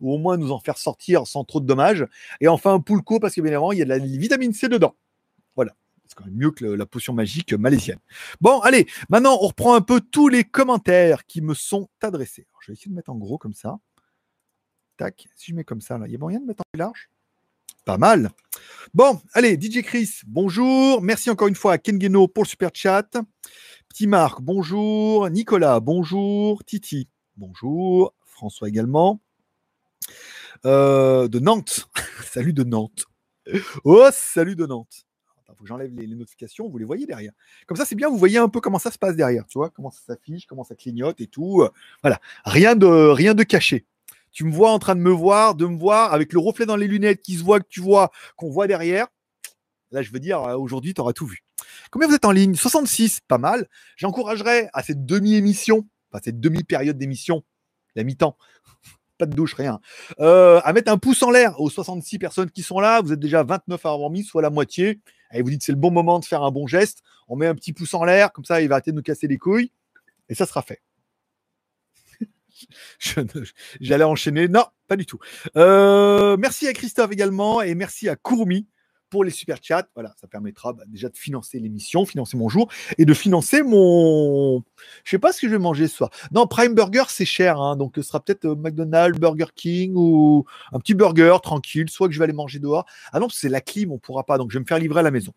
ou 0.00 0.12
au 0.12 0.18
moins 0.18 0.36
nous 0.36 0.52
en 0.52 0.60
faire 0.60 0.78
sortir 0.78 1.26
sans 1.26 1.44
trop 1.44 1.60
de 1.60 1.66
dommages. 1.66 2.06
Et 2.40 2.48
enfin, 2.48 2.74
un 2.74 2.80
poulco, 2.80 3.18
parce 3.20 3.34
qu'évidemment, 3.34 3.72
il 3.72 3.78
y 3.78 3.82
a 3.82 3.84
de 3.84 3.90
la 3.90 3.98
vitamine 3.98 4.52
C 4.52 4.68
dedans. 4.68 4.96
Voilà. 5.54 5.74
C'est 6.06 6.14
quand 6.14 6.24
même 6.24 6.36
mieux 6.36 6.50
que 6.52 6.64
la 6.64 6.86
potion 6.86 7.14
magique 7.14 7.52
malaisienne. 7.52 7.98
Bon, 8.40 8.60
allez, 8.60 8.86
maintenant, 9.08 9.38
on 9.40 9.48
reprend 9.48 9.74
un 9.74 9.80
peu 9.80 10.00
tous 10.00 10.28
les 10.28 10.44
commentaires 10.44 11.26
qui 11.26 11.40
me 11.40 11.54
sont 11.54 11.88
adressés. 12.00 12.46
je 12.60 12.70
vais 12.70 12.74
essayer 12.74 12.90
de 12.90 12.96
mettre 12.96 13.10
en 13.10 13.16
gros 13.16 13.38
comme 13.38 13.54
ça. 13.54 13.78
Tac, 14.96 15.26
si 15.34 15.50
je 15.50 15.56
mets 15.56 15.64
comme 15.64 15.80
ça, 15.80 15.98
là, 15.98 16.06
il 16.06 16.12
y 16.12 16.16
a 16.16 16.18
moyen 16.18 16.40
de 16.40 16.46
mettre 16.46 16.62
en 16.62 16.68
plus 16.72 16.78
large? 16.78 17.10
Pas 17.84 17.98
mal. 17.98 18.30
Bon, 18.94 19.20
allez, 19.32 19.58
DJ 19.60 19.82
Chris, 19.82 20.20
bonjour. 20.26 21.02
Merci 21.02 21.30
encore 21.30 21.48
une 21.48 21.54
fois 21.54 21.74
à 21.74 21.78
Kengeno 21.78 22.26
pour 22.28 22.44
le 22.44 22.48
super 22.48 22.70
chat. 22.72 23.08
Petit 23.96 24.08
Marc, 24.08 24.42
bonjour. 24.42 25.30
Nicolas, 25.30 25.80
bonjour. 25.80 26.62
Titi, 26.66 27.08
bonjour. 27.38 28.12
François 28.26 28.68
également. 28.68 29.22
Euh, 30.66 31.28
de 31.28 31.38
Nantes. 31.38 31.88
salut 32.30 32.52
de 32.52 32.62
Nantes. 32.62 33.06
Oh, 33.84 34.06
salut 34.12 34.54
de 34.54 34.66
Nantes. 34.66 35.06
Il 35.48 35.54
faut 35.56 35.62
que 35.62 35.66
j'enlève 35.66 35.90
les, 35.94 36.06
notifications, 36.08 36.68
vous 36.68 36.76
les 36.76 36.84
voyez 36.84 37.06
derrière. 37.06 37.32
Comme 37.66 37.78
ça, 37.78 37.86
c'est 37.86 37.94
bien, 37.94 38.10
vous 38.10 38.18
voyez 38.18 38.36
un 38.36 38.50
peu 38.50 38.60
comment 38.60 38.78
ça 38.78 38.90
se 38.90 38.98
passe 38.98 39.16
derrière, 39.16 39.46
tu 39.46 39.56
vois, 39.56 39.70
comment 39.70 39.90
ça 39.90 40.00
s'affiche, 40.08 40.44
comment 40.44 40.62
ça 40.62 40.74
clignote 40.74 41.22
et 41.22 41.26
tout. 41.26 41.66
Voilà, 42.02 42.20
rien 42.44 42.76
de, 42.76 42.86
rien 42.86 43.32
de 43.32 43.44
caché. 43.44 43.86
Tu 44.30 44.44
me 44.44 44.52
vois 44.52 44.72
en 44.72 44.78
train 44.78 44.94
de 44.94 45.00
me 45.00 45.10
voir, 45.10 45.54
de 45.54 45.64
me 45.64 45.78
voir, 45.78 46.12
avec 46.12 46.34
le 46.34 46.38
reflet 46.38 46.66
dans 46.66 46.76
les 46.76 46.86
lunettes 46.86 47.22
qui 47.22 47.36
se 47.36 47.42
voit, 47.42 47.60
que 47.60 47.68
tu 47.70 47.80
vois, 47.80 48.10
qu'on 48.36 48.50
voit 48.50 48.66
derrière. 48.66 49.06
Là, 49.90 50.02
je 50.02 50.12
veux 50.12 50.20
dire, 50.20 50.42
euh, 50.42 50.58
aujourd'hui, 50.58 50.92
tu 50.92 51.00
auras 51.00 51.14
tout 51.14 51.26
vu. 51.26 51.45
Combien 51.90 52.08
vous 52.08 52.14
êtes 52.14 52.24
en 52.24 52.32
ligne? 52.32 52.54
66, 52.54 53.20
pas 53.26 53.38
mal. 53.38 53.68
J'encouragerais 53.96 54.68
à 54.72 54.82
cette 54.82 55.04
demi-émission, 55.04 55.86
enfin 56.10 56.20
cette 56.24 56.40
demi-période 56.40 56.98
d'émission, 56.98 57.44
la 57.94 58.04
mi-temps, 58.04 58.36
pas 59.18 59.26
de 59.26 59.34
douche, 59.34 59.54
rien, 59.54 59.80
euh, 60.20 60.60
à 60.64 60.72
mettre 60.72 60.90
un 60.90 60.98
pouce 60.98 61.22
en 61.22 61.30
l'air 61.30 61.60
aux 61.60 61.70
66 61.70 62.18
personnes 62.18 62.50
qui 62.50 62.62
sont 62.62 62.80
là. 62.80 63.00
Vous 63.00 63.12
êtes 63.12 63.20
déjà 63.20 63.42
29 63.42 63.84
à 63.84 63.92
avoir 63.92 64.10
mis, 64.10 64.24
soit 64.24 64.42
la 64.42 64.50
moitié. 64.50 65.00
Et 65.32 65.42
vous 65.42 65.50
dites 65.50 65.62
c'est 65.62 65.72
le 65.72 65.78
bon 65.78 65.90
moment 65.90 66.18
de 66.18 66.24
faire 66.24 66.42
un 66.42 66.50
bon 66.50 66.66
geste. 66.66 67.02
On 67.28 67.36
met 67.36 67.46
un 67.46 67.54
petit 67.54 67.72
pouce 67.72 67.94
en 67.94 68.04
l'air, 68.04 68.32
comme 68.32 68.44
ça 68.44 68.60
il 68.60 68.68
va 68.68 68.76
arrêter 68.76 68.92
de 68.92 68.96
nous 68.96 69.02
casser 69.02 69.26
les 69.26 69.38
couilles. 69.38 69.72
Et 70.28 70.34
ça 70.34 70.46
sera 70.46 70.62
fait. 70.62 70.82
J'allais 73.80 74.04
enchaîner. 74.04 74.48
Non, 74.48 74.64
pas 74.88 74.96
du 74.96 75.06
tout. 75.06 75.18
Euh, 75.56 76.36
merci 76.36 76.66
à 76.68 76.72
Christophe 76.72 77.12
également 77.12 77.62
et 77.62 77.74
merci 77.74 78.08
à 78.08 78.16
Courmi 78.16 78.66
pour 79.10 79.24
les 79.24 79.30
super 79.30 79.58
chats. 79.62 79.86
Voilà, 79.94 80.14
ça 80.20 80.26
permettra 80.26 80.72
bah, 80.72 80.84
déjà 80.86 81.08
de 81.08 81.16
financer 81.16 81.58
l'émission, 81.58 82.06
financer 82.06 82.36
mon 82.36 82.48
jour 82.48 82.70
et 82.98 83.04
de 83.04 83.14
financer 83.14 83.62
mon. 83.62 84.62
Je 85.04 85.10
sais 85.10 85.18
pas 85.18 85.32
ce 85.32 85.40
que 85.40 85.48
je 85.48 85.52
vais 85.52 85.58
manger 85.58 85.88
ce 85.88 85.96
soir. 85.96 86.10
Non, 86.32 86.46
Prime 86.46 86.74
Burger, 86.74 87.04
c'est 87.08 87.24
cher, 87.24 87.60
hein, 87.60 87.76
donc 87.76 87.92
ce 87.96 88.02
sera 88.02 88.20
peut-être 88.20 88.46
euh, 88.46 88.54
McDonald's, 88.54 89.18
Burger 89.18 89.46
King 89.54 89.94
ou 89.96 90.44
un 90.72 90.78
petit 90.78 90.94
burger 90.94 91.36
tranquille, 91.42 91.90
soit 91.90 92.08
que 92.08 92.14
je 92.14 92.18
vais 92.18 92.24
aller 92.24 92.32
manger 92.32 92.58
dehors. 92.58 92.86
Ah 93.12 93.20
non, 93.20 93.28
c'est 93.28 93.48
la 93.48 93.60
clim, 93.60 93.92
on 93.92 93.98
pourra 93.98 94.24
pas, 94.24 94.38
donc 94.38 94.50
je 94.50 94.58
vais 94.58 94.62
me 94.62 94.66
faire 94.66 94.78
livrer 94.78 95.00
à 95.00 95.04
la 95.04 95.10
maison. 95.10 95.32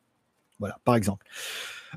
Voilà, 0.59 0.79
par 0.83 0.95
exemple. 0.95 1.25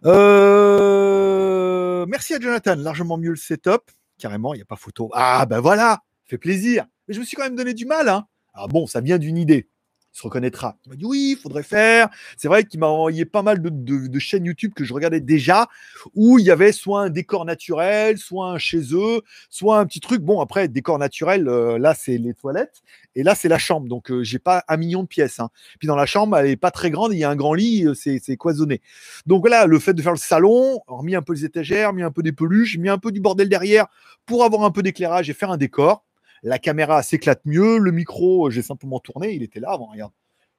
Euh, 0.04 2.06
merci 2.06 2.35
à 2.35 2.40
Jonathan, 2.40 2.76
largement 2.76 3.18
mieux 3.18 3.30
le 3.30 3.37
setup. 3.37 3.90
Carrément, 4.18 4.54
il 4.54 4.58
n'y 4.58 4.62
a 4.62 4.66
pas 4.66 4.76
photo. 4.76 5.11
Ah 5.14 5.46
ben 5.46 5.61
voilà, 5.61 6.02
fait 6.24 6.38
plaisir. 6.38 6.87
Mais 7.08 7.14
je 7.14 7.20
me 7.20 7.24
suis 7.24 7.37
quand 7.37 7.42
même 7.42 7.56
donné 7.56 7.74
du 7.74 7.87
mal. 7.87 8.08
Hein. 8.08 8.26
Ah 8.54 8.68
bon, 8.68 8.87
ça 8.87 9.00
vient 9.00 9.18
d'une 9.18 9.37
idée 9.37 9.68
il 10.12 10.18
se 10.18 10.22
reconnaîtra. 10.25 10.77
Il 10.85 10.90
m'a 10.90 10.96
dit 10.96 11.05
oui, 11.05 11.35
il 11.37 11.40
faudrait 11.40 11.62
faire. 11.62 12.09
C'est 12.37 12.48
vrai 12.48 12.64
qu'il 12.64 12.81
m'a 12.81 12.87
envoyé 12.87 13.25
pas 13.25 13.42
mal 13.42 13.61
de, 13.62 14.18
chaînes 14.18 14.44
YouTube 14.44 14.72
que 14.75 14.85
je 14.85 14.92
regardais 14.92 15.20
déjà 15.20 15.68
où 16.14 16.38
il 16.38 16.44
y 16.44 16.51
avait 16.51 16.72
soit 16.72 17.03
un 17.03 17.11
décor 17.11 17.44
naturel, 17.44 18.18
soit 18.18 18.51
un 18.51 18.59
chez 18.59 18.83
eux, 18.92 19.22
soit 19.48 19.79
un 19.79 19.87
petit 19.87 20.01
truc. 20.01 20.22
Bon, 20.22 20.40
après, 20.40 20.68
décor 20.68 20.98
naturel, 20.98 21.48
euh, 21.48 21.79
là, 21.79 21.94
c'est 21.94 22.18
les 22.18 22.35
toilettes 22.35 22.83
et 23.14 23.22
là, 23.22 23.35
c'est 23.35 23.48
la 23.48 23.59
chambre. 23.59 23.88
Donc, 23.88 24.11
euh, 24.11 24.22
j'ai 24.22 24.38
pas 24.38 24.64
un 24.68 24.77
million 24.77 25.03
de 25.03 25.09
pièces. 25.09 25.40
Hein. 25.40 25.51
Puis 25.79 25.88
dans 25.88 25.96
la 25.96 26.07
chambre, 26.07 26.37
elle 26.37 26.46
est 26.46 26.57
pas 26.57 26.70
très 26.70 26.90
grande. 26.90 27.12
Il 27.12 27.18
y 27.18 27.25
a 27.25 27.31
un 27.31 27.37
grand 27.37 27.55
lit, 27.55 27.87
euh, 27.87 27.94
c'est, 27.94 28.20
cloisonné. 28.37 28.81
Donc 29.27 29.42
voilà, 29.42 29.66
le 29.66 29.79
fait 29.79 29.94
de 29.94 30.03
faire 30.03 30.12
le 30.12 30.18
salon, 30.18 30.81
remis 30.87 31.14
un 31.14 31.22
peu 31.22 31.33
les 31.33 31.44
étagères, 31.44 31.92
mis 31.92 32.03
un 32.03 32.11
peu 32.11 32.22
des 32.22 32.33
peluches, 32.33 32.77
mis 32.79 32.88
un 32.88 32.98
peu 32.98 33.12
du 33.12 33.20
bordel 33.20 33.48
derrière 33.48 33.87
pour 34.27 34.44
avoir 34.44 34.64
un 34.64 34.70
peu 34.70 34.83
d'éclairage 34.83 35.29
et 35.31 35.35
faire 35.35 35.51
un 35.51 35.57
décor 35.57 36.05
la 36.42 36.59
caméra 36.59 37.02
s'éclate 37.02 37.42
mieux, 37.44 37.78
le 37.78 37.92
micro, 37.92 38.46
euh, 38.46 38.50
j'ai 38.50 38.62
simplement 38.62 39.00
tourné, 39.00 39.33
il 39.33 39.42
était 39.42 39.61
là 39.61 39.70
avant, 39.70 39.87
regarde. 39.87 40.12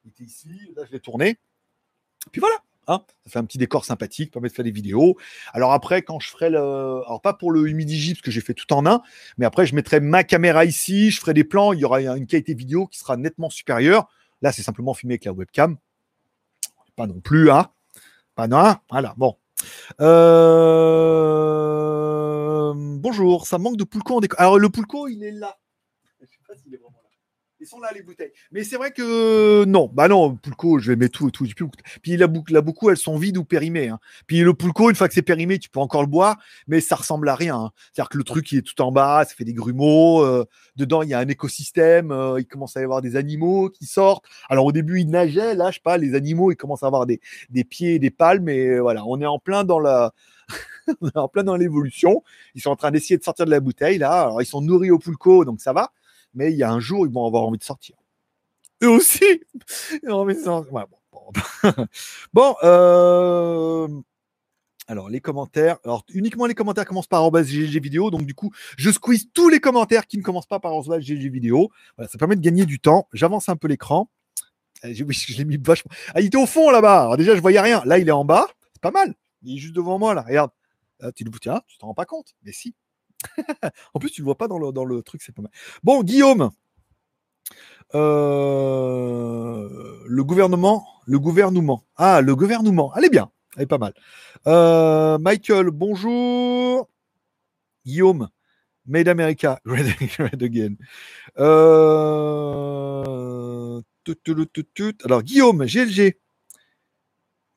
Il 0.06 0.10
était 0.10 0.24
ici, 0.24 0.50
là 0.76 0.84
je 0.88 0.92
l'ai 0.92 1.00
tourné. 1.00 1.38
Puis 2.32 2.40
voilà, 2.40 2.56
hein, 2.88 3.04
ça 3.26 3.32
fait 3.32 3.40
un 3.40 3.46
petit 3.46 3.58
décor 3.58 3.84
sympathique, 3.86 4.32
permet 4.32 4.50
de 4.50 4.54
faire 4.54 4.66
des 4.66 4.72
vidéos. 4.72 5.18
Alors 5.54 5.74
après, 5.74 6.02
quand 6.02 6.20
je 6.20 6.30
ferai 6.30 6.50
le. 6.50 6.60
Alors 6.60 7.22
pas 7.22 7.34
pour 7.34 7.52
le 7.52 7.68
Humidigi, 7.68 8.14
parce 8.14 8.22
que 8.22 8.32
j'ai 8.32 8.42
fait 8.42 8.54
tout 8.54 8.72
en 8.74 8.86
un, 8.86 9.02
mais 9.38 9.46
après, 9.46 9.66
je 9.66 9.76
mettrai 9.76 10.00
ma 10.00 10.24
caméra 10.24 10.66
ici, 10.66 11.12
je 11.12 11.20
ferai 11.20 11.34
des 11.34 11.44
plans, 11.44 11.74
il 11.74 11.80
y 11.80 11.86
aura 11.86 12.02
une 12.02 12.28
qualité 12.28 12.54
vidéo 12.54 12.88
qui 12.88 13.00
sera 13.00 13.18
nettement 13.18 13.50
supérieure. 13.50 14.08
Là, 14.42 14.52
c'est 14.52 14.64
simplement 14.64 14.94
filmé 14.94 15.14
avec 15.14 15.26
la 15.26 15.34
webcam. 15.34 15.78
Pas 16.96 17.08
non 17.08 17.20
plus, 17.22 17.50
hein. 17.50 17.72
Pas 18.36 18.48
non, 18.48 18.76
voilà, 18.90 19.14
bon. 19.18 19.38
Euh, 20.02 21.44
bonjour, 22.76 23.48
ça 23.48 23.58
manque 23.58 23.78
de 23.78 23.84
Poulco 23.84 24.18
en 24.18 24.20
décor. 24.20 24.40
Alors 24.40 24.60
le 24.60 24.70
Poulco, 24.70 25.08
il 25.08 25.24
est 25.24 25.32
là. 25.32 25.58
Ils 27.64 27.68
sont 27.68 27.80
là, 27.80 27.92
les 27.96 28.02
bouteilles. 28.02 28.34
Mais 28.52 28.66
c'est 28.66 28.76
vrai 28.76 28.92
que 28.92 29.64
non, 29.64 29.90
bah 29.94 30.10
non, 30.10 30.36
Pulco, 30.36 30.80
je 30.80 30.92
vais 30.92 30.98
mettre 30.98 31.30
tout, 31.30 31.32
tout. 31.32 31.72
Puis 32.02 32.18
la 32.18 32.28
boucle, 32.28 32.52
là, 32.52 32.60
beaucoup, 32.60 32.90
elles 32.90 32.98
sont 32.98 33.16
vides 33.18 33.38
ou 33.38 33.46
périmées. 33.46 33.88
Hein. 33.88 34.00
Puis 34.28 34.42
le 34.42 34.54
Pulco, 34.54 34.90
une 34.90 34.98
fois 34.98 35.08
que 35.08 35.14
c'est 35.14 35.22
périmé, 35.22 35.58
tu 35.60 35.70
peux 35.70 35.80
encore 35.80 36.02
le 36.02 36.10
boire, 36.10 36.38
mais 36.68 36.82
ça 36.82 36.98
ressemble 36.98 37.30
à 37.30 37.36
rien. 37.36 37.56
Hein. 37.56 37.72
C'est-à-dire 37.94 38.10
que 38.10 38.18
le 38.18 38.26
truc, 38.26 38.52
il 38.52 38.58
est 38.58 38.62
tout 38.64 38.82
en 38.82 38.92
bas, 38.92 39.24
ça 39.26 39.34
fait 39.34 39.46
des 39.46 39.54
grumeaux. 39.54 40.26
Euh, 40.26 40.44
dedans, 40.76 41.04
il 41.04 41.10
y 41.10 41.14
a 41.14 41.20
un 41.20 41.28
écosystème. 41.30 42.12
Euh, 42.12 42.38
il 42.38 42.46
commence 42.46 42.76
à 42.76 42.82
y 42.82 42.84
avoir 42.84 43.02
des 43.02 43.16
animaux 43.16 43.70
qui 43.70 43.86
sortent. 43.86 44.26
Alors 44.50 44.66
au 44.66 44.74
début, 44.74 45.00
il 45.00 45.10
nageait. 45.10 45.56
Là, 45.56 45.70
je 45.72 45.76
sais 45.76 45.82
pas, 45.82 45.98
les 45.98 46.16
animaux, 46.16 46.52
ils 46.52 46.58
commencent 46.58 46.84
à 46.84 46.88
avoir 46.88 47.06
des, 47.06 47.22
des 47.50 47.64
pieds 47.64 47.96
et 47.96 48.00
des 48.00 48.12
palmes. 48.12 48.50
Et 48.50 48.78
voilà, 48.80 49.06
on 49.06 49.22
est 49.22 49.26
en 49.26 49.40
plein 49.40 49.64
dans 49.64 49.80
la. 49.80 50.14
en 51.16 51.30
plein 51.30 51.46
dans 51.46 51.56
l'évolution. 51.56 52.24
Ils 52.56 52.62
sont 52.62 52.72
en 52.72 52.76
train 52.76 52.92
d'essayer 52.92 53.18
de 53.18 53.24
sortir 53.24 53.46
de 53.46 53.52
la 53.52 53.62
bouteille 53.62 54.00
là. 54.00 54.24
Alors 54.24 54.42
ils 54.42 54.46
sont 54.46 54.62
nourris 54.62 54.92
au 54.92 55.00
pulco, 55.00 55.46
donc 55.46 55.62
ça 55.62 55.72
va 55.72 55.94
mais 56.34 56.52
il 56.52 56.58
y 56.58 56.64
a 56.64 56.72
un 56.72 56.80
jour, 56.80 57.06
ils 57.06 57.14
vont 57.14 57.26
avoir 57.26 57.44
envie 57.44 57.58
de 57.58 57.64
sortir. 57.64 57.96
Eux 58.84 58.90
aussi? 58.90 59.24
Bon, 62.34 62.56
alors 64.88 65.10
les 65.10 65.22
commentaires. 65.22 65.78
Alors 65.84 66.04
uniquement 66.14 66.46
les 66.46 66.56
commentaires 66.56 66.86
commencent 66.86 67.08
par 67.08 67.32
GG 67.44 67.80
vidéo. 67.80 68.12
Donc 68.12 68.26
du 68.26 68.34
coup, 68.34 68.52
je 68.78 68.92
squeeze 68.92 69.28
tous 69.34 69.50
les 69.50 69.60
commentaires 69.60 70.08
qui 70.08 70.18
ne 70.18 70.24
commencent 70.24 70.48
pas 70.48 70.60
par 70.60 70.74
GG 70.82 71.30
vidéo. 71.30 71.70
Voilà, 71.98 72.10
ça 72.10 72.18
permet 72.18 72.36
de 72.36 72.42
gagner 72.42 72.66
du 72.66 72.80
temps. 72.80 73.08
J'avance 73.14 73.50
un 73.50 73.56
peu 73.56 73.68
l'écran. 73.68 74.10
Eh, 74.84 74.94
je, 74.94 75.38
l'ai 75.38 75.46
mis 75.46 75.58
vachement. 75.58 75.92
Ah, 76.14 76.22
il 76.22 76.28
était 76.28 76.38
au 76.38 76.46
fond 76.46 76.70
là-bas. 76.70 77.16
déjà, 77.18 77.36
je 77.36 77.42
voyais 77.42 77.62
rien. 77.62 77.82
Là, 77.86 78.00
il 78.00 78.08
est 78.08 78.12
en 78.12 78.26
bas. 78.26 78.48
C'est 78.74 78.82
pas 78.82 78.92
mal. 78.92 79.16
Il 79.44 79.56
est 79.56 79.60
juste 79.60 79.76
devant 79.76 80.00
moi 80.00 80.14
là. 80.14 80.22
Regarde. 80.22 80.52
tu 81.16 81.24
le 81.24 81.32
tiens, 81.40 81.62
tu 81.68 81.78
t'en 81.78 81.88
rends 81.88 81.94
pas 81.94 82.06
compte. 82.06 82.36
Mais 82.44 82.52
si. 82.52 82.76
En 83.94 84.00
plus, 84.00 84.12
tu 84.12 84.22
le 84.22 84.26
vois 84.26 84.38
pas 84.38 84.48
dans 84.48 84.58
le, 84.58 85.02
truc, 85.02 85.22
c'est 85.22 85.34
pas 85.34 85.42
mal. 85.42 85.52
Bon, 85.84 86.04
Guillaume. 86.04 86.52
Euh, 87.96 89.70
le 90.08 90.24
gouvernement, 90.24 90.88
le 91.06 91.20
gouvernement. 91.20 91.86
Ah, 91.96 92.22
le 92.22 92.36
gouvernement. 92.36 92.94
Elle 92.96 93.10
bien, 93.10 93.30
elle 93.58 93.68
pas 93.68 93.78
mal. 93.78 93.94
Euh, 94.48 95.18
Michael, 95.20 95.70
bonjour. 95.72 96.90
Guillaume, 97.86 98.30
Made 98.86 99.08
America, 99.10 99.60
Red, 99.66 100.42
again. 100.42 100.76
Euh, 101.40 102.24
alors, 105.06 105.24
Guillaume, 105.24 105.66
GLG, 105.66 106.18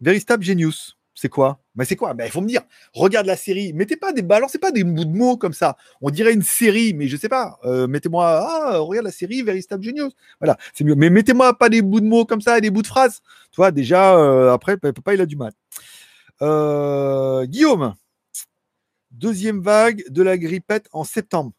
Veristab 0.01 0.43
Genius 0.43 0.96
c'est 1.17 1.31
quoi? 1.31 1.61
Mais 1.75 1.87
c'est 1.87 1.97
quoi? 1.97 2.13
Ben 2.13 2.27
il 2.27 2.31
faut 2.31 2.43
me 2.43 2.47
dire, 2.47 2.61
regarde 2.93 3.27
la 3.27 3.37
série, 3.37 3.73
mettez 3.73 3.97
pas 3.97 4.13
des 4.13 4.21
balancez 4.21 4.59
pas 4.59 4.71
des 4.71 4.85
bouts 4.85 5.07
de 5.07 5.17
mots 5.17 5.39
comme 5.39 5.55
ça. 5.55 5.77
On 6.03 6.11
dirait 6.11 6.35
une 6.35 6.43
série, 6.43 6.93
mais 6.93 7.09
je 7.09 7.17
sais 7.17 7.31
pas. 7.31 7.59
Euh, 7.65 7.87
mettez-moi 7.87 8.27
ah 8.27 8.79
regarde 8.81 9.07
la 9.07 9.13
série 9.13 9.43
Veritable 9.43 9.83
Genius. 9.83 10.13
Voilà, 10.41 10.59
c'est 10.75 10.85
mieux. 10.85 10.95
Mais 10.95 11.09
mettez-moi 11.09 11.57
pas 11.59 11.71
des 11.71 11.81
bouts 11.81 12.01
de 12.01 12.07
mots 12.07 12.27
comme 12.27 12.43
ça, 12.43 12.61
des 12.61 12.71
bouts 12.71 12.83
de 12.83 12.87
phrases. 12.87 13.23
Tu 13.51 13.57
vois 13.57 13.71
déjà 13.71 14.15
euh, 14.19 14.53
après 14.53 14.77
papa 14.77 15.15
il 15.15 15.21
a 15.23 15.27
du 15.27 15.37
mal. 15.37 15.53
Euh, 16.43 17.47
Guillaume, 17.47 17.95
deuxième 19.11 19.63
vague 19.63 20.05
de 20.11 20.23
la 20.23 20.37
grippette 20.37 20.87
en 20.93 21.03
septembre 21.03 21.53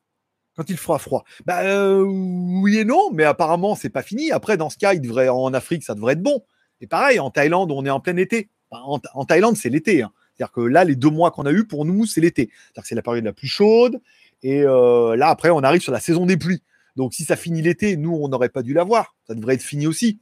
quand 0.56 0.70
il 0.70 0.78
fera 0.78 1.00
froid. 1.00 1.24
Bah 1.46 1.64
oui 2.04 2.78
et 2.78 2.86
non, 2.86 3.10
mais 3.12 3.24
apparemment 3.24 3.74
c'est 3.74 3.90
pas 3.90 4.04
fini. 4.04 4.32
Après 4.32 4.56
dans 4.56 4.70
ce 4.70 4.78
cas, 4.78 4.94
il 4.94 5.02
devrait 5.02 5.30
en 5.30 5.52
Afrique 5.56 5.84
ça 5.84 5.96
devrait 5.96 6.14
être 6.14 6.22
bon. 6.22 6.44
Et 6.80 6.86
pareil 6.86 7.20
en 7.20 7.32
Thaïlande 7.32 7.72
on 7.72 7.84
est 7.86 7.90
en 7.90 8.00
plein 8.00 8.18
été. 8.18 8.52
En, 8.72 9.26
Thaïlande, 9.26 9.56
c'est 9.56 9.70
l'été. 9.70 10.04
Hein. 10.04 10.12
C'est-à-dire 10.36 10.52
que 10.52 10.62
là, 10.62 10.84
les 10.84 10.96
deux 10.96 11.10
mois 11.10 11.32
qu'on 11.32 11.46
a 11.46 11.52
eu 11.52 11.66
pour 11.66 11.86
nous, 11.86 12.06
c'est 12.06 12.22
l'été. 12.22 12.50
C'est-à-dire 12.52 12.84
que 12.84 12.88
c'est 12.88 12.96
la 12.96 13.02
période 13.02 13.24
la 13.24 13.34
plus 13.34 13.48
chaude. 13.48 14.00
Et 14.44 14.62
euh, 14.64 15.16
là, 15.16 15.30
après, 15.30 15.50
on 15.50 15.60
arrive 15.60 15.82
sur 15.82 15.92
la 15.92 16.00
saison 16.00 16.26
des 16.26 16.38
pluies. 16.38 16.62
Donc, 16.96 17.14
si 17.14 17.24
ça 17.24 17.36
finit 17.36 17.62
l'été, 17.62 17.98
nous, 17.98 18.14
on 18.14 18.28
n'aurait 18.28 18.50
pas 18.50 18.62
dû 18.62 18.74
l'avoir. 18.74 19.16
Ça 19.28 19.36
devrait 19.36 19.56
être 19.56 19.62
fini 19.62 19.88
aussi. 19.88 20.20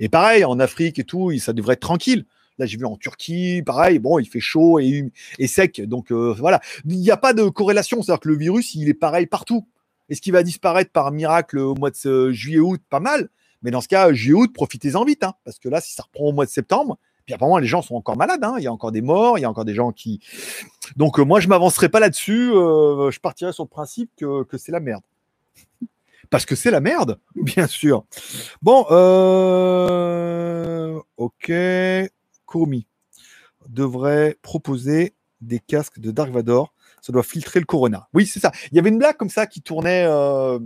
Et 0.00 0.08
pareil, 0.08 0.44
en 0.44 0.58
Afrique 0.60 0.98
et 0.98 1.04
tout, 1.04 1.36
ça 1.38 1.52
devrait 1.52 1.74
être 1.74 1.80
tranquille. 1.80 2.26
Là, 2.58 2.66
j'ai 2.66 2.78
vu 2.78 2.86
en 2.86 2.96
Turquie, 2.96 3.62
pareil, 3.64 3.98
bon, 3.98 4.18
il 4.18 4.26
fait 4.26 4.40
chaud 4.40 4.78
et, 4.78 5.12
et 5.38 5.46
sec. 5.46 5.80
Donc, 5.82 6.10
euh, 6.10 6.34
voilà. 6.38 6.60
Il 6.86 6.98
n'y 6.98 7.10
a 7.10 7.16
pas 7.16 7.34
de 7.34 7.48
corrélation. 7.48 8.02
C'est-à-dire 8.02 8.20
que 8.20 8.28
le 8.28 8.36
virus, 8.36 8.74
il 8.74 8.88
est 8.88 8.94
pareil 8.94 9.26
partout. 9.26 9.66
Est-ce 10.08 10.20
qu'il 10.20 10.32
va 10.32 10.42
disparaître 10.42 10.90
par 10.90 11.10
miracle 11.12 11.58
au 11.58 11.74
mois 11.74 11.90
de 11.90 12.30
juillet-août 12.30 12.80
Pas 12.88 13.00
mal. 13.00 13.28
Mais 13.62 13.70
dans 13.70 13.80
ce 13.80 13.88
cas, 13.88 14.12
juillet-août, 14.12 14.52
profitez-en 14.54 15.04
vite. 15.04 15.24
Hein, 15.24 15.34
parce 15.44 15.58
que 15.58 15.68
là, 15.68 15.80
si 15.80 15.92
ça 15.92 16.04
reprend 16.04 16.26
au 16.26 16.32
mois 16.32 16.46
de 16.46 16.50
septembre, 16.50 16.98
puis 17.26 17.34
apparemment, 17.34 17.58
les 17.58 17.66
gens 17.66 17.82
sont 17.82 17.96
encore 17.96 18.16
malades. 18.16 18.42
Hein. 18.44 18.54
Il 18.58 18.62
y 18.62 18.68
a 18.68 18.72
encore 18.72 18.92
des 18.92 19.02
morts, 19.02 19.36
il 19.36 19.42
y 19.42 19.44
a 19.44 19.50
encore 19.50 19.64
des 19.64 19.74
gens 19.74 19.90
qui. 19.90 20.20
Donc, 20.94 21.18
euh, 21.18 21.24
moi, 21.24 21.40
je 21.40 21.48
m'avancerai 21.48 21.88
pas 21.88 21.98
là-dessus. 21.98 22.52
Euh, 22.52 23.10
je 23.10 23.18
partirai 23.18 23.52
sur 23.52 23.64
le 23.64 23.68
principe 23.68 24.10
que, 24.16 24.44
que 24.44 24.56
c'est 24.56 24.70
la 24.70 24.78
merde. 24.78 25.02
Parce 26.30 26.46
que 26.46 26.54
c'est 26.54 26.70
la 26.70 26.80
merde, 26.80 27.18
bien 27.34 27.66
sûr. 27.66 28.04
Bon, 28.62 28.86
euh... 28.90 30.18
ok. 31.16 31.52
Komi 32.46 32.86
devrait 33.68 34.38
proposer 34.40 35.14
des 35.40 35.58
casques 35.58 35.98
de 35.98 36.12
Dark 36.12 36.30
Vador. 36.30 36.72
Ça 37.02 37.12
doit 37.12 37.24
filtrer 37.24 37.58
le 37.58 37.66
Corona. 37.66 38.08
Oui, 38.14 38.26
c'est 38.26 38.38
ça. 38.38 38.52
Il 38.70 38.76
y 38.76 38.78
avait 38.78 38.90
une 38.90 38.98
blague 38.98 39.16
comme 39.16 39.30
ça 39.30 39.48
qui 39.48 39.62
tournait. 39.62 40.04
Euh, 40.06 40.60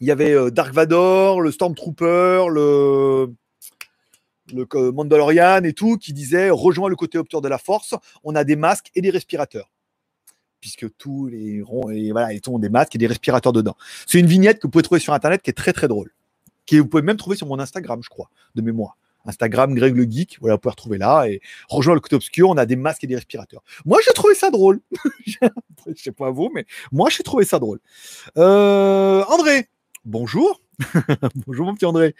il 0.00 0.06
y 0.06 0.10
avait 0.10 0.50
Dark 0.50 0.74
Vador, 0.74 1.40
le 1.40 1.50
Stormtrooper, 1.50 2.44
le 2.50 3.34
le 4.52 4.92
Mandalorian 4.92 5.62
et 5.64 5.72
tout, 5.72 5.96
qui 5.96 6.12
disait 6.12 6.50
rejoins 6.50 6.88
le 6.88 6.96
côté 6.96 7.18
obture 7.18 7.40
de 7.40 7.48
la 7.48 7.58
force, 7.58 7.94
on 8.24 8.34
a 8.34 8.44
des 8.44 8.56
masques 8.56 8.90
et 8.94 9.00
des 9.00 9.10
respirateurs. 9.10 9.70
Puisque 10.60 10.86
tous 10.96 11.26
les 11.26 11.62
ronds, 11.62 11.90
et 11.90 12.10
voilà, 12.10 12.32
ils 12.32 12.40
ont 12.48 12.58
des 12.58 12.68
masques 12.68 12.94
et 12.96 12.98
des 12.98 13.06
respirateurs 13.06 13.52
dedans. 13.52 13.76
C'est 14.06 14.18
une 14.18 14.26
vignette 14.26 14.58
que 14.58 14.66
vous 14.66 14.70
pouvez 14.70 14.82
trouver 14.82 15.00
sur 15.00 15.12
internet 15.12 15.42
qui 15.42 15.50
est 15.50 15.54
très 15.54 15.72
très 15.72 15.86
drôle. 15.86 16.12
Qui 16.66 16.78
vous 16.78 16.86
pouvez 16.86 17.02
même 17.02 17.16
trouver 17.16 17.36
sur 17.36 17.46
mon 17.46 17.58
Instagram, 17.58 18.00
je 18.02 18.08
crois, 18.08 18.28
de 18.54 18.62
mémoire. 18.62 18.96
Instagram 19.24 19.74
Greg 19.74 19.94
le 19.94 20.04
Geek, 20.04 20.38
voilà, 20.40 20.56
vous 20.56 20.60
pouvez 20.60 20.70
retrouver 20.70 20.98
là. 20.98 21.26
Et 21.26 21.40
rejoins 21.68 21.94
le 21.94 22.00
côté 22.00 22.16
obscur, 22.16 22.48
on 22.48 22.56
a 22.56 22.66
des 22.66 22.76
masques 22.76 23.04
et 23.04 23.06
des 23.06 23.14
respirateurs. 23.14 23.62
Moi, 23.84 23.98
j'ai 24.04 24.12
trouvé 24.12 24.34
ça 24.34 24.50
drôle. 24.50 24.80
je 25.26 25.38
sais 25.96 26.12
pas 26.12 26.30
vous, 26.30 26.50
mais 26.54 26.66
moi, 26.92 27.08
j'ai 27.10 27.22
trouvé 27.22 27.44
ça 27.44 27.58
drôle. 27.58 27.80
Euh, 28.36 29.24
André, 29.28 29.68
bonjour. 30.04 30.60
Bonjour 31.46 31.66
mon 31.66 31.74
petit 31.74 31.86
André. 31.86 32.14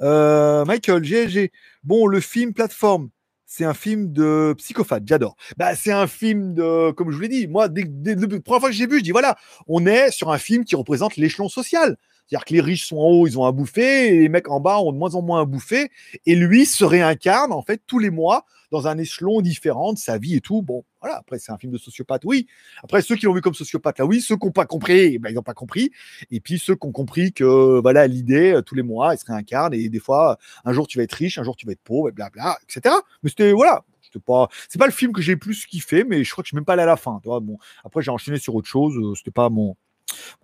Euh, 0.00 0.64
Michael, 0.64 1.02
GLG. 1.02 1.50
Bon, 1.82 2.06
le 2.06 2.20
film 2.20 2.52
Plateforme, 2.52 3.08
c'est 3.46 3.64
un 3.64 3.74
film 3.74 4.12
de 4.12 4.54
psychopathe, 4.58 5.04
j'adore. 5.06 5.36
Bah, 5.56 5.74
c'est 5.74 5.92
un 5.92 6.06
film 6.06 6.54
de, 6.54 6.90
comme 6.92 7.10
je 7.10 7.16
vous 7.16 7.22
l'ai 7.22 7.28
dit, 7.28 7.46
moi, 7.48 7.68
dès, 7.68 7.84
la 8.04 8.40
première 8.40 8.60
fois 8.60 8.70
que 8.70 8.74
j'ai 8.74 8.86
vu, 8.86 8.98
je 8.98 9.04
dis 9.04 9.10
voilà, 9.10 9.36
on 9.66 9.86
est 9.86 10.10
sur 10.10 10.30
un 10.30 10.38
film 10.38 10.64
qui 10.64 10.76
représente 10.76 11.16
l'échelon 11.16 11.48
social. 11.48 11.96
C'est-à-dire 12.32 12.46
que 12.46 12.54
les 12.54 12.60
riches 12.62 12.86
sont 12.86 12.96
en 12.96 13.08
haut, 13.10 13.26
ils 13.26 13.38
ont 13.38 13.44
à 13.44 13.52
bouffer, 13.52 14.08
et 14.08 14.20
les 14.20 14.30
mecs 14.30 14.48
en 14.48 14.58
bas 14.58 14.80
ont 14.80 14.90
de 14.90 14.96
moins 14.96 15.14
en 15.16 15.20
moins 15.20 15.42
à 15.42 15.44
bouffer. 15.44 15.90
Et 16.24 16.34
lui 16.34 16.64
se 16.64 16.82
réincarne, 16.82 17.52
en 17.52 17.60
fait, 17.60 17.82
tous 17.86 17.98
les 17.98 18.08
mois 18.08 18.46
dans 18.70 18.86
un 18.86 18.96
échelon 18.96 19.42
différent 19.42 19.92
de 19.92 19.98
sa 19.98 20.16
vie 20.16 20.36
et 20.36 20.40
tout. 20.40 20.62
Bon, 20.62 20.82
voilà, 21.02 21.18
après, 21.18 21.38
c'est 21.38 21.52
un 21.52 21.58
film 21.58 21.74
de 21.74 21.76
sociopathe, 21.76 22.22
oui. 22.24 22.46
Après, 22.82 23.02
ceux 23.02 23.16
qui 23.16 23.26
l'ont 23.26 23.34
vu 23.34 23.42
comme 23.42 23.52
sociopathe, 23.52 23.98
là, 23.98 24.06
oui. 24.06 24.22
Ceux 24.22 24.38
qui 24.38 24.46
n'ont 24.46 24.50
pas 24.50 24.64
compris, 24.64 25.18
ben, 25.18 25.28
ils 25.28 25.34
n'ont 25.34 25.42
pas 25.42 25.52
compris. 25.52 25.90
Et 26.30 26.40
puis, 26.40 26.58
ceux 26.58 26.74
qui 26.74 26.86
ont 26.86 26.92
compris 26.92 27.34
que, 27.34 27.80
voilà, 27.82 28.06
l'idée, 28.06 28.52
euh, 28.52 28.62
tous 28.62 28.76
les 28.76 28.82
mois, 28.82 29.14
il 29.14 29.18
se 29.18 29.26
réincarne 29.26 29.74
et 29.74 29.90
des 29.90 30.00
fois, 30.00 30.38
un 30.64 30.72
jour, 30.72 30.86
tu 30.86 30.96
vas 30.96 31.04
être 31.04 31.12
riche, 31.12 31.36
un 31.36 31.44
jour, 31.44 31.54
tu 31.54 31.66
vas 31.66 31.72
être 31.72 31.82
pauvre, 31.84 32.08
et 32.08 32.12
blabla, 32.12 32.56
etc. 32.62 32.94
Mais 33.22 33.28
c'était, 33.28 33.52
voilà, 33.52 33.84
c'était 34.00 34.20
pas, 34.20 34.48
c'est 34.70 34.78
pas 34.78 34.86
le 34.86 34.92
film 34.92 35.12
que 35.12 35.20
j'ai 35.20 35.36
plus 35.36 35.66
kiffé, 35.66 36.02
mais 36.02 36.24
je 36.24 36.30
crois 36.30 36.40
que 36.40 36.46
je 36.46 36.52
suis 36.52 36.56
même 36.56 36.64
pas 36.64 36.72
allé 36.72 36.82
à 36.84 36.86
la 36.86 36.96
fin. 36.96 37.20
Bon, 37.22 37.58
après, 37.84 38.00
j'ai 38.00 38.10
enchaîné 38.10 38.38
sur 38.38 38.54
autre 38.54 38.68
chose. 38.68 38.96
Euh, 38.96 39.14
c'était 39.16 39.30
pas 39.30 39.50
mon 39.50 39.76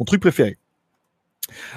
truc 0.05 0.21
préféré. 0.21 0.59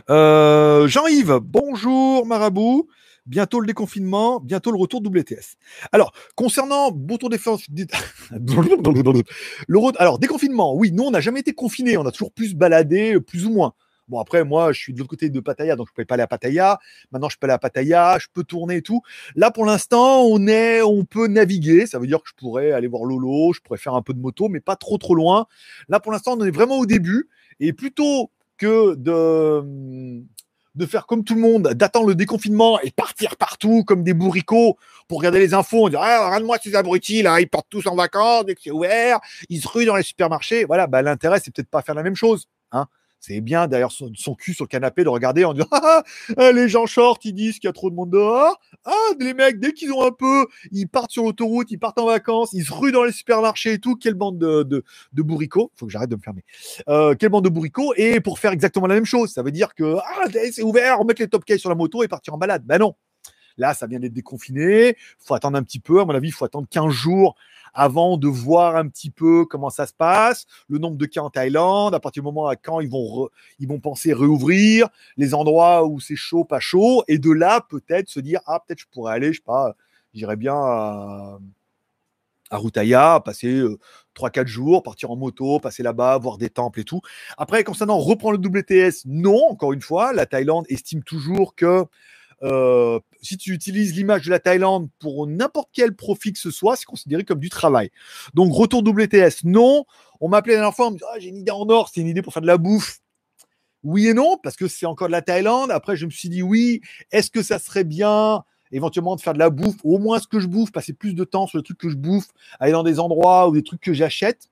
Euh, 0.10 0.88
Jean-Yves, 0.88 1.40
bonjour 1.42 2.26
Marabout. 2.26 2.88
Bientôt 3.28 3.60
le 3.60 3.68
déconfinement, 3.68 4.40
bientôt 4.40 4.72
le 4.72 4.78
retour 4.78 5.02
WTS. 5.02 5.58
Alors, 5.92 6.12
concernant 6.36 6.92
bouton 6.92 7.30
défense, 7.30 7.64
le 8.32 10.02
alors 10.02 10.18
déconfinement, 10.18 10.76
oui, 10.76 10.92
nous 10.92 11.04
on 11.04 11.12
n'a 11.12 11.22
jamais 11.22 11.42
été 11.42 11.54
confinés, 11.54 11.98
on 11.98 12.06
a 12.06 12.12
toujours 12.12 12.32
plus 12.32 12.56
baladé, 12.56 13.20
plus 13.20 13.46
ou 13.46 13.52
moins. 13.52 13.74
Bon, 14.08 14.20
après, 14.20 14.44
moi, 14.44 14.74
je 14.74 14.80
suis 14.80 14.94
de 14.94 15.00
l'autre 15.00 15.12
côté 15.12 15.30
de 15.30 15.40
Pattaya, 15.40 15.78
donc 15.78 15.88
je 15.88 15.94
ne 15.94 15.96
peux 15.96 16.06
pas 16.06 16.16
aller 16.16 16.24
à 16.24 16.28
Pattaya. 16.28 16.80
Maintenant, 17.12 17.30
je 17.30 17.38
peux 17.38 17.46
aller 17.46 17.54
à 17.54 17.60
Pattaya, 17.60 18.18
je 18.20 18.28
peux 18.34 18.44
tourner 18.44 18.78
et 18.78 18.82
tout. 18.82 19.02
Là, 19.36 19.52
pour 19.52 19.66
l'instant, 19.66 20.24
on 20.24 20.48
est, 20.48 20.82
on 20.82 21.06
peut 21.06 21.28
naviguer. 21.28 21.86
Ça 21.86 21.98
veut 21.98 22.08
dire 22.08 22.22
que 22.22 22.28
je 22.28 22.34
pourrais 22.36 22.72
aller 22.72 22.88
voir 22.88 23.06
Lolo, 23.06 23.54
je 23.54 23.62
pourrais 23.62 23.78
faire 23.78 23.94
un 23.94 24.02
peu 24.02 24.14
de 24.14 24.20
moto, 24.20 24.50
mais 24.50 24.60
pas 24.60 24.76
trop, 24.76 24.98
trop 24.98 25.16
loin. 25.16 25.46
Là, 25.88 26.02
pour 26.02 26.12
l'instant, 26.12 26.36
on 26.38 26.44
est 26.44 26.52
vraiment 26.52 26.80
au 26.80 26.86
début. 26.86 27.30
Et 27.62 27.72
plutôt 27.72 28.32
que 28.62 28.94
de, 28.96 30.86
faire 30.86 31.08
comme 31.08 31.24
tout 31.24 31.34
le 31.34 31.42
monde, 31.42 31.70
d'attendre 31.70 32.08
le 32.08 32.16
déconfinement 32.16 32.80
et 32.82 32.92
partir 32.92 33.36
partout 33.36 33.84
comme 33.84 34.04
des 34.04 34.14
bourricots 34.14 34.78
pour 35.08 35.18
regarder 35.18 35.40
les 35.40 35.56
infos. 35.56 35.86
On 35.86 35.90
dit 35.90 35.96
ah, 35.98 36.28
regarde-moi 36.28 36.58
ces 36.62 36.76
abrutis 36.76 37.24
là, 37.24 37.42
ils 37.42 37.50
partent 37.50 37.70
tous 37.70 37.88
en 37.88 37.96
vacances 37.96 38.46
dès 38.46 38.54
que 38.54 38.62
c'est 38.64 38.72
ouvert, 38.72 39.20
ils 39.50 39.62
se 39.62 39.68
ruent 39.68 39.86
dans 39.86 39.96
les 39.96 40.04
supermarchés. 40.04 40.66
Voilà, 40.66 40.86
bah, 40.86 41.02
l'intérêt 41.02 41.40
c'est 41.44 41.54
peut-être 41.54 41.72
pas 41.72 41.82
faire 41.82 41.96
la 41.96 42.04
même 42.04 42.16
chose. 42.16 42.48
Hein 42.72 42.86
C'est 43.22 43.40
bien 43.40 43.68
d'ailleurs 43.68 43.92
son, 43.92 44.36
cul 44.36 44.56
sur 44.56 44.66
le 44.66 44.68
canapé 44.68 45.04
de 45.04 45.10
regarder 45.10 45.46
en 45.46 45.54
disant 45.54 45.68
ah, 45.72 46.04
ah, 46.38 46.52
les 46.52 46.68
gens 46.68 46.88
short, 46.88 47.24
ils 47.24 47.34
disent 47.34 47.60
qu'il 47.60 47.68
y 47.68 47.70
a 47.70 47.74
trop 47.74 47.92
de 47.92 47.96
monde 47.96 48.10
dehors. 48.10 48.60
Ah, 48.84 48.92
les 49.20 49.36
mecs, 49.36 49.60
dès 49.60 49.74
qu'ils 49.74 49.94
ont 49.94 50.04
un 50.04 50.12
peu, 50.12 50.48
ils 50.72 50.88
partent 50.88 51.12
sur 51.12 51.24
l'autoroute, 51.24 51.70
ils 51.70 51.78
partent 51.78 52.00
en 52.00 52.08
vacances, 52.08 52.50
ils 52.54 52.66
se 52.66 52.74
ruent 52.74 52.92
dans 52.92 53.04
les 53.04 53.12
supermarchés 53.12 53.74
et 53.74 53.80
tout. 53.80 53.96
Quelle 53.96 54.16
bande 54.16 54.40
de, 54.40 54.84
bourricots. 55.14 55.72
Faut 55.76 55.86
que 55.86 55.92
j'arrête 55.92 56.10
de 56.10 56.16
me 56.16 56.22
fermer. 56.22 56.44
Euh, 56.90 57.14
quelle 57.14 57.30
bande 57.30 57.46
de 57.46 57.50
bourricots. 57.50 57.94
Et 57.96 58.20
pour 58.22 58.40
faire 58.40 58.54
exactement 58.54 58.88
la 58.88 58.96
même 58.96 59.06
chose, 59.06 59.32
ça 59.32 59.44
veut 59.44 59.52
dire 59.52 59.76
que 59.76 59.98
ah, 59.98 60.26
c'est 60.52 60.64
ouvert, 60.64 61.00
on 61.00 61.06
met 61.06 61.14
les 61.20 61.28
top 61.28 61.46
case 61.46 61.60
sur 61.60 61.70
la 61.70 61.76
moto 61.76 62.02
et 62.02 62.08
partir 62.08 62.34
en 62.34 62.40
balade. 62.40 62.64
Ben 62.66 62.80
non. 62.80 62.96
Là, 63.58 63.74
ça 63.74 63.88
vient 63.88 64.00
d'être 64.00 64.14
déconfiné. 64.14 64.98
faut 65.20 65.34
attendre 65.34 65.58
un 65.58 65.64
petit 65.64 65.80
peu. 65.80 66.02
À 66.02 66.06
mon 66.06 66.14
avis, 66.14 66.30
il 66.30 66.34
faut 66.34 66.46
attendre 66.46 66.68
15 66.70 66.90
jours 66.92 67.36
avant 67.74 68.18
de 68.18 68.28
voir 68.28 68.76
un 68.76 68.88
petit 68.88 69.10
peu 69.10 69.46
comment 69.46 69.70
ça 69.70 69.88
se 69.88 69.94
passe, 69.94 70.46
le 70.68 70.78
nombre 70.78 70.98
de 70.98 71.06
cas 71.06 71.22
en 71.22 71.30
Thaïlande, 71.30 71.96
à 71.96 72.00
partir 72.00 72.22
du 72.22 72.26
moment 72.26 72.48
à 72.48 72.56
quand 72.56 72.80
ils 72.80 72.90
vont, 72.90 73.30
ils 73.60 73.68
vont 73.68 73.80
penser 73.80 74.14
réouvrir, 74.14 74.90
les 75.18 75.34
endroits 75.34 75.86
où 75.86 76.00
c'est 76.00 76.16
chaud, 76.16 76.44
pas 76.44 76.60
chaud, 76.60 77.04
et 77.08 77.18
de 77.18 77.32
là 77.32 77.62
peut-être 77.70 78.10
se 78.10 78.20
dire 78.20 78.42
ah 78.46 78.62
peut-être 78.66 78.80
je 78.80 78.88
pourrais 78.92 79.14
aller, 79.14 79.32
je 79.32 79.38
sais 79.38 79.46
pas, 79.46 79.76
j'irais 80.14 80.36
bien 80.36 80.56
à, 80.56 81.40
à 82.50 82.58
Rutaya, 82.58 83.22
passer 83.24 83.64
3-4 84.16 84.42
euh, 84.42 84.46
jours, 84.46 84.84
partir 84.84 85.10
en 85.10 85.16
moto, 85.16 85.60
passer 85.60 85.84
là-bas, 85.84 86.18
voir 86.18 86.38
des 86.38 86.50
temples 86.50 86.82
et 86.82 86.84
tout. 86.84 87.02
Après, 87.38 87.64
concernant 87.64 87.98
reprendre 87.98 88.38
le 88.38 88.48
WTS, 88.48 89.06
non, 89.06 89.42
encore 89.50 89.72
une 89.74 89.82
fois, 89.82 90.12
la 90.14 90.26
Thaïlande 90.26 90.66
estime 90.70 91.02
toujours 91.02 91.56
que 91.56 91.86
euh, 92.44 93.00
si 93.22 93.38
tu 93.38 93.54
utilises 93.54 93.96
l'image 93.96 94.26
de 94.26 94.32
la 94.32 94.40
Thaïlande 94.40 94.90
pour 95.00 95.28
n'importe 95.28 95.70
quel 95.74 95.96
profit 95.96 96.34
que 96.34 96.40
ce 96.40 96.52
soit, 96.52 96.76
c'est 96.76 96.86
considéré 96.86 97.24
comme 97.24 97.40
du 97.40 97.50
travail. 97.50 97.92
Donc, 98.34 98.54
retour 98.54 98.82
WTS, 98.82 99.44
non. 99.44 99.86
On 100.20 100.30
m'a 100.30 100.38
appelé 100.38 100.54
la 100.56 100.62
dernière 100.62 100.76
fois, 100.76 100.88
on 100.88 100.92
me 100.92 100.98
dit 100.98 101.04
ah, 101.12 101.20
j'ai 101.20 101.30
une 101.30 101.38
idée 101.38 101.52
en 101.52 101.68
or, 101.70 101.90
c'est 101.94 102.02
une 102.02 102.08
idée 102.08 102.22
pour 102.22 102.34
faire 102.34 102.42
de 102.42 102.48
la 102.48 102.58
bouffe. 102.58 103.00
Oui 103.84 104.08
et 104.08 104.14
non, 104.14 104.38
parce 104.42 104.56
que 104.56 104.68
c'est 104.68 104.86
encore 104.86 105.08
de 105.08 105.12
la 105.12 105.22
Thaïlande. 105.22 105.72
Après, 105.72 105.96
je 105.96 106.06
me 106.06 106.12
suis 106.12 106.30
dit 106.30 106.44
oui, 106.44 106.82
est-ce 107.12 107.32
que 107.32 107.42
ça 107.42 107.60
serait 107.60 107.84
bien 107.84 108.44
éventuellement 108.72 109.16
de 109.16 109.22
faire 109.22 109.34
de 109.34 109.40
la 109.40 109.50
bouffe, 109.50 109.78
au 109.84 109.98
moins 109.98 110.20
ce 110.20 110.28
que 110.28 110.40
je 110.40 110.48
bouffe, 110.48 110.72
passer 110.72 110.94
plus 110.94 111.14
de 111.14 111.24
temps 111.24 111.48
sur 111.48 111.58
les 111.58 111.64
trucs 111.64 111.78
que 111.78 111.90
je 111.90 111.96
bouffe, 111.96 112.28
aller 112.60 112.72
dans 112.72 112.84
des 112.84 113.00
endroits 113.00 113.50
ou 113.50 113.54
des 113.54 113.64
trucs 113.64 113.82
que 113.82 113.94
j'achète. 113.94 114.50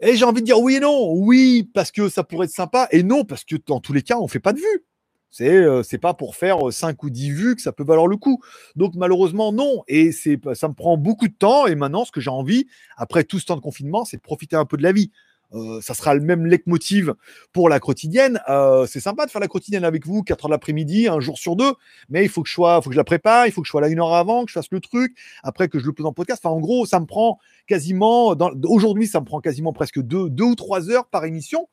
Et 0.00 0.16
j'ai 0.16 0.24
envie 0.24 0.40
de 0.40 0.46
dire 0.46 0.60
oui 0.60 0.76
et 0.76 0.80
non. 0.80 1.12
Oui, 1.12 1.68
parce 1.74 1.90
que 1.90 2.08
ça 2.08 2.22
pourrait 2.22 2.46
être 2.46 2.52
sympa, 2.52 2.88
et 2.92 3.02
non, 3.02 3.24
parce 3.24 3.44
que 3.44 3.56
dans 3.66 3.80
tous 3.80 3.92
les 3.92 4.02
cas, 4.02 4.18
on 4.18 4.28
fait 4.28 4.40
pas 4.40 4.52
de 4.52 4.58
vue. 4.58 4.84
C'est 5.30 5.50
euh, 5.50 5.82
pas 6.00 6.14
pour 6.14 6.36
faire 6.36 6.72
5 6.72 6.90
euh, 6.90 7.06
ou 7.06 7.10
10 7.10 7.30
vues 7.30 7.56
que 7.56 7.62
ça 7.62 7.72
peut 7.72 7.84
valoir 7.84 8.06
le 8.06 8.16
coup. 8.16 8.40
Donc 8.76 8.94
malheureusement 8.94 9.52
non 9.52 9.82
et 9.86 10.12
ça 10.12 10.68
me 10.68 10.74
prend 10.74 10.96
beaucoup 10.96 11.28
de 11.28 11.34
temps 11.34 11.66
et 11.66 11.74
maintenant 11.74 12.04
ce 12.04 12.12
que 12.12 12.20
j'ai 12.20 12.30
envie 12.30 12.66
après 12.96 13.24
tout 13.24 13.38
ce 13.38 13.46
temps 13.46 13.56
de 13.56 13.60
confinement, 13.60 14.04
c'est 14.04 14.16
de 14.16 14.22
profiter 14.22 14.56
un 14.56 14.64
peu 14.64 14.76
de 14.76 14.82
la 14.82 14.92
vie. 14.92 15.10
Euh, 15.54 15.80
ça 15.80 15.94
sera 15.94 16.14
le 16.14 16.20
même 16.20 16.44
leitmotiv 16.44 17.14
pour 17.54 17.70
la 17.70 17.80
quotidienne. 17.80 18.38
c'est 18.86 19.00
sympa 19.00 19.24
de 19.26 19.30
faire 19.30 19.40
la 19.40 19.48
quotidienne 19.48 19.84
avec 19.84 20.06
vous, 20.06 20.22
4 20.22 20.44
heures 20.44 20.48
de 20.48 20.54
l'après-midi, 20.54 21.08
un 21.08 21.20
jour 21.20 21.38
sur 21.38 21.56
deux, 21.56 21.72
mais 22.10 22.22
il 22.24 22.28
faut 22.28 22.42
que 22.42 22.48
je 22.48 22.54
sois, 22.54 22.82
faut 22.82 22.90
que 22.90 22.94
je 22.94 23.00
la 23.00 23.04
prépare, 23.04 23.46
il 23.46 23.52
faut 23.52 23.62
que 23.62 23.66
je 23.66 23.70
sois 23.70 23.80
là 23.80 23.88
une 23.88 24.00
heure 24.00 24.14
avant, 24.14 24.44
que 24.44 24.50
je 24.50 24.54
fasse 24.54 24.70
le 24.70 24.80
truc, 24.80 25.16
après 25.42 25.68
que 25.68 25.78
je 25.78 25.86
le 25.86 25.92
pose 25.92 26.06
en 26.06 26.12
podcast. 26.12 26.44
Enfin, 26.44 26.54
en 26.54 26.60
gros, 26.60 26.84
ça 26.84 27.00
me 27.00 27.06
prend 27.06 27.38
quasiment, 27.66 28.34
aujourd'hui, 28.64 29.06
ça 29.06 29.20
me 29.20 29.24
prend 29.24 29.40
quasiment 29.40 29.72
presque 29.72 30.00
deux, 30.00 30.28
deux 30.28 30.44
ou 30.44 30.54
trois 30.54 30.90
heures 30.90 31.06
par 31.06 31.24
émission 31.24 31.68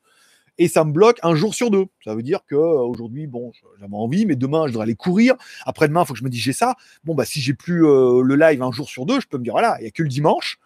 et 0.58 0.68
ça 0.68 0.84
me 0.84 0.92
bloque 0.92 1.18
un 1.22 1.34
jour 1.34 1.54
sur 1.54 1.70
deux. 1.70 1.86
Ça 2.04 2.14
veut 2.14 2.22
dire 2.22 2.40
que 2.46 2.54
euh, 2.54 2.80
aujourd'hui, 2.80 3.26
bon, 3.26 3.52
j'avais 3.78 3.94
envie, 3.94 4.26
mais 4.26 4.36
demain, 4.36 4.66
je 4.66 4.72
devrais 4.72 4.84
aller 4.84 4.94
courir. 4.94 5.34
Après-demain, 5.64 6.02
il 6.02 6.06
faut 6.06 6.14
que 6.14 6.18
je 6.18 6.24
me 6.24 6.30
dise 6.30 6.40
j'ai 6.40 6.52
ça. 6.52 6.76
Bon, 7.04 7.14
bah, 7.14 7.24
si 7.24 7.40
j'ai 7.40 7.54
plus 7.54 7.86
euh, 7.86 8.22
le 8.22 8.36
live 8.36 8.62
un 8.62 8.72
jour 8.72 8.88
sur 8.88 9.06
deux, 9.06 9.20
je 9.20 9.26
peux 9.26 9.38
me 9.38 9.44
dire 9.44 9.52
voilà, 9.52 9.76
il 9.78 9.82
n'y 9.82 9.88
a 9.88 9.90
que 9.90 10.02
le 10.02 10.08
dimanche. 10.08 10.58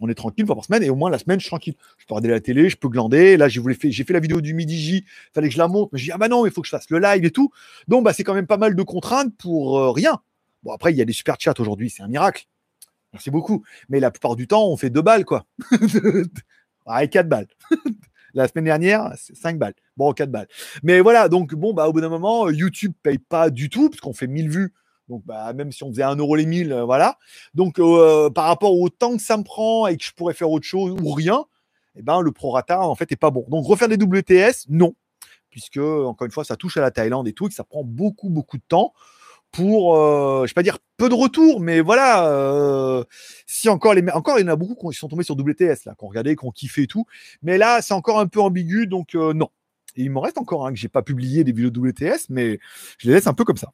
On 0.00 0.08
est 0.08 0.14
tranquille, 0.14 0.44
fois 0.44 0.56
par 0.56 0.64
semaine, 0.64 0.82
et 0.82 0.90
au 0.90 0.96
moins 0.96 1.08
la 1.08 1.18
semaine, 1.18 1.38
je 1.38 1.44
suis 1.44 1.50
tranquille. 1.50 1.76
Je 1.98 2.06
peux 2.06 2.14
regarder 2.14 2.30
la 2.30 2.40
télé, 2.40 2.68
je 2.68 2.76
peux 2.76 2.88
glander. 2.88 3.36
Là, 3.36 3.48
j'ai 3.48 3.62
fait, 3.74 3.92
fait 3.92 4.12
la 4.12 4.18
vidéo 4.18 4.40
du 4.40 4.52
midi 4.52 4.76
J, 4.76 5.04
fallait 5.32 5.48
que 5.48 5.54
je 5.54 5.58
la 5.58 5.68
monte, 5.68 5.90
mais 5.92 6.00
j'ai 6.00 6.10
ah 6.10 6.18
bah 6.18 6.26
non, 6.26 6.46
il 6.46 6.52
faut 6.52 6.62
que 6.62 6.66
je 6.66 6.70
fasse 6.70 6.90
le 6.90 6.98
live 6.98 7.24
et 7.24 7.30
tout. 7.30 7.52
Donc, 7.86 8.04
bah, 8.04 8.12
c'est 8.12 8.24
quand 8.24 8.34
même 8.34 8.48
pas 8.48 8.56
mal 8.56 8.74
de 8.74 8.82
contraintes 8.82 9.32
pour 9.38 9.78
euh, 9.78 9.92
rien. 9.92 10.20
Bon, 10.64 10.72
après, 10.72 10.92
il 10.92 10.96
y 10.96 11.02
a 11.02 11.04
des 11.04 11.12
super 11.12 11.36
chats 11.38 11.54
aujourd'hui, 11.58 11.90
c'est 11.90 12.02
un 12.02 12.08
miracle. 12.08 12.46
Merci 13.12 13.30
beaucoup. 13.30 13.62
Mais 13.88 14.00
la 14.00 14.10
plupart 14.10 14.34
du 14.34 14.48
temps, 14.48 14.66
on 14.66 14.76
fait 14.76 14.90
deux 14.90 15.02
balles, 15.02 15.24
quoi. 15.24 15.46
ah, 16.86 17.06
quatre 17.06 17.28
balles. 17.28 17.46
La 18.34 18.48
semaine 18.48 18.64
dernière, 18.64 19.12
c'est 19.16 19.36
5 19.36 19.58
balles. 19.58 19.74
Bon, 19.96 20.12
4 20.12 20.30
balles. 20.30 20.48
Mais 20.82 21.00
voilà, 21.00 21.28
donc 21.28 21.54
bon, 21.54 21.72
bah, 21.72 21.88
au 21.88 21.92
bout 21.92 22.00
d'un 22.00 22.08
moment, 22.08 22.50
YouTube 22.50 22.92
paye 23.02 23.18
pas 23.18 23.48
du 23.48 23.70
tout, 23.70 23.88
parce 23.88 24.00
qu'on 24.00 24.12
fait 24.12 24.26
1000 24.26 24.50
vues. 24.50 24.74
Donc, 25.08 25.24
bah, 25.24 25.52
même 25.52 25.70
si 25.70 25.84
on 25.84 25.90
faisait 25.90 26.02
1 26.02 26.16
euro 26.16 26.34
les 26.34 26.46
1000, 26.46 26.72
euh, 26.72 26.84
voilà. 26.84 27.18
Donc, 27.54 27.78
euh, 27.78 28.30
par 28.30 28.46
rapport 28.46 28.74
au 28.74 28.88
temps 28.88 29.16
que 29.16 29.22
ça 29.22 29.36
me 29.36 29.44
prend 29.44 29.86
et 29.86 29.96
que 29.96 30.04
je 30.04 30.12
pourrais 30.12 30.34
faire 30.34 30.50
autre 30.50 30.66
chose 30.66 30.96
ou 31.00 31.12
rien, 31.12 31.44
eh 31.96 32.02
ben, 32.02 32.20
le 32.20 32.32
prorata, 32.32 32.80
en 32.80 32.94
fait, 32.96 33.12
est 33.12 33.16
pas 33.16 33.30
bon. 33.30 33.44
Donc, 33.48 33.66
refaire 33.66 33.88
des 33.88 33.96
WTS, 33.96 34.66
non. 34.68 34.94
Puisque, 35.50 35.76
encore 35.76 36.24
une 36.24 36.32
fois, 36.32 36.44
ça 36.44 36.56
touche 36.56 36.76
à 36.76 36.80
la 36.80 36.90
Thaïlande 36.90 37.28
et 37.28 37.32
tout, 37.32 37.46
et 37.46 37.48
que 37.50 37.54
ça 37.54 37.62
prend 37.62 37.84
beaucoup, 37.84 38.30
beaucoup 38.30 38.56
de 38.56 38.64
temps 38.66 38.92
pour, 39.54 39.96
euh, 39.96 40.46
je 40.46 40.50
vais 40.50 40.54
pas 40.54 40.64
dire 40.64 40.78
peu 40.96 41.08
de 41.08 41.14
retour, 41.14 41.60
mais 41.60 41.80
voilà, 41.80 42.28
euh, 42.28 43.04
si 43.46 43.68
encore 43.68 43.94
encore 44.12 44.38
il 44.40 44.42
y 44.42 44.44
en 44.44 44.52
a 44.52 44.56
beaucoup 44.56 44.90
qui 44.90 44.98
sont 44.98 45.06
tombés 45.06 45.22
sur 45.22 45.36
WTS 45.36 45.84
là, 45.86 45.94
regardé, 45.96 46.34
qui 46.34 46.44
ont 46.44 46.50
kiffé 46.50 46.82
et 46.82 46.86
tout, 46.88 47.06
mais 47.40 47.56
là 47.56 47.80
c'est 47.80 47.94
encore 47.94 48.18
un 48.18 48.26
peu 48.26 48.40
ambigu, 48.40 48.88
donc 48.88 49.14
euh, 49.14 49.32
non. 49.32 49.48
Il 49.96 50.10
m'en 50.10 50.20
reste 50.20 50.38
encore 50.38 50.66
un 50.66 50.72
que 50.72 50.78
j'ai 50.78 50.88
pas 50.88 51.02
publié 51.02 51.44
des 51.44 51.52
vidéos 51.52 51.70
WTS, 51.70 52.30
mais 52.30 52.58
je 52.98 53.06
les 53.06 53.14
laisse 53.14 53.28
un 53.28 53.32
peu 53.32 53.44
comme 53.44 53.56
ça. 53.56 53.72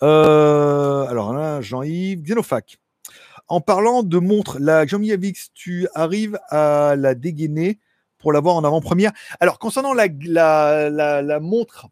alors 0.00 1.34
là, 1.34 1.60
Jean-Yves, 1.60 2.22
Xenofac. 2.22 2.78
En 3.48 3.60
parlant 3.60 4.04
de 4.04 4.18
montre, 4.18 4.58
la 4.60 4.86
Xiaomi 4.86 5.10
Avix, 5.10 5.50
tu 5.54 5.88
arrives 5.94 6.38
à 6.50 6.94
la 6.96 7.16
dégainer 7.16 7.80
pour 8.18 8.32
l'avoir 8.32 8.54
en 8.54 8.62
avant-première. 8.62 9.10
Alors 9.40 9.58
concernant 9.58 9.92
la 9.92 11.40
montre 11.40 11.88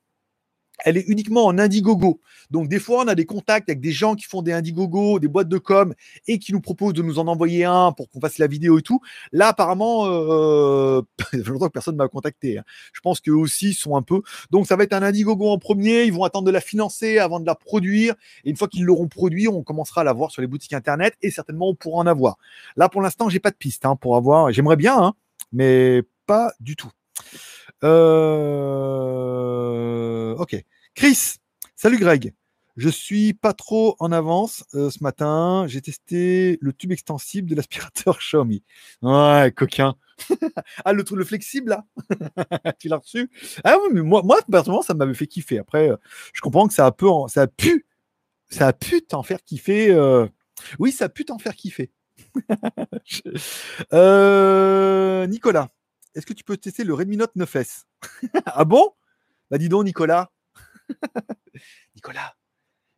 elle 0.85 0.99
est 0.99 1.05
uniquement 1.09 1.47
en 1.47 1.59
Indiegogo. 1.59 2.21
Donc 2.51 2.69
des 2.69 2.79
fois, 2.79 3.05
on 3.05 3.09
a 3.09 3.15
des 3.15 3.25
contacts 3.25 3.69
avec 3.69 3.81
des 3.81 3.91
gens 3.91 4.15
qui 4.15 4.27
font 4.27 4.43
des 4.43 4.53
Indiegogo, 4.53 5.19
des 5.19 5.29
boîtes 5.29 5.49
de 5.49 5.59
com, 5.59 5.95
et 6.29 6.39
qui 6.39 6.53
nous 6.53 6.61
proposent 6.61 6.93
de 6.93 7.03
nous 7.03 7.19
en 7.19 7.27
envoyer 7.27 7.65
un 7.65 7.93
pour 7.93 8.09
qu'on 8.11 8.21
fasse 8.21 8.39
la 8.39 8.47
vidéo 8.47 8.79
et 8.79 8.83
tout. 8.83 9.01
Là, 9.33 9.49
apparemment, 9.49 10.07
euh, 10.07 11.03
ça 11.19 11.27
fait 11.31 11.51
longtemps 11.51 11.67
que 11.67 11.73
personne 11.73 11.97
m'a 11.97 12.07
contacté. 12.09 12.59
Hein. 12.59 12.65
Je 12.93 13.01
pense 13.01 13.21
qu'eux 13.21 13.33
aussi 13.33 13.73
sont 13.73 13.97
un 13.97 14.03
peu. 14.03 14.21
Donc 14.51 14.67
ça 14.67 14.77
va 14.77 14.85
être 14.85 14.93
un 14.93 15.03
Indiegogo 15.03 15.49
en 15.49 15.59
premier. 15.59 16.05
Ils 16.05 16.13
vont 16.13 16.25
attendre 16.25 16.47
de 16.47 16.53
la 16.53 16.61
financer 16.61 17.19
avant 17.19 17.41
de 17.41 17.47
la 17.47 17.55
produire. 17.55 18.15
Et 18.45 18.51
une 18.51 18.57
fois 18.57 18.69
qu'ils 18.69 18.85
l'auront 18.85 19.09
produit, 19.09 19.49
on 19.49 19.63
commencera 19.63 20.03
à 20.03 20.05
la 20.05 20.13
voir 20.13 20.31
sur 20.31 20.43
les 20.43 20.49
boutiques 20.49 20.75
internet 20.75 21.15
et 21.23 21.31
certainement 21.31 21.69
on 21.71 21.75
pourra 21.75 21.99
en 22.03 22.07
avoir. 22.07 22.37
Là, 22.77 22.91
pour 22.91 23.01
l'instant, 23.01 23.31
j'ai 23.31 23.41
pas 23.41 23.51
de 23.51 23.57
piste 23.57 23.87
hein, 23.87 23.97
pour 23.97 24.17
avoir. 24.17 24.53
J'aimerais 24.53 24.77
bien, 24.77 24.97
hein, 24.97 25.15
mais 25.53 26.03
pas 26.27 26.53
du 26.61 26.77
tout. 26.77 26.91
Euh... 27.83 29.15
Ok. 30.37 30.65
Chris, 30.95 31.39
salut 31.75 31.99
Greg. 31.99 32.35
Je 32.77 32.89
suis 32.89 33.35
pas 33.35 33.53
trop 33.53 33.97
en 33.99 34.13
avance 34.13 34.65
euh, 34.75 34.91
ce 34.91 35.03
matin. 35.03 35.65
J'ai 35.67 35.81
testé 35.81 36.57
le 36.61 36.73
tube 36.73 36.93
extensible 36.93 37.51
de 37.51 37.57
l'aspirateur 37.57 38.19
Xiaomi. 38.19 38.63
Ouais, 39.03 39.53
coquin. 39.57 39.97
ah, 40.85 40.93
le 40.93 41.05
le 41.11 41.25
flexible 41.25 41.71
là? 41.71 41.85
Tu 42.79 42.89
l'as 42.89 42.99
reçu? 42.99 43.29
Ah 43.65 43.77
oui, 43.83 43.89
mais 43.93 44.03
moi, 44.03 44.23
moi 44.23 44.39
personnellement, 44.49 44.83
ça 44.83 44.95
m'avait 44.95 45.15
fait 45.15 45.27
kiffer. 45.27 45.59
Après, 45.59 45.91
euh, 45.91 45.97
je 46.33 46.41
comprends 46.41 46.69
que 46.69 46.75
ça 46.75 46.87
a, 46.87 46.93
peu 46.93 47.09
ça 47.27 47.43
a 47.43 47.47
pu, 47.49 47.87
ça 48.49 48.69
a 48.69 48.73
pu 48.73 49.03
t'en 49.03 49.25
faire 49.25 49.43
kiffer. 49.43 49.91
Euh, 49.91 50.29
oui, 50.79 50.93
ça 50.93 51.07
a 51.07 51.09
pu 51.09 51.25
t'en 51.25 51.39
faire 51.39 51.57
kiffer. 51.57 51.91
Nicolas, 55.29 55.69
est-ce 56.15 56.25
que 56.25 56.35
tu 56.35 56.45
peux 56.45 56.57
tester 56.57 56.85
le 56.85 56.95
Redmi 56.95 57.17
Note 57.17 57.35
9S 57.37 57.83
Ah 58.47 58.65
bon? 58.65 58.93
Bah 59.51 59.59
dis 59.59 59.69
donc, 59.69 59.85
Nicolas. 59.85 60.31
Nicolas, 61.95 62.35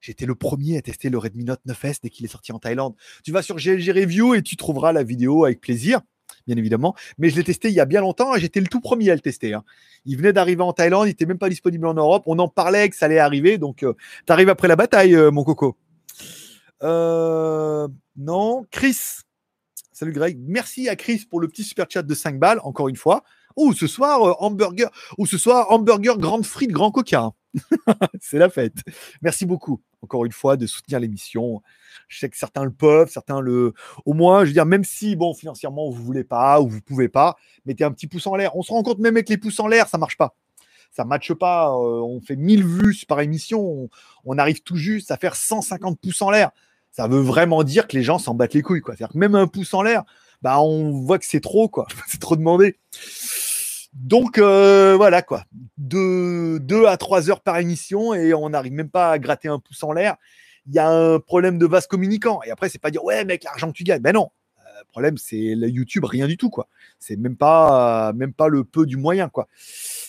j'étais 0.00 0.26
le 0.26 0.34
premier 0.34 0.78
à 0.78 0.82
tester 0.82 1.10
le 1.10 1.18
Redmi 1.18 1.44
Note 1.44 1.60
9S 1.66 1.98
dès 2.02 2.10
qu'il 2.10 2.24
est 2.24 2.28
sorti 2.28 2.52
en 2.52 2.58
Thaïlande. 2.58 2.94
Tu 3.24 3.32
vas 3.32 3.42
sur 3.42 3.56
GLG 3.56 3.90
Review 3.90 4.34
et 4.34 4.42
tu 4.42 4.56
trouveras 4.56 4.92
la 4.92 5.02
vidéo 5.02 5.44
avec 5.44 5.60
plaisir, 5.60 6.00
bien 6.46 6.56
évidemment. 6.56 6.94
Mais 7.18 7.30
je 7.30 7.36
l'ai 7.36 7.44
testé 7.44 7.68
il 7.68 7.74
y 7.74 7.80
a 7.80 7.84
bien 7.84 8.00
longtemps 8.00 8.34
et 8.34 8.40
j'étais 8.40 8.60
le 8.60 8.66
tout 8.66 8.80
premier 8.80 9.10
à 9.10 9.14
le 9.14 9.20
tester. 9.20 9.54
Hein. 9.54 9.64
Il 10.04 10.16
venait 10.16 10.32
d'arriver 10.32 10.62
en 10.62 10.72
Thaïlande, 10.72 11.06
il 11.06 11.10
n'était 11.10 11.26
même 11.26 11.38
pas 11.38 11.48
disponible 11.48 11.86
en 11.86 11.94
Europe. 11.94 12.24
On 12.26 12.38
en 12.38 12.48
parlait 12.48 12.88
que 12.88 12.96
ça 12.96 13.06
allait 13.06 13.18
arriver, 13.18 13.58
donc 13.58 13.82
euh, 13.82 13.94
tu 14.26 14.32
arrives 14.32 14.48
après 14.48 14.68
la 14.68 14.76
bataille, 14.76 15.14
euh, 15.14 15.30
mon 15.30 15.44
coco. 15.44 15.76
Euh, 16.82 17.88
non, 18.16 18.66
Chris. 18.70 18.98
Salut 19.92 20.12
Greg. 20.12 20.38
Merci 20.46 20.90
à 20.90 20.96
Chris 20.96 21.24
pour 21.28 21.40
le 21.40 21.48
petit 21.48 21.64
super 21.64 21.86
chat 21.88 22.02
de 22.02 22.14
5 22.14 22.38
balles, 22.38 22.60
encore 22.62 22.88
une 22.88 22.96
fois. 22.96 23.24
Ou 23.56 23.72
ce 23.72 23.86
soir, 23.86 24.42
hamburger, 24.42 24.90
ou 25.18 25.26
ce 25.26 25.38
soir, 25.38 25.70
hamburger, 25.70 26.18
grande 26.18 26.44
frite, 26.44 26.70
grand 26.70 26.90
coca. 26.90 27.32
c'est 28.20 28.38
la 28.38 28.50
fête. 28.50 28.76
Merci 29.22 29.46
beaucoup, 29.46 29.80
encore 30.02 30.24
une 30.24 30.32
fois, 30.32 30.56
de 30.56 30.66
soutenir 30.66 31.00
l'émission. 31.00 31.62
Je 32.08 32.18
sais 32.18 32.28
que 32.28 32.36
certains 32.36 32.64
le 32.64 32.72
peuvent, 32.72 33.10
certains 33.10 33.40
le. 33.40 33.72
Au 34.04 34.12
moins, 34.12 34.40
je 34.44 34.48
veux 34.48 34.52
dire, 34.52 34.66
même 34.66 34.84
si, 34.84 35.16
bon, 35.16 35.34
financièrement, 35.34 35.90
vous 35.90 36.02
voulez 36.02 36.24
pas 36.24 36.60
ou 36.60 36.68
vous 36.68 36.80
pouvez 36.80 37.08
pas, 37.08 37.36
mettez 37.64 37.84
un 37.84 37.92
petit 37.92 38.06
pouce 38.06 38.26
en 38.26 38.36
l'air. 38.36 38.54
On 38.56 38.62
se 38.62 38.72
rend 38.72 38.82
compte 38.82 38.98
même 38.98 39.16
avec 39.16 39.28
les 39.28 39.38
pouces 39.38 39.60
en 39.60 39.66
l'air, 39.66 39.88
ça 39.88 39.98
marche 39.98 40.16
pas. 40.16 40.34
Ça 40.92 41.04
matche 41.04 41.34
pas. 41.34 41.68
Euh, 41.68 42.00
on 42.00 42.20
fait 42.20 42.36
1000 42.36 42.64
vues 42.64 43.04
par 43.06 43.20
émission. 43.20 43.90
On, 44.24 44.38
arrive 44.38 44.62
tout 44.62 44.76
juste 44.76 45.10
à 45.10 45.16
faire 45.16 45.36
150 45.36 46.00
pouces 46.00 46.22
en 46.22 46.30
l'air. 46.30 46.50
Ça 46.90 47.06
veut 47.06 47.20
vraiment 47.20 47.64
dire 47.64 47.86
que 47.86 47.96
les 47.96 48.02
gens 48.02 48.18
s'en 48.18 48.34
battent 48.34 48.54
les 48.54 48.62
couilles. 48.62 48.80
C'est-à-dire 48.86 49.10
que 49.10 49.18
même 49.18 49.34
un 49.34 49.46
pouce 49.46 49.74
en 49.74 49.82
l'air, 49.82 50.04
bah, 50.40 50.60
on 50.60 50.92
voit 50.92 51.18
que 51.18 51.26
c'est 51.26 51.40
trop. 51.40 51.68
quoi. 51.68 51.86
c'est 52.08 52.20
trop 52.20 52.36
demandé. 52.36 52.78
Donc 53.96 54.38
voilà 54.38 55.22
quoi, 55.22 55.44
de 55.78 56.58
2 56.58 56.86
à 56.86 56.96
3 56.96 57.30
heures 57.30 57.40
par 57.40 57.56
émission 57.58 58.12
et 58.14 58.34
on 58.34 58.50
n'arrive 58.50 58.72
même 58.72 58.90
pas 58.90 59.10
à 59.10 59.18
gratter 59.18 59.48
un 59.48 59.58
pouce 59.58 59.82
en 59.82 59.92
l'air. 59.92 60.16
Il 60.66 60.74
y 60.74 60.78
a 60.78 60.88
un 60.88 61.18
problème 61.18 61.58
de 61.58 61.66
vase 61.66 61.86
communicant. 61.86 62.40
Et 62.44 62.50
après, 62.50 62.68
c'est 62.68 62.78
pas 62.78 62.90
dire 62.90 63.04
ouais 63.04 63.24
mec, 63.24 63.44
l'argent 63.44 63.68
que 63.68 63.76
tu 63.76 63.84
gagnes. 63.84 64.02
Ben 64.02 64.12
non, 64.12 64.30
le 64.78 64.84
problème 64.84 65.16
c'est 65.18 65.54
le 65.54 65.68
YouTube, 65.68 66.04
rien 66.04 66.26
du 66.26 66.36
tout 66.36 66.50
quoi. 66.50 66.68
C'est 66.98 67.16
même 67.16 67.36
pas, 67.36 68.12
même 68.12 68.32
pas 68.32 68.48
le 68.48 68.64
peu 68.64 68.86
du 68.86 68.96
moyen 68.96 69.28
quoi. 69.28 69.48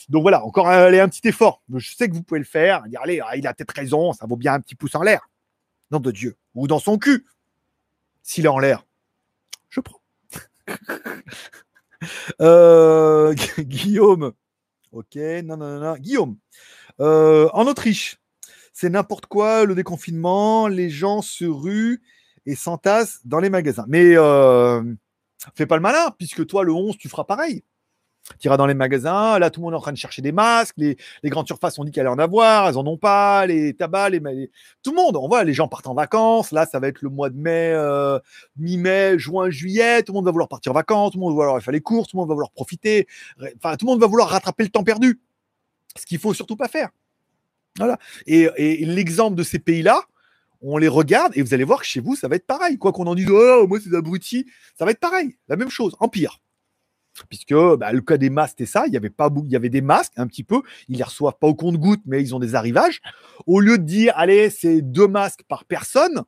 Donc 0.10 0.22
voilà, 0.22 0.44
encore 0.44 0.70
un 0.70 1.10
petit 1.10 1.28
effort. 1.28 1.62
Je 1.74 1.96
sais 1.96 2.10
que 2.10 2.14
vous 2.14 2.24
pouvez 2.24 2.40
le 2.40 2.46
faire. 2.46 2.84
Dire 2.84 3.02
allez, 3.02 3.22
ah, 3.26 3.36
il 3.38 3.48
a 3.48 3.54
peut-être 3.54 3.72
raison, 3.72 4.14
ça 4.14 4.26
vaut 4.26 4.38
bien 4.38 4.54
un 4.54 4.60
petit 4.60 4.76
pouce 4.76 4.96
en 4.96 5.02
l'air. 5.02 5.30
Nom 5.92 6.00
de 6.00 6.12
Dieu. 6.12 6.36
Ou 6.56 6.68
dans 6.68 6.80
son 6.80 6.98
cul. 6.98 7.26
S'il 8.24 8.46
est 8.46 8.50
en 8.50 8.60
l'air, 8.60 8.86
je 9.70 9.80
prends. 9.80 10.02
Euh, 12.42 13.34
Guillaume. 13.60 14.34
Ok, 14.92 15.16
non, 15.16 15.58
non, 15.58 15.80
non, 15.80 15.96
Guillaume. 15.96 16.38
Euh, 17.00 17.50
en 17.54 17.66
Autriche, 17.68 18.18
c'est 18.74 18.90
n'importe 18.90 19.26
quoi 19.26 19.66
le 19.66 19.76
déconfinement. 19.76 20.68
Les 20.68 20.90
gens 20.90 21.22
se 21.22 21.46
ruent 21.46 22.02
et 22.46 22.56
s'entassent 22.56 23.20
dans 23.26 23.40
les 23.40 23.50
magasins. 23.50 23.86
Mais 23.88 24.16
euh, 24.16 24.84
fais 25.56 25.66
pas 25.66 25.76
le 25.76 25.82
malin, 25.82 26.12
puisque 26.18 26.46
toi, 26.46 26.64
le 26.64 26.74
11, 26.74 26.98
tu 26.98 27.10
feras 27.10 27.26
pareil. 27.26 27.64
Tu 28.40 28.48
iras 28.48 28.58
dans 28.58 28.66
les 28.66 28.74
magasins, 28.74 29.40
là 29.40 29.50
tout 29.50 29.62
le 29.62 29.66
monde 29.66 29.74
est 29.74 29.78
en 29.78 29.82
train 29.82 29.94
de 29.94 29.98
chercher 29.98 30.22
des 30.22 30.32
masques, 30.32 30.76
les, 30.78 30.98
grandes 31.26 31.48
surfaces 31.48 31.80
ont 31.80 31.86
dit 31.86 31.92
qu'elles 31.92 32.06
allaient 32.06 32.16
en 32.16 32.20
avoir, 32.20 32.68
elles 32.68 32.78
en 32.78 32.86
ont 32.86 32.98
pas, 32.98 33.46
les 33.46 33.74
tabacs, 33.74 34.12
les, 34.12 34.52
tout 34.84 34.92
le 34.92 34.98
monde, 34.98 35.16
on 35.16 35.28
voit, 35.28 35.44
les 35.44 35.54
gens 35.54 35.68
partent 35.68 35.88
en 35.88 35.94
vacances, 35.94 36.52
là 36.52 36.66
ça 36.66 36.80
va 36.80 36.88
être 36.90 37.02
le 37.02 37.10
mois 37.10 37.30
de 37.30 37.38
mai, 37.38 37.72
euh, 37.74 38.20
mi-mai, 38.58 39.18
juin, 39.18 39.50
juillet, 39.50 40.04
tout 40.04 40.12
le 40.12 40.18
monde 40.18 40.26
va 40.26 40.32
vouloir 40.32 40.50
partir 40.50 40.72
en 40.72 40.76
vacances, 40.76 41.12
tout 41.12 41.18
le 41.18 41.22
monde 41.22 41.34
va 41.38 41.46
vouloir 41.46 41.62
faire 41.62 41.72
les 41.72 41.82
courses, 41.82 42.10
tout 42.10 42.18
le 42.18 42.22
monde 42.22 42.30
va 42.30 42.36
vouloir 42.36 42.52
profiter, 42.52 43.08
enfin 43.56 43.76
tout 43.78 43.86
le 43.86 43.92
monde 43.92 44.02
va 44.02 44.08
vouloir 44.08 44.30
rattraper 44.30 44.64
le 44.64 44.70
temps 44.70 44.84
perdu, 44.84 45.22
ce 45.98 46.06
qu'il 46.06 46.20
faut 46.20 46.34
surtout 46.34 46.58
pas 46.58 46.68
faire. 46.68 46.90
Voilà. 47.78 47.98
Et, 48.26 48.50
l'exemple 48.86 49.36
de 49.36 49.44
ces 49.44 49.60
pays-là, 49.60 50.04
on 50.62 50.78
les 50.78 50.88
regarde 50.88 51.32
et 51.36 51.42
vous 51.42 51.54
allez 51.54 51.64
voir 51.64 51.80
que 51.80 51.86
chez 51.86 52.00
vous, 52.00 52.16
ça 52.16 52.28
va 52.28 52.36
être 52.36 52.48
pareil. 52.48 52.78
Quoi 52.78 52.92
qu'on 52.92 53.06
en 53.06 53.16
dise, 53.16 53.30
oh, 53.30 53.68
moi 53.68 53.80
c'est 53.82 53.96
abruti, 53.96 54.48
ça 54.78 54.86
va 54.86 54.92
être 54.92 55.00
pareil, 55.00 55.38
la 55.48 55.56
même 55.56 55.70
chose, 55.70 55.96
en 56.00 56.10
pire 56.10 56.42
puisque 57.30 57.54
bah, 57.54 57.92
le 57.92 58.02
cas 58.02 58.18
des 58.18 58.30
masques, 58.30 58.56
c'était 58.58 58.72
ça. 58.72 58.86
Il 58.88 58.94
y 58.94 58.98
avait 58.98 59.12
y 59.48 59.56
avait 59.56 59.70
des 59.70 59.82
masques 59.82 60.14
un 60.18 60.28
petit 60.28 60.44
peu. 60.44 60.62
Ils 60.88 60.98
les 60.98 61.04
reçoivent 61.04 61.38
pas 61.40 61.48
au 61.48 61.56
compte-goutte, 61.56 62.02
mais 62.06 62.22
ils 62.22 62.36
ont 62.36 62.40
des 62.40 62.56
arrivages. 62.56 63.02
Au 63.46 63.60
lieu 63.60 63.78
de 63.78 63.84
dire, 63.84 64.14
allez, 64.16 64.50
c'est 64.50 64.82
deux 64.82 65.08
masques 65.08 65.44
par 65.48 65.66
personne, 65.66 66.24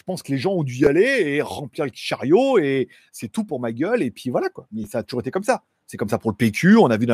je 0.00 0.02
pense 0.02 0.22
que 0.22 0.32
les 0.32 0.38
gens 0.38 0.52
ont 0.52 0.62
dû 0.62 0.78
y 0.78 0.86
aller 0.86 1.22
et 1.26 1.42
remplir 1.42 1.84
le 1.84 1.90
chariot 1.92 2.58
et 2.58 2.88
c'est 3.12 3.28
tout 3.28 3.44
pour 3.44 3.60
ma 3.60 3.72
gueule. 3.72 4.02
Et 4.02 4.10
puis 4.10 4.30
voilà 4.30 4.48
quoi. 4.48 4.66
Mais 4.72 4.86
ça 4.86 4.98
a 4.98 5.02
toujours 5.02 5.20
été 5.20 5.30
comme 5.30 5.42
ça. 5.42 5.62
C'est 5.86 5.96
comme 5.96 6.08
ça 6.08 6.18
pour 6.18 6.30
le 6.30 6.36
PQ. 6.36 6.76
On 6.78 6.86
a 6.86 6.96
vu, 6.96 7.06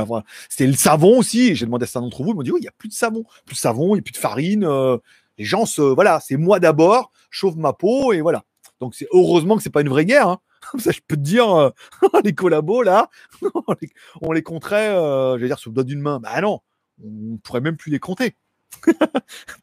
c'était 0.48 0.66
le 0.66 0.74
savon 0.74 1.18
aussi. 1.18 1.54
J'ai 1.56 1.64
demandé 1.64 1.84
à 1.84 1.86
certains 1.86 2.02
d'entre 2.02 2.22
vous, 2.22 2.30
ils 2.30 2.34
m'ont 2.36 2.42
dit, 2.42 2.52
oui, 2.52 2.60
il 2.60 2.64
y 2.64 2.68
a 2.68 2.74
plus 2.78 2.88
de 2.88 2.94
savon, 2.94 3.24
plus 3.46 3.54
de 3.54 3.58
savon, 3.58 3.88
il 3.88 3.94
n'y 3.94 3.98
a 4.00 4.02
plus 4.02 4.12
de 4.12 4.18
farine. 4.18 4.64
Euh, 4.64 4.98
les 5.38 5.44
gens 5.44 5.66
se, 5.66 5.80
voilà, 5.80 6.20
c'est 6.20 6.36
moi 6.36 6.60
d'abord, 6.60 7.10
chauffe 7.30 7.56
ma 7.56 7.72
peau 7.72 8.12
et 8.12 8.20
voilà. 8.20 8.44
Donc 8.80 8.94
c'est 8.94 9.08
heureusement 9.12 9.56
que 9.56 9.62
c'est 9.62 9.70
pas 9.70 9.80
une 9.80 9.88
vraie 9.88 10.04
guerre. 10.04 10.28
Hein. 10.28 10.38
ça, 10.78 10.90
je 10.90 11.00
peux 11.06 11.16
te 11.16 11.20
dire, 11.20 11.50
euh, 11.50 11.70
les 12.24 12.34
collabos 12.34 12.82
là, 12.82 13.08
on 14.20 14.32
les, 14.32 14.42
compterait, 14.42 14.90
euh, 14.90 15.38
je 15.38 15.46
dire, 15.46 15.58
sur 15.58 15.70
le 15.70 15.74
doigt 15.74 15.84
d'une 15.84 16.00
main. 16.00 16.20
Bah 16.20 16.40
non, 16.40 16.60
on 17.04 17.38
pourrait 17.38 17.60
même 17.60 17.76
plus 17.76 17.90
les 17.90 17.98
compter. 17.98 18.36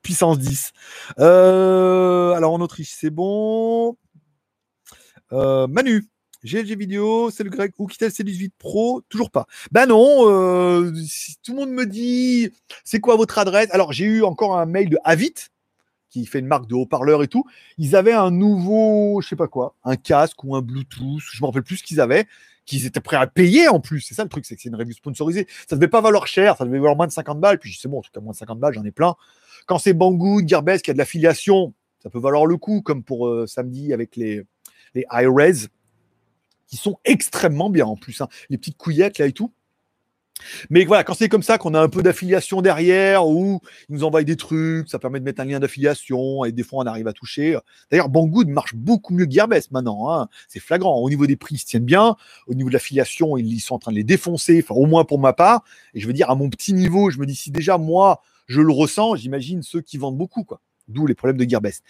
Puissance 0.03 0.39
10. 0.39 0.71
Euh, 1.19 2.31
alors 2.33 2.53
en 2.53 2.61
Autriche, 2.61 2.93
c'est 2.97 3.09
bon. 3.09 3.97
Manu, 5.31 6.07
GLG 6.43 6.77
vidéo, 6.77 7.31
c'est 7.31 7.43
le 7.43 7.49
grec, 7.49 7.73
ou 7.79 7.87
Kitel 7.87 8.11
C18 8.11 8.51
Pro, 8.59 9.01
toujours 9.09 9.31
pas. 9.31 9.47
Ben 9.71 9.87
non, 9.87 10.25
tout 11.43 11.53
le 11.53 11.55
monde 11.55 11.71
me 11.71 11.87
dit, 11.87 12.51
c'est 12.83 12.99
quoi 12.99 13.15
votre 13.15 13.39
adresse? 13.39 13.69
Alors 13.71 13.93
j'ai 13.93 14.05
eu 14.05 14.23
encore 14.23 14.57
un 14.57 14.67
mail 14.67 14.89
de 14.89 14.97
Avit, 15.03 15.33
qui 16.13 16.27
fait 16.27 16.39
une 16.39 16.45
marque 16.45 16.67
de 16.67 16.75
haut-parleur 16.75 17.23
et 17.23 17.27
tout, 17.27 17.43
ils 17.79 17.95
avaient 17.95 18.13
un 18.13 18.29
nouveau, 18.29 19.19
je 19.21 19.29
sais 19.29 19.35
pas 19.35 19.47
quoi, 19.47 19.75
un 19.83 19.95
casque 19.95 20.43
ou 20.43 20.55
un 20.55 20.61
Bluetooth, 20.61 21.19
je 21.19 21.41
me 21.41 21.47
rappelle 21.47 21.63
plus 21.63 21.77
ce 21.77 21.83
qu'ils 21.83 21.99
avaient, 21.99 22.27
qu'ils 22.65 22.85
étaient 22.85 23.01
prêts 23.01 23.17
à 23.17 23.25
payer 23.25 23.67
en 23.67 23.79
plus. 23.79 24.01
C'est 24.01 24.13
ça 24.13 24.23
le 24.23 24.29
truc, 24.29 24.45
c'est 24.45 24.55
que 24.55 24.61
c'est 24.61 24.69
une 24.69 24.75
revue 24.75 24.93
sponsorisée. 24.93 25.47
Ça 25.67 25.75
devait 25.75 25.87
pas 25.87 26.01
valoir 26.01 26.27
cher, 26.27 26.55
ça 26.55 26.65
devait 26.65 26.77
valoir 26.77 26.95
moins 26.95 27.07
de 27.07 27.11
50 27.11 27.39
balles. 27.39 27.57
Puis 27.57 27.77
c'est 27.81 27.87
bon, 27.87 27.97
en 27.97 28.01
tout 28.01 28.11
cas, 28.13 28.21
moins 28.21 28.33
de 28.33 28.37
50 28.37 28.59
balles, 28.59 28.75
j'en 28.75 28.85
ai 28.85 28.91
plein. 28.91 29.15
Quand 29.65 29.79
c'est 29.79 29.93
Banggood, 29.93 30.47
Gearbest, 30.47 30.85
qui 30.85 30.91
a 30.91 30.93
de 30.93 30.99
l'affiliation, 30.99 31.73
ça 32.03 32.11
peut 32.11 32.19
valoir 32.19 32.45
le 32.45 32.57
coup, 32.57 32.81
comme 32.81 33.03
pour 33.03 33.27
euh, 33.27 33.47
samedi 33.47 33.91
avec 33.91 34.15
les, 34.15 34.43
les 34.93 35.05
iRes, 35.11 35.67
qui 36.67 36.77
sont 36.77 36.99
extrêmement 37.05 37.71
bien 37.71 37.87
en 37.87 37.95
plus. 37.95 38.21
Hein. 38.21 38.27
Les 38.49 38.59
petites 38.59 38.77
couillettes 38.77 39.17
là 39.17 39.25
et 39.25 39.33
tout. 39.33 39.51
Mais 40.69 40.85
voilà, 40.85 41.03
quand 41.03 41.13
c'est 41.13 41.29
comme 41.29 41.43
ça, 41.43 41.57
qu'on 41.57 41.73
a 41.73 41.79
un 41.81 41.89
peu 41.89 42.01
d'affiliation 42.03 42.61
derrière, 42.61 43.27
ou 43.27 43.61
ils 43.89 43.95
nous 43.95 44.03
envoient 44.03 44.23
des 44.23 44.35
trucs, 44.35 44.89
ça 44.89 44.99
permet 44.99 45.19
de 45.19 45.25
mettre 45.25 45.41
un 45.41 45.45
lien 45.45 45.59
d'affiliation, 45.59 46.45
et 46.45 46.51
des 46.51 46.63
fois 46.63 46.83
on 46.83 46.87
arrive 46.87 47.07
à 47.07 47.13
toucher. 47.13 47.57
D'ailleurs, 47.91 48.09
Banggood 48.09 48.47
marche 48.47 48.75
beaucoup 48.75 49.13
mieux 49.13 49.25
que 49.25 49.31
Gearbest 49.31 49.71
maintenant. 49.71 50.11
Hein. 50.11 50.27
C'est 50.47 50.59
flagrant. 50.59 50.99
Au 50.99 51.09
niveau 51.09 51.27
des 51.27 51.35
prix, 51.35 51.55
ils 51.55 51.59
se 51.59 51.65
tiennent 51.65 51.85
bien. 51.85 52.15
Au 52.47 52.53
niveau 52.53 52.69
de 52.69 52.73
l'affiliation, 52.73 53.37
ils 53.37 53.59
sont 53.59 53.75
en 53.75 53.79
train 53.79 53.91
de 53.91 53.97
les 53.97 54.03
défoncer, 54.03 54.63
enfin 54.63 54.75
au 54.75 54.85
moins 54.85 55.05
pour 55.05 55.19
ma 55.19 55.33
part. 55.33 55.63
Et 55.93 55.99
je 55.99 56.07
veux 56.07 56.13
dire, 56.13 56.29
à 56.29 56.35
mon 56.35 56.49
petit 56.49 56.73
niveau, 56.73 57.09
je 57.09 57.19
me 57.19 57.25
dis 57.25 57.35
si 57.35 57.51
déjà 57.51 57.77
moi 57.77 58.21
je 58.47 58.61
le 58.61 58.71
ressens, 58.71 59.15
j'imagine 59.15 59.63
ceux 59.63 59.81
qui 59.81 59.97
vendent 59.97 60.17
beaucoup, 60.17 60.43
quoi. 60.43 60.61
D'où 60.89 61.07
les 61.07 61.15
problèmes 61.15 61.37
de 61.37 61.49
Gearbest. 61.49 61.81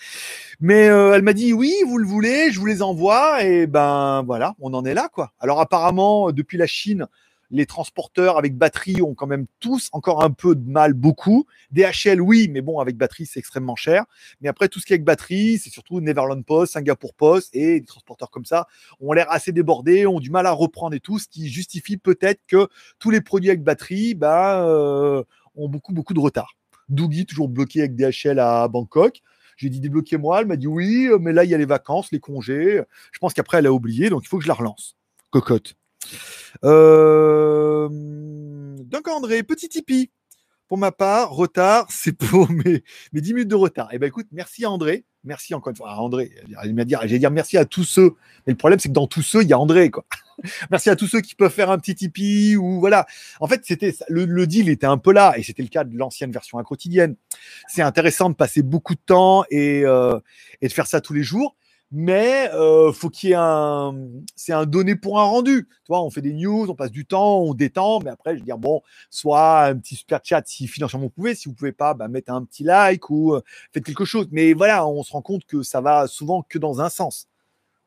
Mais 0.59 0.87
euh, 0.87 1.13
elle 1.15 1.23
m'a 1.23 1.33
dit 1.33 1.51
oui, 1.51 1.73
vous 1.87 1.97
le 1.97 2.05
voulez, 2.05 2.51
je 2.51 2.59
vous 2.59 2.67
les 2.67 2.83
envoie, 2.83 3.43
et 3.43 3.65
ben 3.65 4.21
voilà, 4.21 4.55
on 4.59 4.73
en 4.75 4.85
est 4.85 4.93
là, 4.93 5.09
quoi. 5.11 5.33
Alors 5.39 5.59
apparemment, 5.59 6.31
depuis 6.31 6.59
la 6.59 6.67
Chine, 6.67 7.07
les 7.51 7.65
transporteurs 7.65 8.37
avec 8.37 8.57
batterie 8.57 9.01
ont 9.01 9.13
quand 9.13 9.27
même 9.27 9.45
tous 9.59 9.89
encore 9.91 10.23
un 10.23 10.31
peu 10.31 10.55
de 10.55 10.69
mal, 10.69 10.93
beaucoup. 10.93 11.45
DHL, 11.71 12.19
oui, 12.19 12.47
mais 12.49 12.61
bon, 12.61 12.79
avec 12.79 12.97
batterie, 12.97 13.25
c'est 13.25 13.39
extrêmement 13.39 13.75
cher. 13.75 14.05
Mais 14.41 14.49
après, 14.49 14.67
tout 14.67 14.79
ce 14.79 14.85
qui 14.85 14.93
est 14.93 14.95
avec 14.95 15.05
batterie, 15.05 15.59
c'est 15.59 15.69
surtout 15.69 16.01
Neverland 16.01 16.43
Post, 16.43 16.73
Singapour 16.73 17.13
Post 17.13 17.55
et 17.55 17.79
des 17.79 17.85
transporteurs 17.85 18.31
comme 18.31 18.45
ça 18.45 18.67
ont 18.99 19.13
l'air 19.13 19.31
assez 19.31 19.51
débordés, 19.51 20.05
ont 20.05 20.19
du 20.19 20.31
mal 20.31 20.45
à 20.47 20.51
reprendre 20.51 20.95
et 20.95 20.99
tout, 20.99 21.19
ce 21.19 21.27
qui 21.27 21.49
justifie 21.49 21.97
peut-être 21.97 22.41
que 22.47 22.67
tous 22.99 23.11
les 23.11 23.21
produits 23.21 23.49
avec 23.49 23.63
batterie 23.63 24.15
bah, 24.15 24.65
euh, 24.65 25.23
ont 25.55 25.69
beaucoup, 25.69 25.93
beaucoup 25.93 26.13
de 26.13 26.19
retard. 26.19 26.55
Dougie, 26.89 27.25
toujours 27.25 27.49
bloqué 27.49 27.79
avec 27.79 27.95
DHL 27.95 28.39
à 28.39 28.67
Bangkok. 28.67 29.21
J'ai 29.57 29.69
dit 29.69 29.79
débloquez-moi. 29.79 30.41
Elle 30.41 30.47
m'a 30.47 30.55
dit 30.55 30.67
oui, 30.67 31.09
mais 31.19 31.33
là, 31.33 31.43
il 31.43 31.49
y 31.49 31.55
a 31.55 31.57
les 31.57 31.65
vacances, 31.65 32.11
les 32.11 32.19
congés. 32.19 32.81
Je 33.11 33.19
pense 33.19 33.33
qu'après, 33.33 33.59
elle 33.59 33.67
a 33.67 33.73
oublié, 33.73 34.09
donc 34.09 34.23
il 34.25 34.27
faut 34.27 34.37
que 34.37 34.43
je 34.43 34.47
la 34.47 34.53
relance. 34.53 34.97
Cocotte. 35.29 35.75
Euh... 36.63 37.89
Donc 38.83 39.07
André, 39.07 39.43
petit 39.43 39.69
Tipeee. 39.69 40.11
Pour 40.67 40.77
ma 40.77 40.91
part, 40.91 41.31
retard, 41.31 41.87
c'est 41.89 42.17
pour 42.17 42.49
mes, 42.49 42.83
mes 43.11 43.21
10 43.21 43.33
minutes 43.33 43.49
de 43.49 43.55
retard. 43.55 43.89
Eh 43.91 43.99
ben 43.99 44.07
écoute, 44.07 44.27
merci 44.31 44.65
André. 44.65 45.05
Merci 45.25 45.53
encore 45.53 45.71
une 45.71 45.77
fois 45.77 45.91
à 45.91 45.95
André. 45.97 46.31
J'allais 46.49 46.85
dire, 46.85 47.05
dire 47.05 47.31
merci 47.31 47.57
à 47.57 47.65
tous 47.65 47.85
ceux. 47.85 48.15
Mais 48.45 48.53
le 48.53 48.57
problème, 48.57 48.79
c'est 48.79 48.89
que 48.89 48.93
dans 48.93 49.07
tous 49.07 49.21
ceux, 49.21 49.41
il 49.41 49.47
y 49.47 49.53
a 49.53 49.59
André, 49.59 49.89
merci 50.71 50.89
à 50.89 50.95
tous 50.95 51.07
ceux 51.07 51.21
qui 51.21 51.35
peuvent 51.35 51.51
faire 51.51 51.69
un 51.69 51.77
petit 51.77 51.95
Tipeee 51.95 52.55
voilà. 52.55 53.05
En 53.39 53.47
fait, 53.47 53.61
c'était 53.63 53.95
le, 54.09 54.45
deal 54.47 54.67
était 54.67 54.85
un 54.85 54.97
peu 54.97 55.13
là 55.13 55.33
et 55.37 55.43
c'était 55.43 55.63
le 55.63 55.69
cas 55.69 55.85
de 55.85 55.97
l'ancienne 55.97 56.31
version 56.31 56.61
quotidienne. 56.63 57.15
C'est 57.67 57.81
intéressant 57.81 58.29
de 58.29 58.35
passer 58.35 58.63
beaucoup 58.63 58.95
de 58.95 59.01
temps 59.05 59.45
et, 59.49 59.83
euh, 59.85 60.19
et 60.61 60.67
de 60.67 60.73
faire 60.73 60.87
ça 60.87 60.99
tous 60.99 61.13
les 61.13 61.23
jours 61.23 61.55
mais 61.95 62.49
euh, 62.55 62.91
faut 62.91 63.11
qu'il 63.11 63.29
y 63.29 63.31
ait 63.33 63.37
un, 63.37 63.95
c'est 64.35 64.51
un 64.51 64.65
donné 64.65 64.95
pour 64.95 65.19
un 65.19 65.25
rendu. 65.25 65.67
Tu 65.69 65.89
vois, 65.89 66.01
on 66.01 66.09
fait 66.09 66.23
des 66.23 66.33
news, 66.33 66.65
on 66.67 66.73
passe 66.73 66.89
du 66.89 67.05
temps, 67.05 67.41
on 67.41 67.53
détend, 67.53 67.99
mais 67.99 68.09
après, 68.09 68.33
je 68.33 68.39
veux 68.39 68.45
dire, 68.45 68.57
bon, 68.57 68.81
soit 69.11 69.65
un 69.65 69.77
petit 69.77 69.95
super 69.95 70.19
chat 70.23 70.41
si 70.47 70.67
financièrement 70.67 71.05
vous 71.05 71.11
pouvez, 71.11 71.35
si 71.35 71.47
vous 71.47 71.53
pouvez 71.53 71.71
pas, 71.71 71.93
bah, 71.93 72.07
mettez 72.07 72.31
un 72.31 72.43
petit 72.45 72.63
like 72.63 73.11
ou 73.11 73.35
euh, 73.35 73.43
faites 73.71 73.85
quelque 73.85 74.05
chose. 74.05 74.27
Mais 74.31 74.53
voilà, 74.53 74.87
on 74.87 75.03
se 75.03 75.11
rend 75.11 75.21
compte 75.21 75.45
que 75.45 75.61
ça 75.61 75.81
va 75.81 76.07
souvent 76.07 76.41
que 76.41 76.57
dans 76.57 76.81
un 76.81 76.89
sens. 76.89 77.27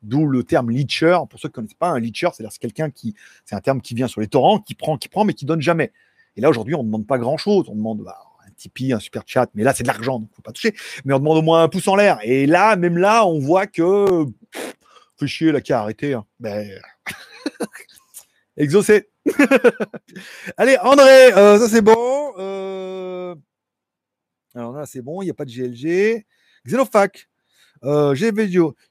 D'où 0.03 0.25
le 0.27 0.43
terme 0.43 0.69
leacher. 0.71 1.17
Pour 1.29 1.39
ceux 1.39 1.49
qui 1.49 1.53
ne 1.53 1.55
connaissent 1.55 1.73
pas, 1.73 1.89
un 1.89 1.99
leacher, 1.99 2.29
c'est-à-dire 2.31 2.51
c'est 2.53 2.61
quelqu'un 2.61 2.89
qui, 2.89 3.13
c'est 3.43 3.55
un 3.55 3.61
terme 3.61 3.81
qui 3.81 3.93
vient 3.93 4.07
sur 4.07 4.21
les 4.21 4.27
torrents, 4.27 4.59
qui 4.59 4.75
prend, 4.75 4.97
qui 4.97 5.09
prend, 5.09 5.25
mais 5.25 5.33
qui 5.33 5.45
donne 5.45 5.61
jamais. 5.61 5.91
Et 6.37 6.41
là, 6.41 6.49
aujourd'hui, 6.49 6.75
on 6.75 6.83
ne 6.83 6.85
demande 6.85 7.07
pas 7.07 7.17
grand-chose. 7.17 7.67
On 7.67 7.75
demande, 7.75 8.03
bah, 8.03 8.26
Tipeee, 8.57 8.93
un 8.93 8.99
super 8.99 9.23
chat, 9.25 9.49
mais 9.53 9.63
là 9.63 9.73
c'est 9.73 9.83
de 9.83 9.87
l'argent, 9.87 10.19
donc 10.19 10.29
faut 10.35 10.41
pas 10.41 10.51
toucher. 10.51 10.73
Mais 11.05 11.13
on 11.13 11.19
demande 11.19 11.37
au 11.37 11.41
moins 11.41 11.63
un 11.63 11.69
pouce 11.69 11.87
en 11.87 11.95
l'air. 11.95 12.19
Et 12.23 12.45
là, 12.45 12.75
même 12.75 12.97
là, 12.97 13.25
on 13.25 13.39
voit 13.39 13.67
que 13.67 14.25
fait 15.19 15.27
chier 15.27 15.51
la 15.51 15.61
qui 15.61 15.73
a 15.73 15.79
arrêté. 15.79 16.13
Hein. 16.13 16.25
Ben... 16.39 16.67
Exaucé. 18.57 19.09
Allez, 20.57 20.77
André, 20.81 21.33
euh, 21.33 21.59
ça 21.59 21.69
c'est 21.69 21.81
bon. 21.81 22.33
Euh, 22.37 23.35
alors 24.55 24.73
là, 24.73 24.85
c'est 24.85 25.01
bon, 25.01 25.21
il 25.21 25.25
n'y 25.25 25.31
a 25.31 25.35
pas 25.35 25.45
de 25.45 25.51
GLG. 25.51 26.25
Xenofac. 26.65 27.29
Euh, 27.83 28.15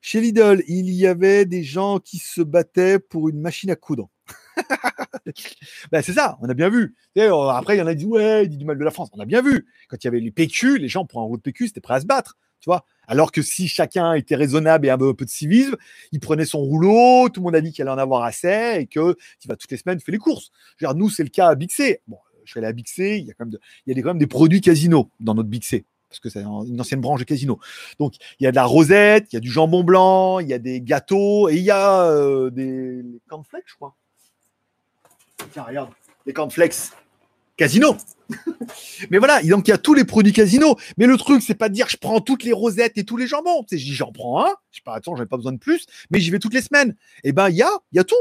Chez 0.01 0.21
Lidl, 0.21 0.63
il 0.69 0.91
y 0.91 1.07
avait 1.07 1.45
des 1.45 1.65
gens 1.65 1.99
qui 1.99 2.19
se 2.19 2.41
battaient 2.41 3.01
pour 3.01 3.29
une 3.29 3.41
machine 3.41 3.71
à 3.71 3.77
coudre. 3.77 4.09
ben, 5.93 6.03
c'est 6.03 6.13
ça, 6.13 6.39
on 6.41 6.49
a 6.49 6.55
bien 6.55 6.69
vu. 6.69 6.95
après, 7.17 7.77
il 7.77 7.79
y 7.79 7.83
en 7.83 7.87
a 7.87 7.93
qui 7.93 7.99
disent 7.99 8.07
Ouais, 8.07 8.45
il 8.45 8.49
dit 8.49 8.57
du 8.57 8.65
mal 8.65 8.79
de 8.79 8.85
la 8.85 8.91
France. 8.91 9.09
On 9.13 9.21
a 9.21 9.25
bien 9.25 9.43
vu. 9.43 9.67
Quand 9.89 9.97
il 10.03 10.07
y 10.07 10.09
avait 10.09 10.21
les 10.21 10.31
PQ, 10.31 10.79
les 10.79 10.89
gens 10.89 11.05
pour 11.05 11.21
un 11.21 11.25
route 11.25 11.43
PQ, 11.43 11.69
c'était 11.69 11.81
prêt 11.81 11.95
à 11.95 12.01
se 12.01 12.07
battre. 12.07 12.37
Tu 12.61 12.71
vois, 12.71 12.85
Alors 13.07 13.33
que 13.33 13.43
si 13.43 13.69
chacun 13.69 14.15
était 14.15 14.35
raisonnable 14.35 14.87
et 14.87 14.91
avait 14.91 15.05
un 15.05 15.15
peu 15.15 15.25
de 15.25 15.31
civisme, 15.31 15.77
il 16.13 16.21
prenait 16.21 16.47
son 16.47 16.59
rouleau, 16.59 17.29
tout 17.29 17.41
le 17.41 17.45
monde 17.45 17.57
a 17.57 17.61
dit 17.61 17.71
qu'il 17.73 17.83
allait 17.83 17.91
en 17.91 17.99
avoir 17.99 18.23
assez 18.23 18.79
et 18.81 18.87
que 18.87 19.15
il 19.45 19.49
va 19.49 19.57
toutes 19.57 19.71
les 19.71 19.77
semaines 19.77 20.01
faire 20.01 20.13
les 20.13 20.19
courses. 20.19 20.51
Nous, 20.95 21.11
c'est 21.11 21.23
le 21.23 21.29
cas 21.29 21.49
à 21.49 21.55
Bixé. 21.55 22.01
Bon, 22.09 22.19
je 22.45 22.51
suis 22.51 22.59
allé 22.59 22.67
à 22.67 22.73
Bixé, 22.73 23.19
il 23.19 23.27
y 23.27 23.31
a 23.31 23.35
quand 23.35 23.47
même 24.07 24.19
des 24.19 24.27
produits 24.27 24.61
casino 24.61 25.11
dans 25.21 25.35
notre 25.35 25.49
Bixé 25.49 25.85
parce 26.09 26.21
que 26.21 26.29
c'est 26.31 26.43
une 26.43 26.81
ancienne 26.81 27.01
branche 27.01 27.21
de 27.21 27.25
casino. 27.25 27.59
Donc, 27.99 28.15
il 28.39 28.45
y 28.45 28.47
a 28.47 28.51
de 28.51 28.57
la 28.57 28.65
rosette, 28.65 29.33
il 29.33 29.35
y 29.35 29.39
a 29.39 29.41
du 29.41 29.51
jambon 29.51 29.85
blanc, 29.85 30.39
il 30.39 30.49
y 30.49 30.55
a 30.55 30.59
des 30.59 30.81
gâteaux 30.81 31.49
et 31.49 31.57
il 31.57 31.63
y 31.63 31.71
a 31.71 32.05
euh, 32.05 32.51
des 32.51 33.05
cornflakes, 33.29 33.65
je 33.67 33.75
crois. 33.75 33.97
Tiens, 35.53 35.65
regarde, 35.65 35.91
les 36.27 36.33
cornflakes 36.33 36.93
casino. 37.57 37.97
mais 39.11 39.19
voilà, 39.19 39.41
il 39.43 39.49
y 39.49 39.73
a 39.73 39.79
tous 39.79 39.95
les 39.95 40.05
produits 40.05 40.33
casino. 40.33 40.77
Mais 40.99 41.07
le 41.07 41.17
truc, 41.17 41.43
c'est 41.43 41.55
pas 41.55 41.69
de 41.69 41.75
dire 41.75 41.89
je 41.89 41.97
prends 41.97 42.21
toutes 42.21 42.45
les 42.45 42.53
rosettes 42.53 42.99
et 42.99 43.05
tous 43.05 43.17
les 43.17 43.27
jambons. 43.27 43.65
Je 43.71 43.77
dis 43.77 43.95
j'en 43.95 44.13
prends 44.13 44.45
un, 44.45 44.55
je 44.71 44.79
sais 44.79 44.83
pas, 44.85 44.95
attends, 44.95 45.17
j'en 45.17 45.27
pas 45.27 45.37
besoin 45.37 45.53
de 45.53 45.59
plus, 45.59 45.87
mais 46.11 46.21
j'y 46.21 46.31
vais 46.31 46.39
toutes 46.39 46.55
les 46.55 46.63
semaines. 46.63 46.97
Et 47.25 47.31
eh 47.31 47.33
ben, 47.33 47.49
il 47.49 47.57
y 47.57 47.63
a, 47.63 47.71
il 47.93 47.97
y 47.97 47.99
a 47.99 48.05
tout. 48.05 48.15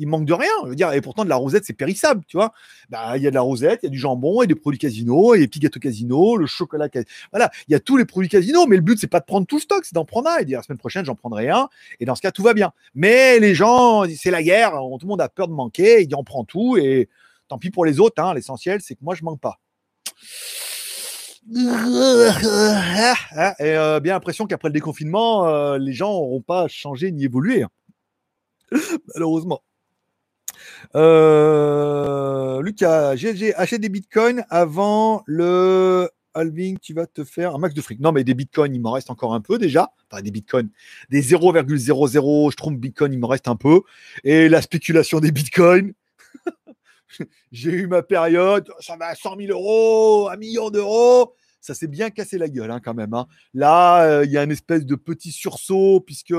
Il 0.00 0.08
manque 0.08 0.24
de 0.24 0.32
rien. 0.32 0.50
Je 0.64 0.70
veux 0.70 0.74
dire, 0.74 0.92
et 0.92 1.00
pourtant, 1.00 1.24
de 1.24 1.28
la 1.28 1.36
rosette, 1.36 1.64
c'est 1.64 1.74
périssable, 1.74 2.24
tu 2.26 2.36
vois. 2.36 2.52
Bah, 2.88 3.16
il 3.16 3.22
y 3.22 3.28
a 3.28 3.30
de 3.30 3.34
la 3.36 3.42
rosette, 3.42 3.80
il 3.82 3.86
y 3.86 3.88
a 3.88 3.90
du 3.90 3.98
jambon, 3.98 4.42
et 4.42 4.48
des 4.48 4.56
produits 4.56 4.80
casino, 4.80 5.34
et 5.34 5.38
des 5.38 5.46
petits 5.46 5.60
gâteaux 5.60 5.78
casino, 5.78 6.36
le 6.36 6.46
chocolat. 6.46 6.88
Voilà, 7.30 7.50
il 7.68 7.72
y 7.72 7.74
a 7.74 7.80
tous 7.80 7.96
les 7.96 8.04
produits 8.04 8.28
casino, 8.28 8.66
mais 8.66 8.76
le 8.76 8.82
but, 8.82 8.98
c'est 8.98 9.06
pas 9.06 9.20
de 9.20 9.26
prendre 9.26 9.46
tout 9.46 9.56
le 9.56 9.62
stock, 9.62 9.84
c'est 9.84 9.94
d'en 9.94 10.04
prendre 10.04 10.28
un 10.30 10.38
et 10.38 10.44
dire 10.44 10.58
la 10.58 10.62
semaine 10.64 10.78
prochaine, 10.78 11.04
j'en 11.04 11.14
prendrai 11.14 11.48
un. 11.48 11.68
Et 12.00 12.04
dans 12.04 12.16
ce 12.16 12.22
cas, 12.22 12.32
tout 12.32 12.42
va 12.42 12.54
bien. 12.54 12.72
Mais 12.94 13.38
les 13.38 13.54
gens, 13.54 14.04
c'est 14.16 14.32
la 14.32 14.42
guerre, 14.42 14.72
tout 14.72 15.06
le 15.06 15.08
monde 15.08 15.20
a 15.20 15.28
peur 15.28 15.46
de 15.46 15.52
manquer, 15.52 16.02
il 16.02 16.14
en 16.16 16.24
prend 16.24 16.44
tout, 16.44 16.76
et 16.76 17.08
Tant 17.50 17.58
pis 17.58 17.70
pour 17.70 17.84
les 17.84 17.98
autres, 17.98 18.22
hein, 18.22 18.32
l'essentiel, 18.32 18.80
c'est 18.80 18.94
que 18.94 19.02
moi, 19.02 19.16
je 19.16 19.24
manque 19.24 19.40
pas. 19.40 19.58
Et 23.58 23.72
euh, 23.72 23.98
bien 23.98 24.12
l'impression 24.14 24.46
qu'après 24.46 24.68
le 24.68 24.72
déconfinement, 24.72 25.48
euh, 25.48 25.76
les 25.76 25.92
gens 25.92 26.12
n'auront 26.12 26.42
pas 26.42 26.68
changé 26.68 27.10
ni 27.10 27.24
évolué. 27.24 27.64
Hein. 27.64 27.70
Malheureusement. 29.14 29.64
Euh, 30.94 32.62
Lucas, 32.62 33.16
j'ai 33.16 33.54
acheté 33.54 33.78
des 33.78 33.88
bitcoins 33.88 34.44
avant 34.50 35.22
le 35.26 36.08
halving. 36.34 36.78
Tu 36.78 36.94
vas 36.94 37.06
te 37.06 37.24
faire 37.24 37.54
un 37.54 37.58
max 37.58 37.74
de 37.74 37.80
fric. 37.80 38.00
Non, 38.00 38.12
mais 38.12 38.24
des 38.24 38.34
bitcoins, 38.34 38.74
il 38.74 38.80
m'en 38.80 38.92
reste 38.92 39.10
encore 39.10 39.34
un 39.34 39.40
peu 39.40 39.58
déjà. 39.58 39.92
Enfin, 40.10 40.22
des 40.22 40.30
bitcoins, 40.30 40.68
des 41.10 41.22
0,00, 41.22 42.50
je 42.50 42.56
trouve 42.56 42.76
bitcoin, 42.76 43.12
il 43.12 43.18
m'en 43.18 43.28
reste 43.28 43.48
un 43.48 43.56
peu. 43.56 43.82
Et 44.24 44.48
la 44.48 44.62
spéculation 44.62 45.20
des 45.20 45.32
bitcoins, 45.32 45.92
j'ai 47.52 47.70
eu 47.70 47.86
ma 47.86 48.02
période, 48.02 48.70
ça 48.80 48.96
va 48.96 49.06
à 49.06 49.14
100 49.14 49.36
000 49.36 49.52
euros, 49.52 50.28
un 50.28 50.36
million 50.36 50.70
d'euros. 50.70 51.34
Ça 51.60 51.74
s'est 51.74 51.88
bien 51.88 52.10
cassé 52.10 52.38
la 52.38 52.48
gueule 52.48 52.70
hein, 52.70 52.80
quand 52.82 52.94
même. 52.94 53.14
Hein. 53.14 53.26
Là, 53.54 54.02
euh, 54.04 54.24
il 54.24 54.30
y 54.30 54.38
a 54.38 54.44
une 54.44 54.50
espèce 54.50 54.86
de 54.86 54.94
petit 54.94 55.30
sursaut 55.30 56.00
puisque, 56.00 56.34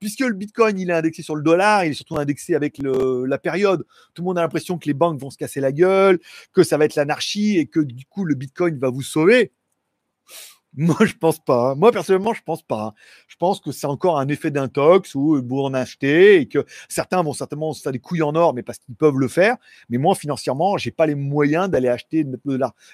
puisque 0.00 0.20
le 0.20 0.34
Bitcoin 0.34 0.78
il 0.78 0.90
est 0.90 0.94
indexé 0.94 1.22
sur 1.22 1.36
le 1.36 1.42
dollar, 1.42 1.84
il 1.84 1.90
est 1.90 1.94
surtout 1.94 2.18
indexé 2.18 2.54
avec 2.54 2.78
la 2.78 3.38
période. 3.38 3.84
Tout 4.14 4.22
le 4.22 4.26
monde 4.26 4.38
a 4.38 4.42
l'impression 4.42 4.78
que 4.78 4.86
les 4.86 4.94
banques 4.94 5.20
vont 5.20 5.30
se 5.30 5.38
casser 5.38 5.60
la 5.60 5.72
gueule, 5.72 6.18
que 6.52 6.62
ça 6.62 6.78
va 6.78 6.84
être 6.84 6.96
l'anarchie 6.96 7.58
et 7.58 7.66
que 7.66 7.80
du 7.80 8.04
coup 8.06 8.24
le 8.24 8.34
Bitcoin 8.34 8.78
va 8.78 8.90
vous 8.90 9.02
sauver. 9.02 9.52
Moi, 10.76 10.96
je 11.04 11.12
pense 11.12 11.38
pas. 11.38 11.74
Moi, 11.74 11.92
personnellement, 11.92 12.32
je 12.32 12.42
pense 12.42 12.62
pas. 12.62 12.94
Je 13.28 13.36
pense 13.36 13.60
que 13.60 13.72
c'est 13.72 13.86
encore 13.86 14.18
un 14.18 14.28
effet 14.28 14.50
d'intox 14.50 15.14
où 15.14 15.42
vous 15.46 15.60
en 15.60 15.74
achetez 15.74 16.40
et 16.40 16.48
que 16.48 16.64
certains 16.88 17.22
vont 17.22 17.34
certainement 17.34 17.74
se 17.74 17.82
faire 17.82 17.92
des 17.92 17.98
couilles 17.98 18.22
en 18.22 18.34
or, 18.34 18.54
mais 18.54 18.62
parce 18.62 18.78
qu'ils 18.78 18.94
peuvent 18.94 19.18
le 19.18 19.28
faire. 19.28 19.56
Mais 19.90 19.98
moi, 19.98 20.14
financièrement, 20.14 20.78
j'ai 20.78 20.90
pas 20.90 21.06
les 21.06 21.14
moyens 21.14 21.68
d'aller 21.68 21.88
acheter, 21.88 22.24
de 22.24 22.40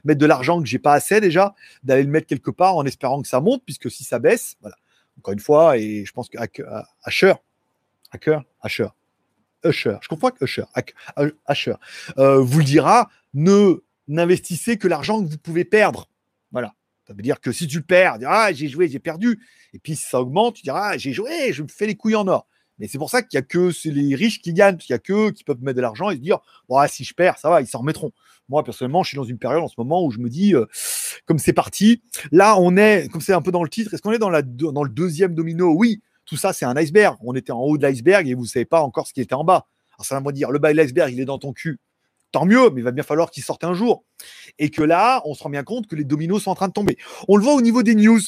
mettre 0.04 0.18
de 0.18 0.26
l'argent 0.26 0.60
que 0.60 0.66
j'ai 0.66 0.80
pas 0.80 0.94
assez 0.94 1.20
déjà, 1.20 1.54
d'aller 1.84 2.02
le 2.02 2.10
mettre 2.10 2.26
quelque 2.26 2.50
part 2.50 2.76
en 2.76 2.84
espérant 2.84 3.22
que 3.22 3.28
ça 3.28 3.40
monte, 3.40 3.62
puisque 3.64 3.90
si 3.90 4.02
ça 4.02 4.18
baisse, 4.18 4.56
voilà. 4.60 4.76
Encore 5.18 5.32
une 5.32 5.40
fois, 5.40 5.76
et 5.78 6.04
je 6.04 6.12
pense 6.12 6.28
que 6.28 6.38
Asher, 7.02 7.34
Hacker, 8.12 8.42
Asher, 8.62 8.88
Usher, 9.64 9.96
je 10.00 10.08
comprends 10.08 10.30
que 10.30 10.44
Usher, 10.44 10.64
Asher, 11.46 11.74
euh, 12.18 12.40
vous 12.40 12.58
le 12.58 12.64
dira, 12.64 13.10
ne 13.34 13.82
n'investissez 14.06 14.78
que 14.78 14.88
l'argent 14.88 15.22
que 15.22 15.28
vous 15.28 15.38
pouvez 15.38 15.64
perdre. 15.64 16.08
Ça 17.08 17.14
veut 17.14 17.22
dire 17.22 17.40
que 17.40 17.52
si 17.52 17.66
tu 17.66 17.80
perds, 17.80 18.18
ah, 18.26 18.52
j'ai 18.52 18.68
joué, 18.68 18.86
j'ai 18.86 18.98
perdu. 18.98 19.40
Et 19.72 19.78
puis 19.78 19.96
si 19.96 20.06
ça 20.06 20.20
augmente, 20.20 20.56
tu 20.56 20.62
diras, 20.62 20.90
ah, 20.90 20.98
j'ai 20.98 21.14
joué, 21.14 21.54
je 21.54 21.62
me 21.62 21.68
fais 21.68 21.86
les 21.86 21.94
couilles 21.94 22.16
en 22.16 22.28
or. 22.28 22.46
Mais 22.78 22.86
c'est 22.86 22.98
pour 22.98 23.08
ça 23.08 23.22
qu'il 23.22 23.38
n'y 23.38 23.42
a 23.42 23.46
que 23.46 23.72
les 23.88 24.14
riches 24.14 24.42
qui 24.42 24.52
gagnent, 24.52 24.76
il 24.78 24.92
n'y 24.92 24.94
a 24.94 24.98
que 24.98 25.30
qui 25.30 25.42
peuvent 25.42 25.62
mettre 25.62 25.78
de 25.78 25.80
l'argent 25.80 26.10
et 26.10 26.16
se 26.16 26.20
dire, 26.20 26.38
bon, 26.68 26.86
si 26.86 27.04
je 27.04 27.14
perds, 27.14 27.38
ça 27.38 27.48
va, 27.48 27.62
ils 27.62 27.66
s'en 27.66 27.78
remettront. 27.78 28.12
Moi, 28.50 28.62
personnellement, 28.62 29.02
je 29.02 29.08
suis 29.08 29.16
dans 29.16 29.24
une 29.24 29.38
période 29.38 29.62
en 29.62 29.68
ce 29.68 29.74
moment 29.78 30.04
où 30.04 30.10
je 30.10 30.18
me 30.18 30.28
dis, 30.28 30.54
euh, 30.54 30.66
comme 31.24 31.38
c'est 31.38 31.54
parti, 31.54 32.02
là, 32.30 32.58
on 32.60 32.76
est, 32.76 33.08
comme 33.10 33.22
c'est 33.22 33.32
un 33.32 33.40
peu 33.40 33.52
dans 33.52 33.62
le 33.62 33.70
titre, 33.70 33.94
est-ce 33.94 34.02
qu'on 34.02 34.12
est 34.12 34.18
dans 34.18 34.28
le 34.28 34.88
deuxième 34.90 35.34
domino? 35.34 35.72
Oui, 35.74 36.02
tout 36.26 36.36
ça, 36.36 36.52
c'est 36.52 36.66
un 36.66 36.76
iceberg. 36.76 37.16
On 37.22 37.34
était 37.34 37.52
en 37.52 37.60
haut 37.60 37.78
de 37.78 37.86
l'iceberg 37.86 38.28
et 38.28 38.34
vous 38.34 38.42
ne 38.42 38.48
savez 38.48 38.66
pas 38.66 38.82
encore 38.82 39.06
ce 39.06 39.14
qui 39.14 39.22
était 39.22 39.34
en 39.34 39.44
bas. 39.44 39.66
Alors, 39.96 40.04
ça 40.04 40.14
va 40.14 40.20
me 40.20 40.30
dire, 40.30 40.50
le 40.50 40.58
bas 40.58 40.72
de 40.72 40.76
l'iceberg, 40.76 41.10
il 41.10 41.20
est 41.20 41.24
dans 41.24 41.38
ton 41.38 41.54
cul 41.54 41.80
tant 42.32 42.44
mieux, 42.44 42.70
mais 42.70 42.80
il 42.80 42.84
va 42.84 42.90
bien 42.90 43.02
falloir 43.02 43.30
qu'il 43.30 43.42
sorte 43.42 43.64
un 43.64 43.74
jour. 43.74 44.04
Et 44.58 44.70
que 44.70 44.82
là, 44.82 45.22
on 45.24 45.34
se 45.34 45.42
rend 45.42 45.50
bien 45.50 45.64
compte 45.64 45.86
que 45.86 45.96
les 45.96 46.04
dominos 46.04 46.42
sont 46.42 46.50
en 46.50 46.54
train 46.54 46.68
de 46.68 46.72
tomber. 46.72 46.96
On 47.28 47.36
le 47.36 47.42
voit 47.42 47.54
au 47.54 47.60
niveau 47.60 47.82
des 47.82 47.94
news. 47.94 48.20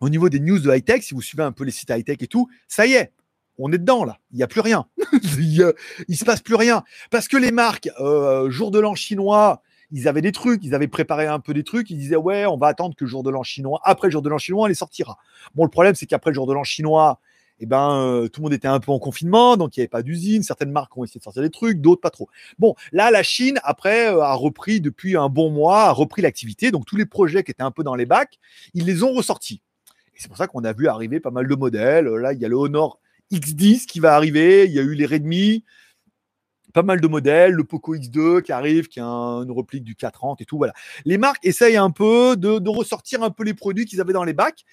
Au 0.00 0.08
niveau 0.08 0.28
des 0.28 0.40
news 0.40 0.58
de 0.58 0.70
high-tech, 0.70 1.02
si 1.02 1.14
vous 1.14 1.22
suivez 1.22 1.44
un 1.44 1.52
peu 1.52 1.64
les 1.64 1.70
sites 1.70 1.90
high-tech 1.90 2.18
et 2.20 2.26
tout, 2.26 2.48
ça 2.68 2.86
y 2.86 2.94
est, 2.94 3.12
on 3.58 3.72
est 3.72 3.78
dedans 3.78 4.04
là. 4.04 4.18
Il 4.32 4.36
n'y 4.36 4.42
a 4.42 4.48
plus 4.48 4.60
rien. 4.60 4.86
il, 5.38 5.72
ne 6.08 6.14
se 6.14 6.24
passe 6.24 6.40
plus 6.40 6.56
rien. 6.56 6.82
Parce 7.10 7.28
que 7.28 7.36
les 7.36 7.52
marques, 7.52 7.88
euh, 8.00 8.50
jour 8.50 8.70
de 8.70 8.80
l'an 8.80 8.94
chinois, 8.94 9.62
ils 9.90 10.08
avaient 10.08 10.22
des 10.22 10.32
trucs, 10.32 10.64
ils 10.64 10.74
avaient 10.74 10.88
préparé 10.88 11.26
un 11.26 11.38
peu 11.38 11.54
des 11.54 11.62
trucs, 11.62 11.90
ils 11.90 11.98
disaient 11.98 12.16
ouais, 12.16 12.46
on 12.46 12.56
va 12.56 12.66
attendre 12.66 12.96
que 12.96 13.04
le 13.04 13.10
jour 13.10 13.22
de 13.22 13.30
l'an 13.30 13.44
chinois, 13.44 13.80
après 13.84 14.08
le 14.08 14.12
jour 14.12 14.22
de 14.22 14.28
l'an 14.28 14.38
chinois, 14.38 14.64
on 14.64 14.66
les 14.66 14.74
sortira. 14.74 15.18
Bon, 15.54 15.64
le 15.64 15.70
problème, 15.70 15.94
c'est 15.94 16.06
qu'après 16.06 16.30
le 16.30 16.34
jour 16.34 16.46
de 16.46 16.52
l'an 16.52 16.64
chinois, 16.64 17.20
eh 17.64 17.66
ben, 17.66 17.98
euh, 17.98 18.28
tout 18.28 18.42
le 18.42 18.44
monde 18.44 18.52
était 18.52 18.68
un 18.68 18.78
peu 18.78 18.92
en 18.92 18.98
confinement, 18.98 19.56
donc 19.56 19.74
il 19.74 19.80
n'y 19.80 19.84
avait 19.84 19.88
pas 19.88 20.02
d'usine. 20.02 20.42
Certaines 20.42 20.70
marques 20.70 20.94
ont 20.98 21.04
essayé 21.04 21.18
de 21.18 21.24
sortir 21.24 21.42
des 21.42 21.48
trucs, 21.48 21.80
d'autres 21.80 22.02
pas 22.02 22.10
trop. 22.10 22.28
Bon, 22.58 22.74
là, 22.92 23.10
la 23.10 23.22
Chine, 23.22 23.58
après, 23.64 24.12
euh, 24.12 24.20
a 24.20 24.34
repris 24.34 24.82
depuis 24.82 25.16
un 25.16 25.30
bon 25.30 25.50
mois, 25.50 25.84
a 25.84 25.92
repris 25.92 26.20
l'activité. 26.20 26.70
Donc 26.70 26.84
tous 26.84 26.96
les 26.96 27.06
projets 27.06 27.42
qui 27.42 27.52
étaient 27.52 27.62
un 27.62 27.70
peu 27.70 27.82
dans 27.82 27.94
les 27.94 28.04
bacs, 28.04 28.38
ils 28.74 28.84
les 28.84 29.02
ont 29.02 29.14
ressortis. 29.14 29.62
Et 30.14 30.18
c'est 30.18 30.28
pour 30.28 30.36
ça 30.36 30.46
qu'on 30.46 30.62
a 30.62 30.74
vu 30.74 30.88
arriver 30.88 31.20
pas 31.20 31.30
mal 31.30 31.48
de 31.48 31.54
modèles. 31.54 32.06
Là, 32.06 32.34
il 32.34 32.38
y 32.38 32.44
a 32.44 32.48
le 32.48 32.56
Honor 32.56 33.00
X10 33.32 33.86
qui 33.86 33.98
va 33.98 34.14
arriver, 34.14 34.66
il 34.66 34.72
y 34.72 34.78
a 34.78 34.82
eu 34.82 34.94
les 34.94 35.06
Redmi, 35.06 35.64
pas 36.74 36.82
mal 36.82 37.00
de 37.00 37.06
modèles, 37.06 37.52
le 37.52 37.64
Poco 37.64 37.96
X2 37.96 38.42
qui 38.42 38.52
arrive, 38.52 38.88
qui 38.88 39.00
a 39.00 39.06
une 39.06 39.52
réplique 39.52 39.84
du 39.84 39.96
430 39.96 40.42
et 40.42 40.44
tout. 40.44 40.58
Voilà. 40.58 40.74
Les 41.06 41.16
marques 41.16 41.46
essayent 41.46 41.78
un 41.78 41.90
peu 41.90 42.36
de, 42.36 42.58
de 42.58 42.68
ressortir 42.68 43.22
un 43.22 43.30
peu 43.30 43.42
les 43.42 43.54
produits 43.54 43.86
qu'ils 43.86 44.02
avaient 44.02 44.12
dans 44.12 44.24
les 44.24 44.34
bacs 44.34 44.66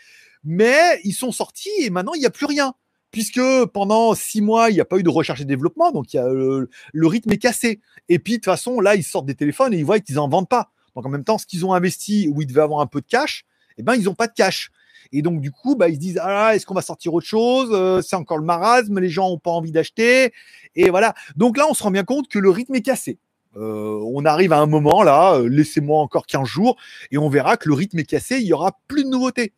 mais 0.44 1.00
ils 1.04 1.14
sont 1.14 1.32
sortis 1.32 1.70
et 1.80 1.90
maintenant 1.90 2.14
il 2.14 2.20
n'y 2.20 2.26
a 2.26 2.32
plus 2.32 2.46
rien. 2.46 2.74
Puisque 3.12 3.42
pendant 3.74 4.16
six 4.16 4.42
mois, 4.42 4.70
il 4.70 4.74
n'y 4.74 4.82
a 4.82 4.86
pas 4.86 4.98
eu 4.98 5.04
de 5.04 5.10
recherche 5.10 5.42
et 5.42 5.46
développement, 5.46 5.92
donc 5.92 6.14
a, 6.16 6.28
le, 6.30 6.68
rythme 7.08 7.32
est 7.32 7.38
cassé. 7.38 7.82
Et 8.10 8.20
puis 8.20 8.34
de 8.34 8.38
toute 8.38 8.46
façon, 8.46 8.80
là, 8.80 8.96
ils 8.96 9.04
sortent 9.04 9.26
des 9.26 9.36
téléphones 9.36 9.74
et 9.74 9.78
ils 9.78 9.86
voient 9.86 10.00
qu'ils 10.00 10.16
n'en 10.16 10.30
vendent 10.30 10.50
pas. 10.50 10.72
Donc 10.96 11.06
en 11.06 11.10
même 11.10 11.24
temps, 11.24 11.38
ce 11.38 11.46
qu'ils 11.46 11.66
ont 11.66 11.74
investi 11.74 12.30
où 12.34 12.42
ils 12.42 12.48
devaient 12.48 12.62
avoir 12.62 12.82
un 12.82 12.88
peu 12.88 13.02
de 13.02 13.06
cash, 13.06 13.46
eh 13.78 13.84
ben, 13.84 13.96
ils 13.96 14.06
n'ont 14.06 14.16
pas 14.16 14.28
de 14.28 14.34
cash. 14.34 14.72
Et 15.12 15.22
donc, 15.22 15.42
du 15.42 15.52
coup, 15.52 15.76
bah, 15.76 15.90
ils 15.90 15.96
se 15.96 16.00
disent 16.00 16.20
Ah, 16.24 16.56
est-ce 16.56 16.66
qu'on 16.66 16.74
va 16.74 16.82
sortir 16.82 17.14
autre 17.14 17.26
chose? 17.26 17.70
Euh, 17.72 18.02
C'est 18.02 18.16
encore 18.16 18.38
le 18.38 18.46
marasme, 18.46 19.00
les 19.00 19.10
gens 19.10 19.30
n'ont 19.30 19.40
pas 19.40 19.52
envie 19.52 19.72
d'acheter. 19.72 20.32
Et 20.76 20.90
voilà. 20.90 21.14
Donc 21.36 21.58
là, 21.58 21.66
on 21.70 21.74
se 21.74 21.84
rend 21.84 21.92
bien 21.92 22.04
compte 22.04 22.28
que 22.28 22.40
le 22.40 22.50
rythme 22.50 22.76
est 22.76 22.82
cassé. 22.82 23.20
Euh, 23.58 24.00
on 24.06 24.24
arrive 24.24 24.54
à 24.54 24.60
un 24.60 24.66
moment 24.66 25.04
là, 25.04 25.36
euh, 25.36 25.50
laissez-moi 25.50 26.00
encore 26.00 26.26
15 26.26 26.48
jours, 26.48 26.78
et 27.12 27.18
on 27.18 27.28
verra 27.28 27.58
que 27.58 27.68
le 27.68 27.76
rythme 27.76 28.00
est 28.00 28.06
cassé, 28.06 28.38
il 28.38 28.48
y 28.48 28.54
aura 28.54 28.80
plus 28.88 29.04
de 29.04 29.10
nouveautés 29.10 29.52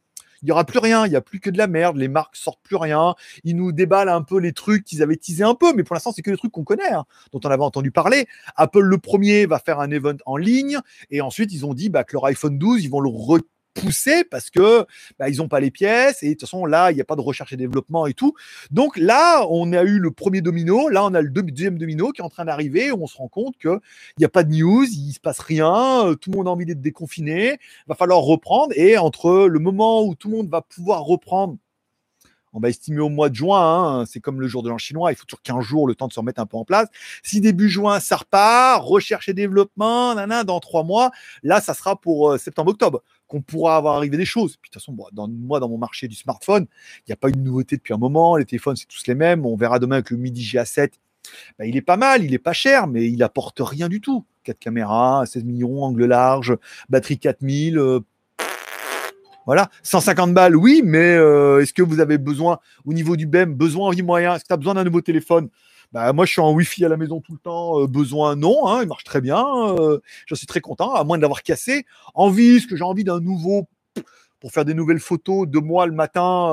il 0.44 0.48
n'y 0.48 0.52
aura 0.52 0.66
plus 0.66 0.80
rien, 0.80 1.06
il 1.06 1.10
n'y 1.10 1.16
a 1.16 1.22
plus 1.22 1.40
que 1.40 1.50
de 1.50 1.58
la 1.58 1.68
merde, 1.68 1.96
les 1.96 2.10
marques 2.10 2.36
sortent 2.36 2.62
plus 2.62 2.76
rien, 2.76 3.16
ils 3.46 3.56
nous 3.56 3.72
déballent 3.72 4.10
un 4.10 4.22
peu 4.22 4.40
les 4.40 4.52
trucs 4.52 4.84
qu'ils 4.84 5.02
avaient 5.02 5.16
teasé 5.16 5.44
un 5.44 5.56
peu, 5.56 5.74
mais 5.74 5.84
pour 5.84 5.96
l'instant, 5.96 6.12
c'est 6.12 6.22
que 6.22 6.32
les 6.32 6.38
trucs 6.38 6.52
qu'on 6.52 6.66
connaît, 6.66 6.92
hein, 6.92 7.06
dont 7.32 7.40
on 7.44 7.50
avait 7.50 7.64
entendu 7.64 7.92
parler. 7.92 8.28
Apple, 8.58 8.82
le 8.82 8.98
premier, 8.98 9.46
va 9.46 9.60
faire 9.60 9.80
un 9.80 9.90
event 9.90 10.18
en 10.26 10.36
ligne, 10.36 10.80
et 11.10 11.22
ensuite, 11.22 11.54
ils 11.54 11.66
ont 11.66 11.74
dit 11.74 11.90
bah, 11.90 12.04
que 12.04 12.14
leur 12.14 12.26
iPhone 12.26 12.58
12, 12.58 12.84
ils 12.84 12.90
vont 12.90 13.00
le 13.00 13.10
pousser 13.74 14.24
parce 14.24 14.50
que 14.50 14.86
bah, 15.20 15.30
ils 15.30 15.38
n'ont 15.38 15.48
pas 15.48 15.60
les 15.60 15.72
pièces 15.72 16.24
et 16.24 16.30
de 16.30 16.34
toute 16.34 16.42
façon 16.42 16.66
là 16.66 16.92
il 16.92 16.96
n'y 16.96 17.02
a 17.02 17.06
pas 17.06 17.16
de 17.16 17.22
recherche 17.22 17.54
et 17.54 17.58
développement 17.58 18.08
et 18.08 18.14
tout. 18.14 18.34
Donc 18.72 18.98
là 18.98 19.46
on 19.50 19.74
a 19.74 19.84
eu 19.84 20.00
le 20.00 20.12
premier 20.12 20.42
domino. 20.42 20.90
Là 20.90 21.06
on 21.06 21.14
a 21.14 21.22
le 21.22 21.30
deuxième 21.30 21.78
domino 21.78 22.12
qui 22.12 22.22
est 22.22 22.26
en 22.26 22.30
train 22.30 22.46
d'arriver 22.46 22.92
on 22.92 23.08
se 23.08 23.18
rend 23.18 23.28
compte 23.28 23.58
que 23.58 23.80
il 24.18 24.20
n'y 24.20 24.26
a 24.26 24.30
pas 24.30 24.44
de 24.44 24.54
news 24.54 24.86
il 24.86 25.14
se 25.14 25.20
passe 25.20 25.40
rien 25.40 26.08
euh, 26.08 26.16
tout 26.16 26.32
le 26.32 26.38
monde 26.38 26.48
a 26.48 26.52
envie 26.52 26.66
d'être 26.66 26.82
déconfiné. 26.82 27.60
Va 27.88 27.96
falloir 27.96 28.20
reprendre 28.20 28.74
et 28.76 28.98
entre 28.98 29.48
le 29.48 29.60
moment 29.60 30.04
où 30.04 30.16
tout 30.16 30.30
le 30.30 30.38
monde 30.38 30.50
va 30.50 30.62
pouvoir 30.62 31.04
reprendre 31.04 31.58
on 32.54 32.60
va 32.60 32.70
estimer 32.70 33.00
au 33.00 33.10
mois 33.10 33.30
de 33.30 33.36
juin, 33.36 34.02
hein, 34.02 34.06
c'est 34.06 34.20
comme 34.20 34.40
le 34.40 34.48
jour 34.48 34.62
de 34.62 34.70
l'an 34.70 34.78
chinois, 34.78 35.12
il 35.12 35.16
faut 35.16 35.26
toujours 35.26 35.42
15 35.42 35.64
jours 35.64 35.88
le 35.88 35.96
temps 35.96 36.08
de 36.08 36.14
se 36.14 36.20
remettre 36.20 36.40
un 36.40 36.46
peu 36.46 36.58
en 36.58 36.66
place. 36.66 36.88
Si 37.24 37.42
début 37.42 37.68
juin 37.68 38.00
ça 38.00 38.18
repart, 38.18 38.84
recherche 38.84 39.28
et 39.28 39.34
développement, 39.34 40.14
nana, 40.16 40.44
dans 40.44 40.60
trois 40.60 40.84
mois, 40.84 41.12
là 41.42 41.62
ça 41.62 41.74
sera 41.74 42.00
pour 42.00 42.32
euh, 42.32 42.38
septembre-octobre 42.38 43.02
qu'on 43.34 43.42
pourra 43.42 43.78
avoir 43.78 43.96
arrivé 43.96 44.16
des 44.16 44.26
choses. 44.26 44.58
Puis 44.58 44.70
de 44.70 44.74
toute 44.74 44.82
façon, 44.82 44.96
moi, 45.18 45.60
dans 45.60 45.68
mon 45.68 45.80
marché 45.80 46.08
du 46.08 46.16
smartphone, 46.16 46.68
il 47.00 47.04
n'y 47.10 47.14
a 47.14 47.16
pas 47.16 47.30
eu 47.30 47.32
de 47.32 47.40
nouveauté 47.40 47.78
depuis 47.78 47.92
un 47.92 47.98
moment. 47.98 48.38
Les 48.38 48.46
téléphones, 48.46 48.76
c'est 48.76 48.88
tous 48.88 49.08
les 49.08 49.16
mêmes. 49.16 49.44
On 49.44 49.56
verra 49.56 49.80
demain 49.80 49.96
avec 49.96 50.12
le 50.12 50.18
Midi 50.18 50.44
GA7. 50.44 50.92
Ben, 51.58 51.66
il 51.66 51.76
est 51.76 51.82
pas 51.82 51.98
mal, 51.98 52.24
il 52.24 52.32
est 52.34 52.40
pas 52.40 52.54
cher, 52.54 52.86
mais 52.86 53.10
il 53.10 53.24
apporte 53.24 53.60
rien 53.60 53.90
du 53.90 54.02
tout. 54.02 54.24
4 54.44 54.60
caméras, 54.60 55.26
16 55.26 55.46
millions, 55.46 55.84
angle 55.84 56.06
large, 56.06 56.56
batterie 56.90 57.18
4000. 57.18 57.80
Euh, 57.80 58.02
Voilà, 59.48 59.70
150 59.82 60.34
balles, 60.34 60.56
oui, 60.56 60.84
mais 60.86 61.16
euh, 61.16 61.62
est-ce 61.62 61.74
que 61.74 61.82
vous 61.82 62.00
avez 62.00 62.18
besoin, 62.20 62.60
au 62.86 62.94
niveau 62.94 63.16
du 63.16 63.26
BEM, 63.26 63.56
besoin 63.56 63.88
en 63.88 63.92
vie 63.92 64.04
moyen? 64.04 64.36
Est-ce 64.36 64.44
que 64.44 64.50
tu 64.50 64.54
as 64.54 64.58
besoin 64.58 64.76
d'un 64.76 64.84
nouveau 64.84 65.02
téléphone? 65.02 65.50
Bah, 65.94 66.12
moi, 66.12 66.26
je 66.26 66.32
suis 66.32 66.42
en 66.42 66.52
Wi-Fi 66.52 66.86
à 66.86 66.90
la 66.90 66.98
maison 66.98 67.22
tout 67.22 67.34
le 67.34 67.38
temps. 67.38 67.80
Euh, 67.80 67.88
besoin, 67.88 68.36
non. 68.36 68.68
Hein, 68.68 68.82
il 68.82 68.88
marche 68.88 69.04
très 69.04 69.22
bien. 69.22 69.46
Euh, 69.78 70.00
je 70.26 70.34
suis 70.34 70.48
très 70.48 70.60
content, 70.60 70.92
à 70.92 71.04
moins 71.04 71.18
de 71.18 71.22
l'avoir 71.22 71.44
cassé. 71.44 71.86
Envie, 72.16 72.56
est-ce 72.56 72.68
que 72.68 72.76
j'ai 72.76 72.84
envie 72.84 73.04
d'un 73.04 73.20
nouveau 73.20 73.70
pour 74.40 74.52
faire 74.52 74.66
des 74.66 74.74
nouvelles 74.74 75.00
photos 75.00 75.48
de 75.48 75.60
moi 75.60 75.86
le 75.86 75.94
matin 75.94 76.52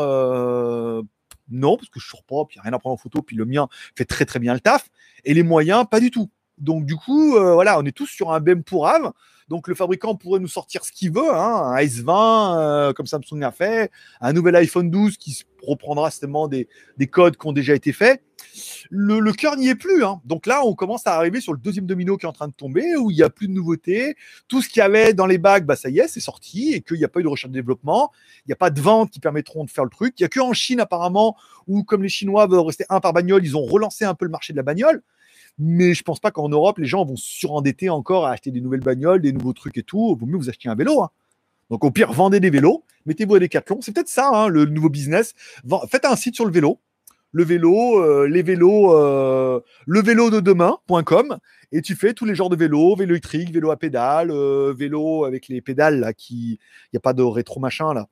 Non, 1.49 1.77
parce 1.77 1.89
que 1.89 1.99
je 1.99 2.11
pas, 2.29 2.45
puis 2.45 2.57
il 2.57 2.59
n'y 2.59 2.61
a 2.61 2.63
rien 2.65 2.73
à 2.75 2.79
prendre 2.79 2.95
en 2.95 2.99
photo, 2.99 3.23
puis 3.23 3.35
le 3.35 3.47
mien 3.47 3.67
fait 3.97 4.05
très 4.05 4.27
très 4.27 4.39
bien 4.39 4.53
le 4.53 4.61
taf. 4.61 4.89
Et 5.25 5.33
les 5.33 5.43
moyens, 5.43 5.87
pas 5.91 6.01
du 6.01 6.11
tout. 6.11 6.31
Donc, 6.59 6.85
du 6.85 6.95
coup, 6.95 7.33
voilà, 7.33 7.79
on 7.81 7.85
est 7.85 7.97
tous 7.97 8.07
sur 8.07 8.33
un 8.33 8.41
BEM 8.41 8.63
pour 8.63 8.87
Ave. 8.87 9.11
Donc 9.51 9.67
le 9.67 9.75
fabricant 9.75 10.15
pourrait 10.15 10.39
nous 10.39 10.49
sortir 10.49 10.85
ce 10.85 10.93
qu'il 10.93 11.13
veut, 11.13 11.35
hein, 11.35 11.75
un 11.75 11.77
S20 11.77 12.57
euh, 12.57 12.93
comme 12.93 13.07
Samsung 13.07 13.43
a 13.43 13.51
fait, 13.51 13.91
un 14.21 14.33
nouvel 14.33 14.55
iPhone 14.55 14.89
12 14.89 15.17
qui 15.17 15.43
reprendra 15.67 16.13
certainement 16.13 16.47
des, 16.47 16.69
codes 17.11 17.37
qui 17.37 17.47
ont 17.49 17.53
déjà 17.53 17.75
été 17.75 17.93
faits. 17.93 18.23
Le, 18.91 19.33
cœur 19.33 19.57
n'y 19.57 19.69
est 19.69 19.75
plus. 19.75 20.05
Hein. 20.05 20.21
Donc 20.25 20.47
là, 20.47 20.65
on 20.65 20.75
commence 20.75 21.05
à 21.09 21.15
arriver 21.15 21.41
sur 21.41 21.53
le 21.53 21.59
deuxième 21.59 21.87
domino 21.87 22.17
qui 22.17 22.27
est 22.27 22.29
en 22.29 22.33
train 22.33 22.47
de 22.47 22.53
tomber, 22.53 22.97
où 22.97 23.11
il 23.11 23.17
n'y 23.17 23.25
a 23.25 23.29
plus 23.29 23.49
de 23.49 23.53
nouveautés. 23.53 24.15
Tout 24.47 24.63
ce 24.63 24.69
qu'il 24.69 24.79
y 24.79 24.83
avait 24.83 25.15
dans 25.15 25.27
les 25.27 25.39
bacs, 25.39 25.67
bah, 25.67 25.75
ça 25.75 25.91
y 25.91 25.99
est, 25.99 26.07
c'est 26.07 26.21
sorti, 26.21 26.73
et 26.73 26.81
qu'il 26.81 26.99
n'y 26.99 27.05
a 27.05 27.09
pas 27.09 27.19
eu 27.19 27.25
de 27.25 27.29
recherche 27.29 27.51
de 27.51 27.59
développement. 27.59 28.13
Il 28.47 28.51
n'y 28.51 28.53
a 28.53 28.57
pas 28.57 28.71
de 28.71 28.81
ventes 28.81 29.11
qui 29.11 29.19
permettront 29.19 29.65
de 29.65 29.71
faire 29.71 29.85
le 29.85 29.91
truc. 29.91 30.15
Il 30.19 30.23
n'y 30.23 30.27
a 30.27 30.29
qu'en 30.29 30.53
Chine, 30.53 30.79
apparemment, 30.79 31.37
où 31.67 31.83
comme 31.83 32.05
les 32.05 32.09
Chinois 32.09 32.47
veulent 32.47 32.61
rester 32.61 32.85
un 32.89 33.01
par 33.01 33.13
bagnole, 33.13 33.45
ils 33.45 33.57
ont 33.57 33.65
relancé 33.65 34.05
un 34.05 34.15
peu 34.15 34.27
le 34.27 34.31
marché 34.31 34.53
de 34.53 34.59
la 34.59 34.63
bagnole. 34.63 35.03
Mais 35.59 35.95
je 35.95 36.03
pense 36.03 36.21
pas 36.21 36.31
qu'en 36.31 36.49
Europe, 36.49 36.79
les 36.79 36.87
gens 36.87 37.05
vont 37.05 37.17
surendetter 37.17 37.91
encore 37.91 38.27
à 38.27 38.33
acheter 38.33 38.51
des 38.51 38.61
nouvelles 38.61 38.81
bagnoles, 38.81 39.21
des 39.21 39.33
nouveaux 39.33 39.53
trucs 39.53 39.77
et 39.79 39.83
tout. 39.83 40.17
Vaut 40.19 40.27
mieux 40.27 40.39
vous 40.39 40.49
acheter 40.49 40.69
un 40.69 40.75
vélo. 40.75 41.03
Hein. 41.03 41.11
Donc 41.71 41.85
au 41.85 41.91
pire, 41.91 42.13
vendez 42.13 42.41
des 42.41 42.51
vélos, 42.51 42.85
mettez-vous 43.07 43.37
à 43.37 43.39
Decathlon. 43.39 43.81
C'est 43.81 43.93
peut-être 43.93 44.09
ça, 44.09 44.29
hein, 44.33 44.49
le 44.49 44.65
nouveau 44.65 44.89
business. 44.89 45.35
Faites 45.89 46.05
un 46.05 46.17
site 46.17 46.35
sur 46.35 46.45
le 46.45 46.53
vélo. 46.53 46.79
Le 47.33 47.45
vélo, 47.45 48.03
euh, 48.03 48.27
les 48.27 48.43
vélos, 48.43 48.93
euh, 48.93 49.61
le 49.87 50.03
vélo 50.03 50.31
de 50.31 50.41
demain.com 50.41 51.39
et 51.71 51.81
tu 51.81 51.95
fais 51.95 52.13
tous 52.13 52.25
les 52.25 52.35
genres 52.35 52.51
de 52.51 52.57
vélos, 52.57 52.97
vélo 52.97 53.13
électrique, 53.13 53.53
vélo 53.53 53.71
à 53.71 53.77
pédale, 53.77 54.33
euh, 54.33 54.75
vélo 54.77 55.25
avec 55.25 55.47
les 55.47 55.61
pédales 55.61 56.01
là 56.01 56.13
qui, 56.13 56.59
il 56.93 56.95
y 56.95 56.97
a 56.97 57.01
pas 57.01 57.13
de 57.13 57.23
rétro 57.23 57.61
machin 57.61 57.95
là 57.95 58.09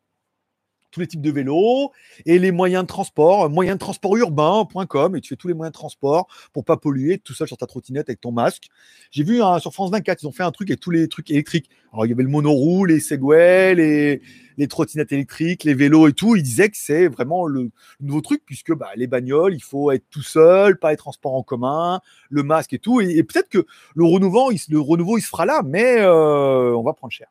tous 0.91 1.01
les 1.01 1.07
types 1.07 1.20
de 1.20 1.30
vélos 1.30 1.91
et 2.26 2.39
les 2.39 2.53
moyens 2.53 2.82
de 2.82 2.89
transport, 2.89 3.49
moyens 3.51 3.76
de 3.76 3.80
transport 3.80 4.16
urbain.com 4.16 5.16
et 5.16 5.20
tu 5.20 5.28
fais 5.28 5.36
tous 5.36 5.49
les 5.49 5.55
moyens 5.55 5.72
de 5.72 5.78
transport 5.78 6.28
pour 6.53 6.64
pas 6.64 6.76
polluer 6.76 7.18
tout 7.18 7.34
seul 7.34 7.47
sur 7.47 7.57
ta 7.57 7.66
trottinette 7.66 8.09
avec 8.09 8.20
ton 8.20 8.32
masque. 8.32 8.68
J'ai 9.11 9.24
vu 9.24 9.43
hein, 9.43 9.59
sur 9.59 9.72
France 9.72 9.91
24, 9.91 10.22
ils 10.22 10.26
ont 10.26 10.32
fait 10.32 10.43
un 10.43 10.51
truc 10.51 10.70
avec 10.70 10.80
tous 10.80 10.91
les 10.91 11.09
trucs 11.09 11.30
électriques. 11.30 11.68
Alors 11.93 12.07
il 12.07 12.11
y 12.11 12.12
avait 12.12 12.22
le 12.22 12.28
monoroule, 12.28 12.91
les 12.91 13.01
Segway, 13.01 13.74
les, 13.74 14.22
les 14.57 14.68
trottinettes 14.68 15.12
électriques, 15.12 15.64
les 15.64 15.74
vélos 15.74 16.09
et 16.09 16.12
tout. 16.12 16.36
Ils 16.36 16.43
disaient 16.43 16.68
que 16.68 16.76
c'est 16.76 17.09
vraiment 17.09 17.47
le, 17.47 17.70
nouveau 18.01 18.20
truc 18.20 18.43
puisque 18.45 18.74
bah, 18.74 18.91
les 18.97 19.07
bagnoles, 19.07 19.55
il 19.55 19.62
faut 19.62 19.91
être 19.91 20.05
tout 20.11 20.22
seul, 20.22 20.78
pas 20.78 20.93
être 20.93 20.99
transport 20.99 21.34
en 21.34 21.43
commun, 21.43 22.01
le 22.28 22.43
masque 22.43 22.72
et 22.72 22.78
tout. 22.78 23.01
Et, 23.01 23.22
peut-être 23.22 23.49
que 23.49 23.66
le 23.95 24.05
renouveau, 24.05 24.51
il, 24.51 24.59
le 24.68 24.80
renouveau, 24.80 25.18
il 25.18 25.22
se 25.22 25.28
fera 25.28 25.47
là, 25.47 25.62
mais 25.64 25.99
euh, 26.01 26.74
on 26.74 26.82
va 26.82 26.93
prendre 26.93 27.12
cher. 27.12 27.28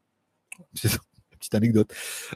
C'est 0.74 0.88
ça 0.88 1.00
anecdote. 1.56 1.94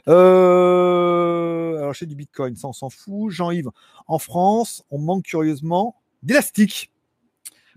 Euh, 0.08 1.78
alors, 1.78 1.94
j'ai 1.94 2.06
du 2.06 2.14
Bitcoin, 2.14 2.56
ça 2.56 2.68
on 2.68 2.72
s'en 2.72 2.90
fout. 2.90 3.30
Jean-Yves, 3.30 3.70
en 4.06 4.18
France, 4.18 4.84
on 4.90 4.98
manque 4.98 5.24
curieusement 5.24 5.96
d'élastiques. 6.22 6.90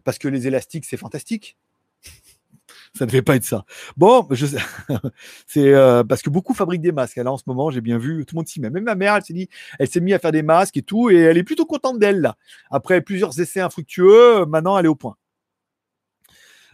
Parce 0.04 0.18
que 0.18 0.28
les 0.28 0.48
élastiques, 0.48 0.86
c'est 0.86 0.98
fantastique. 0.98 1.58
ça 2.94 3.06
ne 3.06 3.10
devait 3.10 3.22
pas 3.22 3.36
être 3.36 3.44
ça. 3.44 3.66
Bon, 3.98 4.28
je 4.32 4.46
c'est 5.48 5.74
euh, 5.74 6.04
parce 6.04 6.22
que 6.22 6.30
beaucoup 6.30 6.54
fabriquent 6.54 6.82
des 6.82 6.92
masques. 6.92 7.18
Là, 7.18 7.32
en 7.32 7.38
ce 7.38 7.44
moment, 7.48 7.70
j'ai 7.72 7.82
bien 7.82 7.98
vu, 7.98 8.26
tout 8.26 8.36
le 8.36 8.40
monde 8.40 8.48
s'y 8.48 8.62
met. 8.62 8.70
Même 8.70 8.84
ma 8.84 8.96
mère, 8.96 9.16
elle 9.16 9.24
s'est 9.24 9.34
dit, 9.34 9.50
elle 9.80 9.90
s'est 9.90 10.00
mise 10.00 10.14
à 10.14 10.20
faire 10.20 10.32
des 10.32 10.44
masques 10.44 10.78
et 10.78 10.84
tout, 10.84 11.10
et 11.10 11.18
elle 11.18 11.38
est 11.38 11.44
plutôt 11.44 11.66
contente 11.66 12.00
d'elle. 12.00 12.34
Après 12.70 13.02
plusieurs 13.02 13.40
essais 13.40 13.62
infructueux, 13.62 14.46
maintenant, 14.46 14.78
elle 14.78 14.86
est 14.86 14.90
au 14.90 14.96
point. 14.96 15.18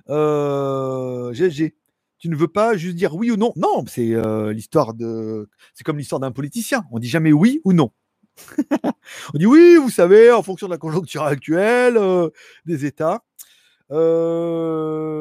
Euh, 0.09 1.31
GG 1.33 1.75
tu 2.21 2.29
ne 2.29 2.35
veux 2.35 2.47
pas 2.47 2.77
juste 2.77 2.95
dire 2.95 3.15
oui 3.15 3.31
ou 3.31 3.35
non. 3.35 3.51
Non, 3.55 3.83
c'est 3.87 4.13
euh, 4.13 4.53
l'histoire 4.53 4.93
de. 4.93 5.49
C'est 5.73 5.83
comme 5.83 5.97
l'histoire 5.97 6.19
d'un 6.19 6.31
politicien. 6.31 6.85
On 6.91 6.99
dit 6.99 7.09
jamais 7.09 7.33
oui 7.33 7.61
ou 7.63 7.73
non. 7.73 7.91
on 9.33 9.37
dit 9.39 9.47
oui, 9.47 9.75
vous 9.77 9.89
savez, 9.89 10.31
en 10.31 10.43
fonction 10.43 10.67
de 10.67 10.71
la 10.71 10.77
conjoncture 10.77 11.23
actuelle, 11.23 11.97
euh, 11.97 12.29
des 12.65 12.85
États. 12.85 13.23
Euh, 13.89 15.15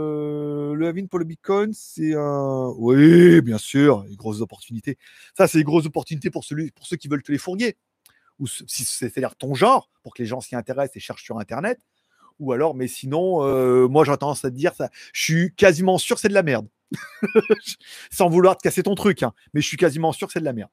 le 0.74 0.86
Havin 0.86 1.06
pour 1.06 1.18
le 1.18 1.24
Bitcoin, 1.24 1.72
c'est 1.72 2.12
un. 2.14 2.70
Oui, 2.76 3.40
bien 3.40 3.56
sûr, 3.56 4.04
les 4.06 4.16
grosses 4.16 4.42
opportunités. 4.42 4.98
Ça, 5.34 5.48
c'est 5.48 5.56
les 5.56 5.64
grosses 5.64 5.86
opportunités 5.86 6.28
pour, 6.28 6.44
celui, 6.44 6.70
pour 6.70 6.86
ceux 6.86 6.98
qui 6.98 7.08
veulent 7.08 7.22
te 7.22 7.32
les 7.32 7.38
fourguer. 7.38 7.78
Ou 8.38 8.46
c'est-à-dire 8.46 9.36
ton 9.36 9.54
genre, 9.54 9.88
pour 10.02 10.12
que 10.12 10.22
les 10.22 10.28
gens 10.28 10.42
s'y 10.42 10.54
intéressent 10.54 10.96
et 10.96 11.00
cherchent 11.00 11.24
sur 11.24 11.38
Internet. 11.38 11.80
Ou 12.38 12.52
alors, 12.52 12.74
mais 12.74 12.88
sinon, 12.88 13.88
moi, 13.88 14.04
j'ai 14.04 14.14
tendance 14.18 14.44
à 14.44 14.50
dire 14.50 14.74
ça. 14.74 14.90
Je 15.14 15.22
suis 15.22 15.54
quasiment 15.54 15.96
sûr 15.96 16.18
c'est 16.18 16.28
de 16.28 16.34
la 16.34 16.42
merde. 16.42 16.68
Sans 18.10 18.28
vouloir 18.28 18.56
te 18.56 18.62
casser 18.62 18.82
ton 18.82 18.94
truc, 18.94 19.22
hein. 19.22 19.32
mais 19.54 19.60
je 19.60 19.66
suis 19.66 19.76
quasiment 19.76 20.12
sûr 20.12 20.26
que 20.26 20.32
c'est 20.32 20.40
de 20.40 20.44
la 20.44 20.52
merde. 20.52 20.70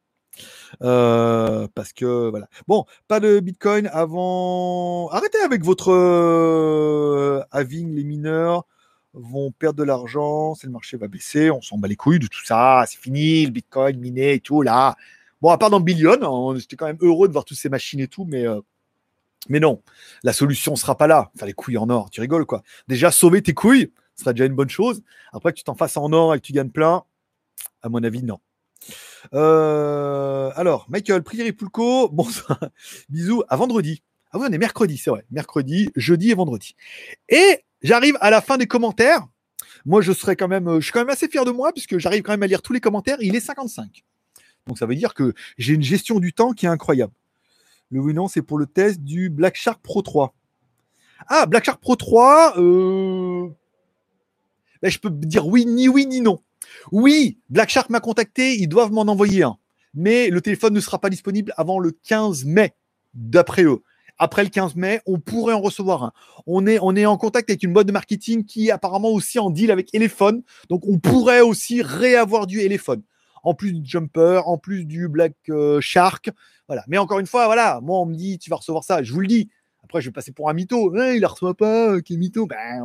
Euh, 0.84 1.68
parce 1.74 1.93
que 1.93 2.30
voilà. 2.30 2.47
Bon, 2.68 2.86
pas 3.07 3.20
de 3.20 3.39
Bitcoin 3.39 3.89
avant. 3.91 5.09
Arrêtez 5.09 5.39
avec 5.39 5.63
votre 5.63 5.91
euh, 5.91 7.41
having, 7.51 7.95
les 7.95 8.03
mineurs 8.03 8.65
vont 9.13 9.51
perdre 9.51 9.80
de 9.80 9.84
l'argent, 9.84 10.53
le 10.63 10.70
marché 10.70 10.97
va 10.97 11.07
baisser, 11.07 11.49
on 11.49 11.61
s'en 11.61 11.78
bat 11.78 11.88
les 11.88 11.95
couilles 11.95 12.20
de 12.20 12.28
tout 12.28 12.45
ça, 12.45 12.84
c'est 12.88 12.99
fini, 12.99 13.45
le 13.45 13.51
Bitcoin 13.51 13.97
miné 13.99 14.34
et 14.34 14.39
tout 14.39 14.61
là. 14.61 14.95
Bon, 15.41 15.49
à 15.49 15.57
part 15.57 15.70
dans 15.70 15.80
Billion, 15.80 16.18
on 16.22 16.55
était 16.55 16.76
quand 16.76 16.86
même 16.86 16.97
heureux 17.01 17.28
de 17.28 17.34
voir 17.34 17.45
toutes 17.45 17.57
ces 17.57 17.70
machines 17.70 17.99
et 17.99 18.07
tout, 18.07 18.26
mais 18.26 18.47
euh, 18.47 18.61
mais 19.49 19.59
non, 19.59 19.82
la 20.24 20.34
solution 20.34 20.76
sera 20.76 20.97
pas 20.97 21.07
là. 21.07 21.32
Enfin, 21.36 21.45
les 21.45 21.53
couilles 21.53 21.78
en 21.78 21.89
or, 21.89 22.09
tu 22.09 22.22
rigoles 22.22 22.45
quoi. 22.45 22.63
Déjà 22.88 23.11
sauver 23.11 23.41
tes 23.41 23.53
couilles, 23.53 23.91
ce 24.18 24.24
sera 24.24 24.34
déjà 24.34 24.45
une 24.45 24.55
bonne 24.55 24.70
chose. 24.70 25.01
Après 25.32 25.53
que 25.53 25.57
tu 25.57 25.63
t'en 25.63 25.76
fasses 25.76 25.95
en 25.97 26.11
or 26.11 26.36
et 26.36 26.39
que 26.39 26.45
tu 26.45 26.53
gagnes 26.53 26.72
plein, 26.72 27.03
à 27.82 27.89
mon 27.89 28.03
avis, 28.03 28.24
non. 28.24 28.39
Euh, 29.34 30.51
alors, 30.55 30.88
Michael, 30.89 31.24
Prière 31.24 31.45
et 31.45 31.53
Poulco, 31.53 32.11
bisous, 33.09 33.43
à 33.47 33.55
vendredi. 33.55 34.01
Ah 34.32 34.39
oui, 34.39 34.47
on 34.49 34.53
est 34.53 34.57
mercredi, 34.57 34.97
c'est 34.97 35.09
vrai. 35.09 35.24
Mercredi, 35.32 35.89
jeudi 35.95 36.32
et 36.32 36.34
vendredi. 36.34 36.76
Et 37.30 37.63
j'arrive 37.82 38.18
à 38.20 38.30
la 38.30 38.41
fin 38.41 38.57
des 38.57 38.68
commentaires. 38.68 39.26
Moi, 39.86 40.01
je 40.01 40.11
serais 40.11 40.36
quand 40.36 40.47
même, 40.47 40.76
je 40.76 40.82
suis 40.82 40.91
quand 40.91 40.99
même 40.99 41.09
assez 41.09 41.28
fier 41.28 41.45
de 41.45 41.51
moi 41.51 41.72
puisque 41.72 41.97
j'arrive 41.97 42.24
quand 42.24 42.34
même 42.34 42.43
à 42.43 42.47
lire 42.47 42.61
tous 42.61 42.74
les 42.74 42.82
commentaires. 42.82 43.18
Il 43.22 43.36
est 43.36 43.39
55. 43.41 44.03
Donc 44.65 44.78
ça 44.78 44.86
veut 44.86 44.95
dire 44.95 45.13
que 45.13 45.34
j'ai 45.57 45.74
une 45.74 45.84
gestion 45.84 46.20
du 46.20 46.34
temps 46.34 46.51
qui 46.51 46.65
est 46.65 46.70
incroyable. 46.70 47.13
Le 47.89 48.01
oui 48.01 48.13
non, 48.13 48.28
c'est 48.28 48.41
pour 48.41 48.57
le 48.57 48.65
test 48.65 49.01
du 49.01 49.30
Black 49.30 49.55
Shark 49.55 49.82
Pro 49.82 50.01
3. 50.01 50.34
Ah, 51.28 51.45
Black 51.45 51.63
Shark 51.63 51.80
Pro 51.80 51.95
3, 51.95 52.55
euh, 52.57 53.47
ben, 54.82 54.89
je 54.89 54.99
peux 54.99 55.09
dire 55.09 55.47
oui, 55.47 55.65
ni 55.65 55.88
oui, 55.88 56.05
ni 56.05 56.21
non. 56.21 56.39
Oui, 56.91 57.39
Black 57.49 57.69
Shark 57.69 57.89
m'a 57.89 57.99
contacté, 57.99 58.55
ils 58.55 58.67
doivent 58.67 58.91
m'en 58.91 59.01
envoyer 59.01 59.43
un. 59.43 59.57
Mais 59.93 60.30
le 60.30 60.41
téléphone 60.41 60.73
ne 60.73 60.80
sera 60.80 60.99
pas 60.99 61.09
disponible 61.09 61.53
avant 61.57 61.80
le 61.80 61.91
15 61.91 62.45
mai, 62.45 62.75
d'après 63.13 63.63
eux. 63.63 63.82
Après 64.19 64.43
le 64.43 64.49
15 64.49 64.75
mai, 64.75 65.01
on 65.05 65.19
pourrait 65.19 65.53
en 65.53 65.61
recevoir 65.61 66.03
un. 66.03 66.11
On 66.47 66.65
est, 66.65 67.05
en 67.05 67.17
contact 67.17 67.49
avec 67.49 67.63
une 67.63 67.73
boîte 67.73 67.88
de 67.88 67.91
marketing 67.91 68.45
qui 68.45 68.67
est 68.67 68.71
apparemment 68.71 69.09
aussi 69.09 69.38
en 69.38 69.49
deal 69.49 69.69
avec 69.69 69.93
Elephone. 69.93 70.43
Donc 70.69 70.88
on 70.88 70.97
pourrait 70.97 71.41
aussi 71.41 71.82
réavoir 71.82 72.47
du 72.47 72.61
Elephone. 72.61 73.03
En 73.43 73.53
plus 73.53 73.73
du 73.73 73.88
Jumper, 73.88 74.41
en 74.45 74.57
plus 74.57 74.86
du 74.86 75.07
Black 75.07 75.34
euh, 75.49 75.80
Shark. 75.82 76.32
Voilà. 76.67 76.84
Mais 76.88 76.97
encore 76.97 77.19
une 77.19 77.28
fois, 77.28 77.45
voilà, 77.45 77.80
moi 77.82 77.99
on 77.99 78.05
me 78.05 78.15
dit 78.15 78.39
tu 78.39 78.49
vas 78.49 78.55
recevoir 78.55 78.84
ça. 78.84 79.03
Je 79.03 79.13
vous 79.13 79.21
le 79.21 79.28
dis. 79.28 79.49
Après, 79.84 80.01
je 80.01 80.09
vais 80.09 80.13
passer 80.13 80.34
pour 80.34 80.49
un 80.49 80.53
mytho. 80.53 80.93
il 80.95 81.15
ne 81.15 81.19
la 81.19 81.28
reçoit 81.28 81.55
pas, 81.55 82.01
qui 82.01 82.15
est 82.15 82.17
mytho. 82.17 82.45
Ben, 82.45 82.84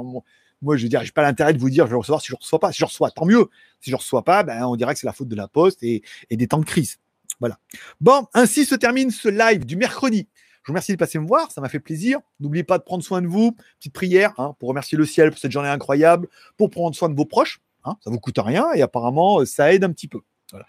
moi, 0.63 0.77
je 0.77 0.85
veux 0.85 0.89
dire, 0.89 1.03
j'ai 1.05 1.11
pas 1.11 1.23
l'intérêt 1.23 1.53
de 1.53 1.59
vous 1.59 1.71
dire 1.71 1.87
je 1.87 1.91
vais 1.91 1.97
recevoir 1.97 2.23
si 2.23 2.29
je 2.29 2.37
reçois 2.37 2.61
pas. 2.61 2.73
Si 2.73 2.79
je 2.79 2.85
reçois, 2.85 3.11
tant 3.11 3.27
mieux. 3.27 3.49
Si 3.81 3.91
je 3.91 3.97
reçois 3.97 4.23
pas, 4.23 4.45
ben, 4.45 4.65
on 4.65 4.77
dirait 4.77 4.95
que 4.95 5.01
c'est 5.01 5.07
la 5.07 5.13
faute 5.13 5.29
de 5.29 5.37
la 5.37 5.49
poste 5.49 5.83
et, 5.83 6.03
des 6.31 6.47
temps 6.47 6.61
de 6.61 6.65
crise. 6.65 6.99
Voilà. 7.41 7.59
Bon, 8.01 8.27
ainsi 8.33 8.65
se 8.65 8.77
termine 8.77 9.11
ce 9.11 9.29
live 9.29 9.67
du 9.67 9.77
mercredi. 9.77 10.29
Je 10.63 10.69
vous 10.69 10.75
remercie 10.75 10.93
de 10.93 10.97
passer 10.97 11.19
me 11.19 11.27
voir, 11.27 11.51
ça 11.51 11.61
m'a 11.61 11.69
fait 11.69 11.81
plaisir. 11.81 12.21
N'oubliez 12.39 12.63
pas 12.63 12.79
de 12.79 12.85
prendre 12.85 13.03
soin 13.03 13.21
de 13.21 13.27
vous. 13.27 13.57
Petite 13.81 13.93
prière 13.93 14.33
hein, 14.39 14.55
pour 14.61 14.69
remercier 14.69 14.97
le 14.97 15.05
ciel 15.05 15.31
pour 15.31 15.41
cette 15.41 15.51
journée 15.51 15.69
incroyable, 15.69 16.29
pour 16.57 16.71
prendre 16.71 16.95
soin 16.95 17.09
de 17.09 17.17
vos 17.17 17.25
proches. 17.25 17.61
Hein, 17.85 17.97
ça 18.05 18.11
vous 18.11 18.21
coûte 18.21 18.39
rien 18.39 18.73
et 18.75 18.83
apparemment 18.83 19.45
ça 19.45 19.75
aide 19.75 19.83
un 19.83 19.91
petit 19.91 20.07
peu. 20.07 20.21
Voilà. 20.53 20.65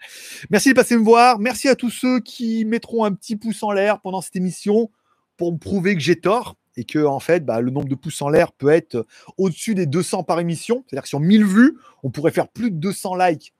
Merci 0.50 0.70
de 0.70 0.74
passer 0.74 0.96
me 0.96 1.04
voir. 1.04 1.38
Merci 1.38 1.68
à 1.68 1.76
tous 1.76 1.90
ceux 1.90 2.18
qui 2.18 2.64
mettront 2.64 3.04
un 3.04 3.12
petit 3.12 3.36
pouce 3.36 3.62
en 3.62 3.70
l'air 3.70 4.00
pendant 4.00 4.20
cette 4.20 4.34
émission 4.34 4.90
pour 5.36 5.52
me 5.52 5.58
prouver 5.58 5.94
que 5.94 6.00
j'ai 6.00 6.18
tort 6.18 6.56
et 6.76 6.84
que 6.84 7.04
en 7.04 7.20
fait, 7.20 7.44
bah, 7.44 7.60
le 7.60 7.70
nombre 7.70 7.88
de 7.88 7.94
pouces 7.94 8.20
en 8.22 8.28
l'air 8.28 8.52
peut 8.52 8.70
être 8.70 9.06
au-dessus 9.38 9.74
des 9.74 9.86
200 9.86 10.24
par 10.24 10.40
émission. 10.40 10.84
C'est-à-dire 10.86 11.02
que 11.02 11.08
sur 11.08 11.20
1000 11.20 11.44
vues, 11.44 11.78
on 12.02 12.10
pourrait 12.10 12.32
faire 12.32 12.48
plus 12.48 12.70
de 12.70 12.76
200 12.76 13.16
likes. 13.16 13.54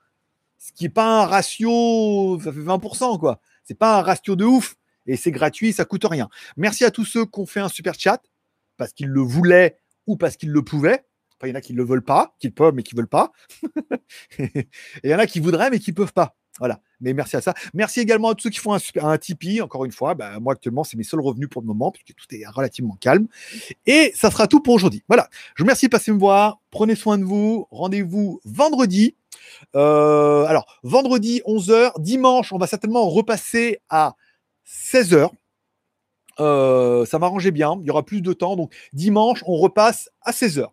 Ce 0.59 0.73
qui 0.73 0.85
n'est 0.85 0.91
pas 0.91 1.23
un 1.23 1.27
ratio, 1.27 2.41
ça 2.43 2.53
fait 2.53 2.61
20%, 2.61 3.19
quoi. 3.19 3.41
C'est 3.65 3.79
pas 3.79 3.99
un 3.99 4.03
ratio 4.03 4.37
de 4.37 4.45
ouf. 4.45 4.77
Et 5.07 5.17
c'est 5.17 5.31
gratuit, 5.31 5.73
ça 5.73 5.85
coûte 5.85 6.05
rien. 6.05 6.29
Merci 6.57 6.85
à 6.85 6.91
tous 6.91 7.05
ceux 7.05 7.27
qui 7.27 7.39
ont 7.39 7.47
fait 7.47 7.61
un 7.61 7.69
super 7.69 7.95
chat, 7.99 8.23
parce 8.79 8.93
qu'ils 8.93 9.09
le 9.09 9.21
voulaient 9.21 9.77
ou 10.07 10.17
parce 10.17 10.37
qu'ils 10.37 10.51
le 10.51 10.63
pouvaient. 10.63 11.05
Il 11.43 11.51
y 11.51 11.53
en 11.53 11.57
a 11.57 11.61
qui 11.61 11.75
ne 11.75 11.79
le 11.79 11.85
veulent 11.85 12.05
pas, 12.05 12.35
qui 12.39 12.47
le 12.47 12.55
peuvent 12.55 12.73
mais 12.75 12.83
qui 12.83 12.95
ne 12.95 13.01
veulent 13.01 13.09
pas. 13.09 13.33
et 14.39 14.69
il 15.03 15.11
y 15.11 15.15
en 15.15 15.19
a 15.19 15.27
qui 15.27 15.41
voudraient 15.41 15.69
mais 15.69 15.79
qui 15.79 15.91
ne 15.91 15.95
peuvent 15.95 16.15
pas. 16.15 16.37
Voilà. 16.59 16.81
Mais 17.01 17.13
merci 17.13 17.37
à 17.37 17.41
ça. 17.41 17.53
Merci 17.75 18.01
également 18.01 18.31
à 18.31 18.35
tous 18.35 18.45
ceux 18.45 18.51
qui 18.51 18.61
font 18.61 18.75
un, 18.75 19.19
Tipeee. 19.19 19.61
Encore 19.61 19.85
une 19.85 19.93
fois, 19.93 20.15
bah, 20.15 20.39
moi 20.41 20.53
actuellement, 20.53 20.85
c'est 20.85 20.97
mes 20.97 21.03
seuls 21.03 21.21
revenus 21.21 21.49
pour 21.49 21.63
le 21.63 21.67
moment, 21.67 21.91
puisque 21.91 22.15
tout 22.15 22.27
est 22.35 22.47
relativement 22.47 22.97
calme. 23.01 23.27
Et 23.87 24.13
ça 24.15 24.31
sera 24.31 24.47
tout 24.47 24.61
pour 24.61 24.75
aujourd'hui. 24.75 25.03
Voilà. 25.09 25.29
Je 25.55 25.63
vous 25.63 25.67
remercie 25.67 25.87
de 25.87 25.91
passer 25.91 26.13
me 26.13 26.19
voir. 26.19 26.61
Prenez 26.71 26.95
soin 26.95 27.19
de 27.19 27.25
vous. 27.25 27.67
Rendez-vous 27.71 28.41
vendredi. 28.45 29.17
Euh, 29.75 30.45
alors, 30.45 30.79
vendredi 30.83 31.43
11h. 31.47 32.01
Dimanche, 32.01 32.53
on 32.53 32.59
va 32.59 32.67
certainement 32.67 33.09
repasser 33.09 33.81
à 33.89 34.15
16h. 34.67 35.31
Euh, 36.41 37.05
ça 37.05 37.19
m'arrangeait 37.19 37.51
bien. 37.51 37.77
Il 37.81 37.87
y 37.87 37.91
aura 37.91 38.05
plus 38.05 38.23
de 38.23 38.33
temps. 38.33 38.57
Donc, 38.57 38.73
dimanche, 38.93 39.43
on 39.47 39.57
repasse 39.57 40.11
à 40.23 40.31
16h. 40.31 40.69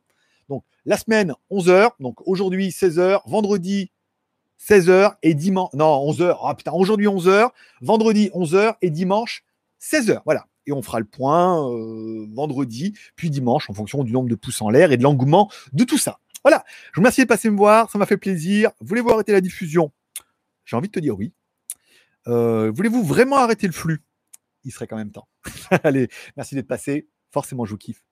Donc, 0.50 0.64
la 0.86 0.98
semaine, 0.98 1.34
11h. 1.50 1.92
Donc, 2.00 2.26
aujourd'hui, 2.28 2.70
16h. 2.70 3.22
Vendredi, 3.26 3.92
16h 4.68 5.16
et 5.24 5.34
dimanche. 5.34 5.72
Non, 5.74 6.12
11h. 6.12 6.38
Ah 6.44 6.56
putain, 6.56 6.72
aujourd'hui 6.72 7.08
11h, 7.08 7.50
vendredi 7.82 8.30
11h 8.34 8.76
et 8.82 8.90
dimanche 8.90 9.44
16h. 9.82 10.22
Voilà. 10.26 10.48
Et 10.68 10.72
on 10.72 10.82
fera 10.82 11.00
le 11.00 11.06
point 11.06 11.68
euh, 11.72 12.28
vendredi, 12.34 12.94
puis 13.16 13.32
dimanche, 13.32 13.70
en 13.70 13.74
fonction 13.74 14.04
du 14.04 14.12
nombre 14.12 14.30
de 14.30 14.36
pouces 14.36 14.62
en 14.62 14.70
l'air 14.70 14.92
et 14.92 14.98
de 14.98 15.04
l'engouement 15.04 15.50
de 15.74 15.84
tout 15.84 15.98
ça. 15.98 16.20
Voilà. 16.44 16.64
Je 16.92 16.98
vous 16.98 17.02
remercie 17.02 17.22
de 17.22 17.28
passer 17.28 17.50
me 17.50 17.58
voir. 17.58 17.90
Ça 17.90 17.98
m'a 17.98 18.06
fait 18.06 18.18
plaisir. 18.18 18.72
Voulez-vous 18.80 19.10
arrêter 19.10 19.32
la 19.32 19.42
diffusion? 19.42 19.92
J'ai 20.66 20.76
envie 20.76 20.88
de 20.88 20.94
te 20.94 21.00
dire 21.00 21.18
oui. 21.18 21.34
Euh, 22.28 22.72
Voulez-vous 22.72 23.04
vraiment 23.04 23.38
arrêter 23.38 23.66
le 23.66 23.74
flux? 23.74 24.04
Il 24.64 24.72
serait 24.72 24.86
quand 24.86 24.98
même 24.98 25.12
temps. 25.12 25.28
Allez, 25.84 26.08
merci 26.38 26.54
d'être 26.54 26.68
passé. 26.68 27.08
Forcément, 27.32 27.66
je 27.66 27.72
vous 27.72 27.78
kiffe. 27.78 28.04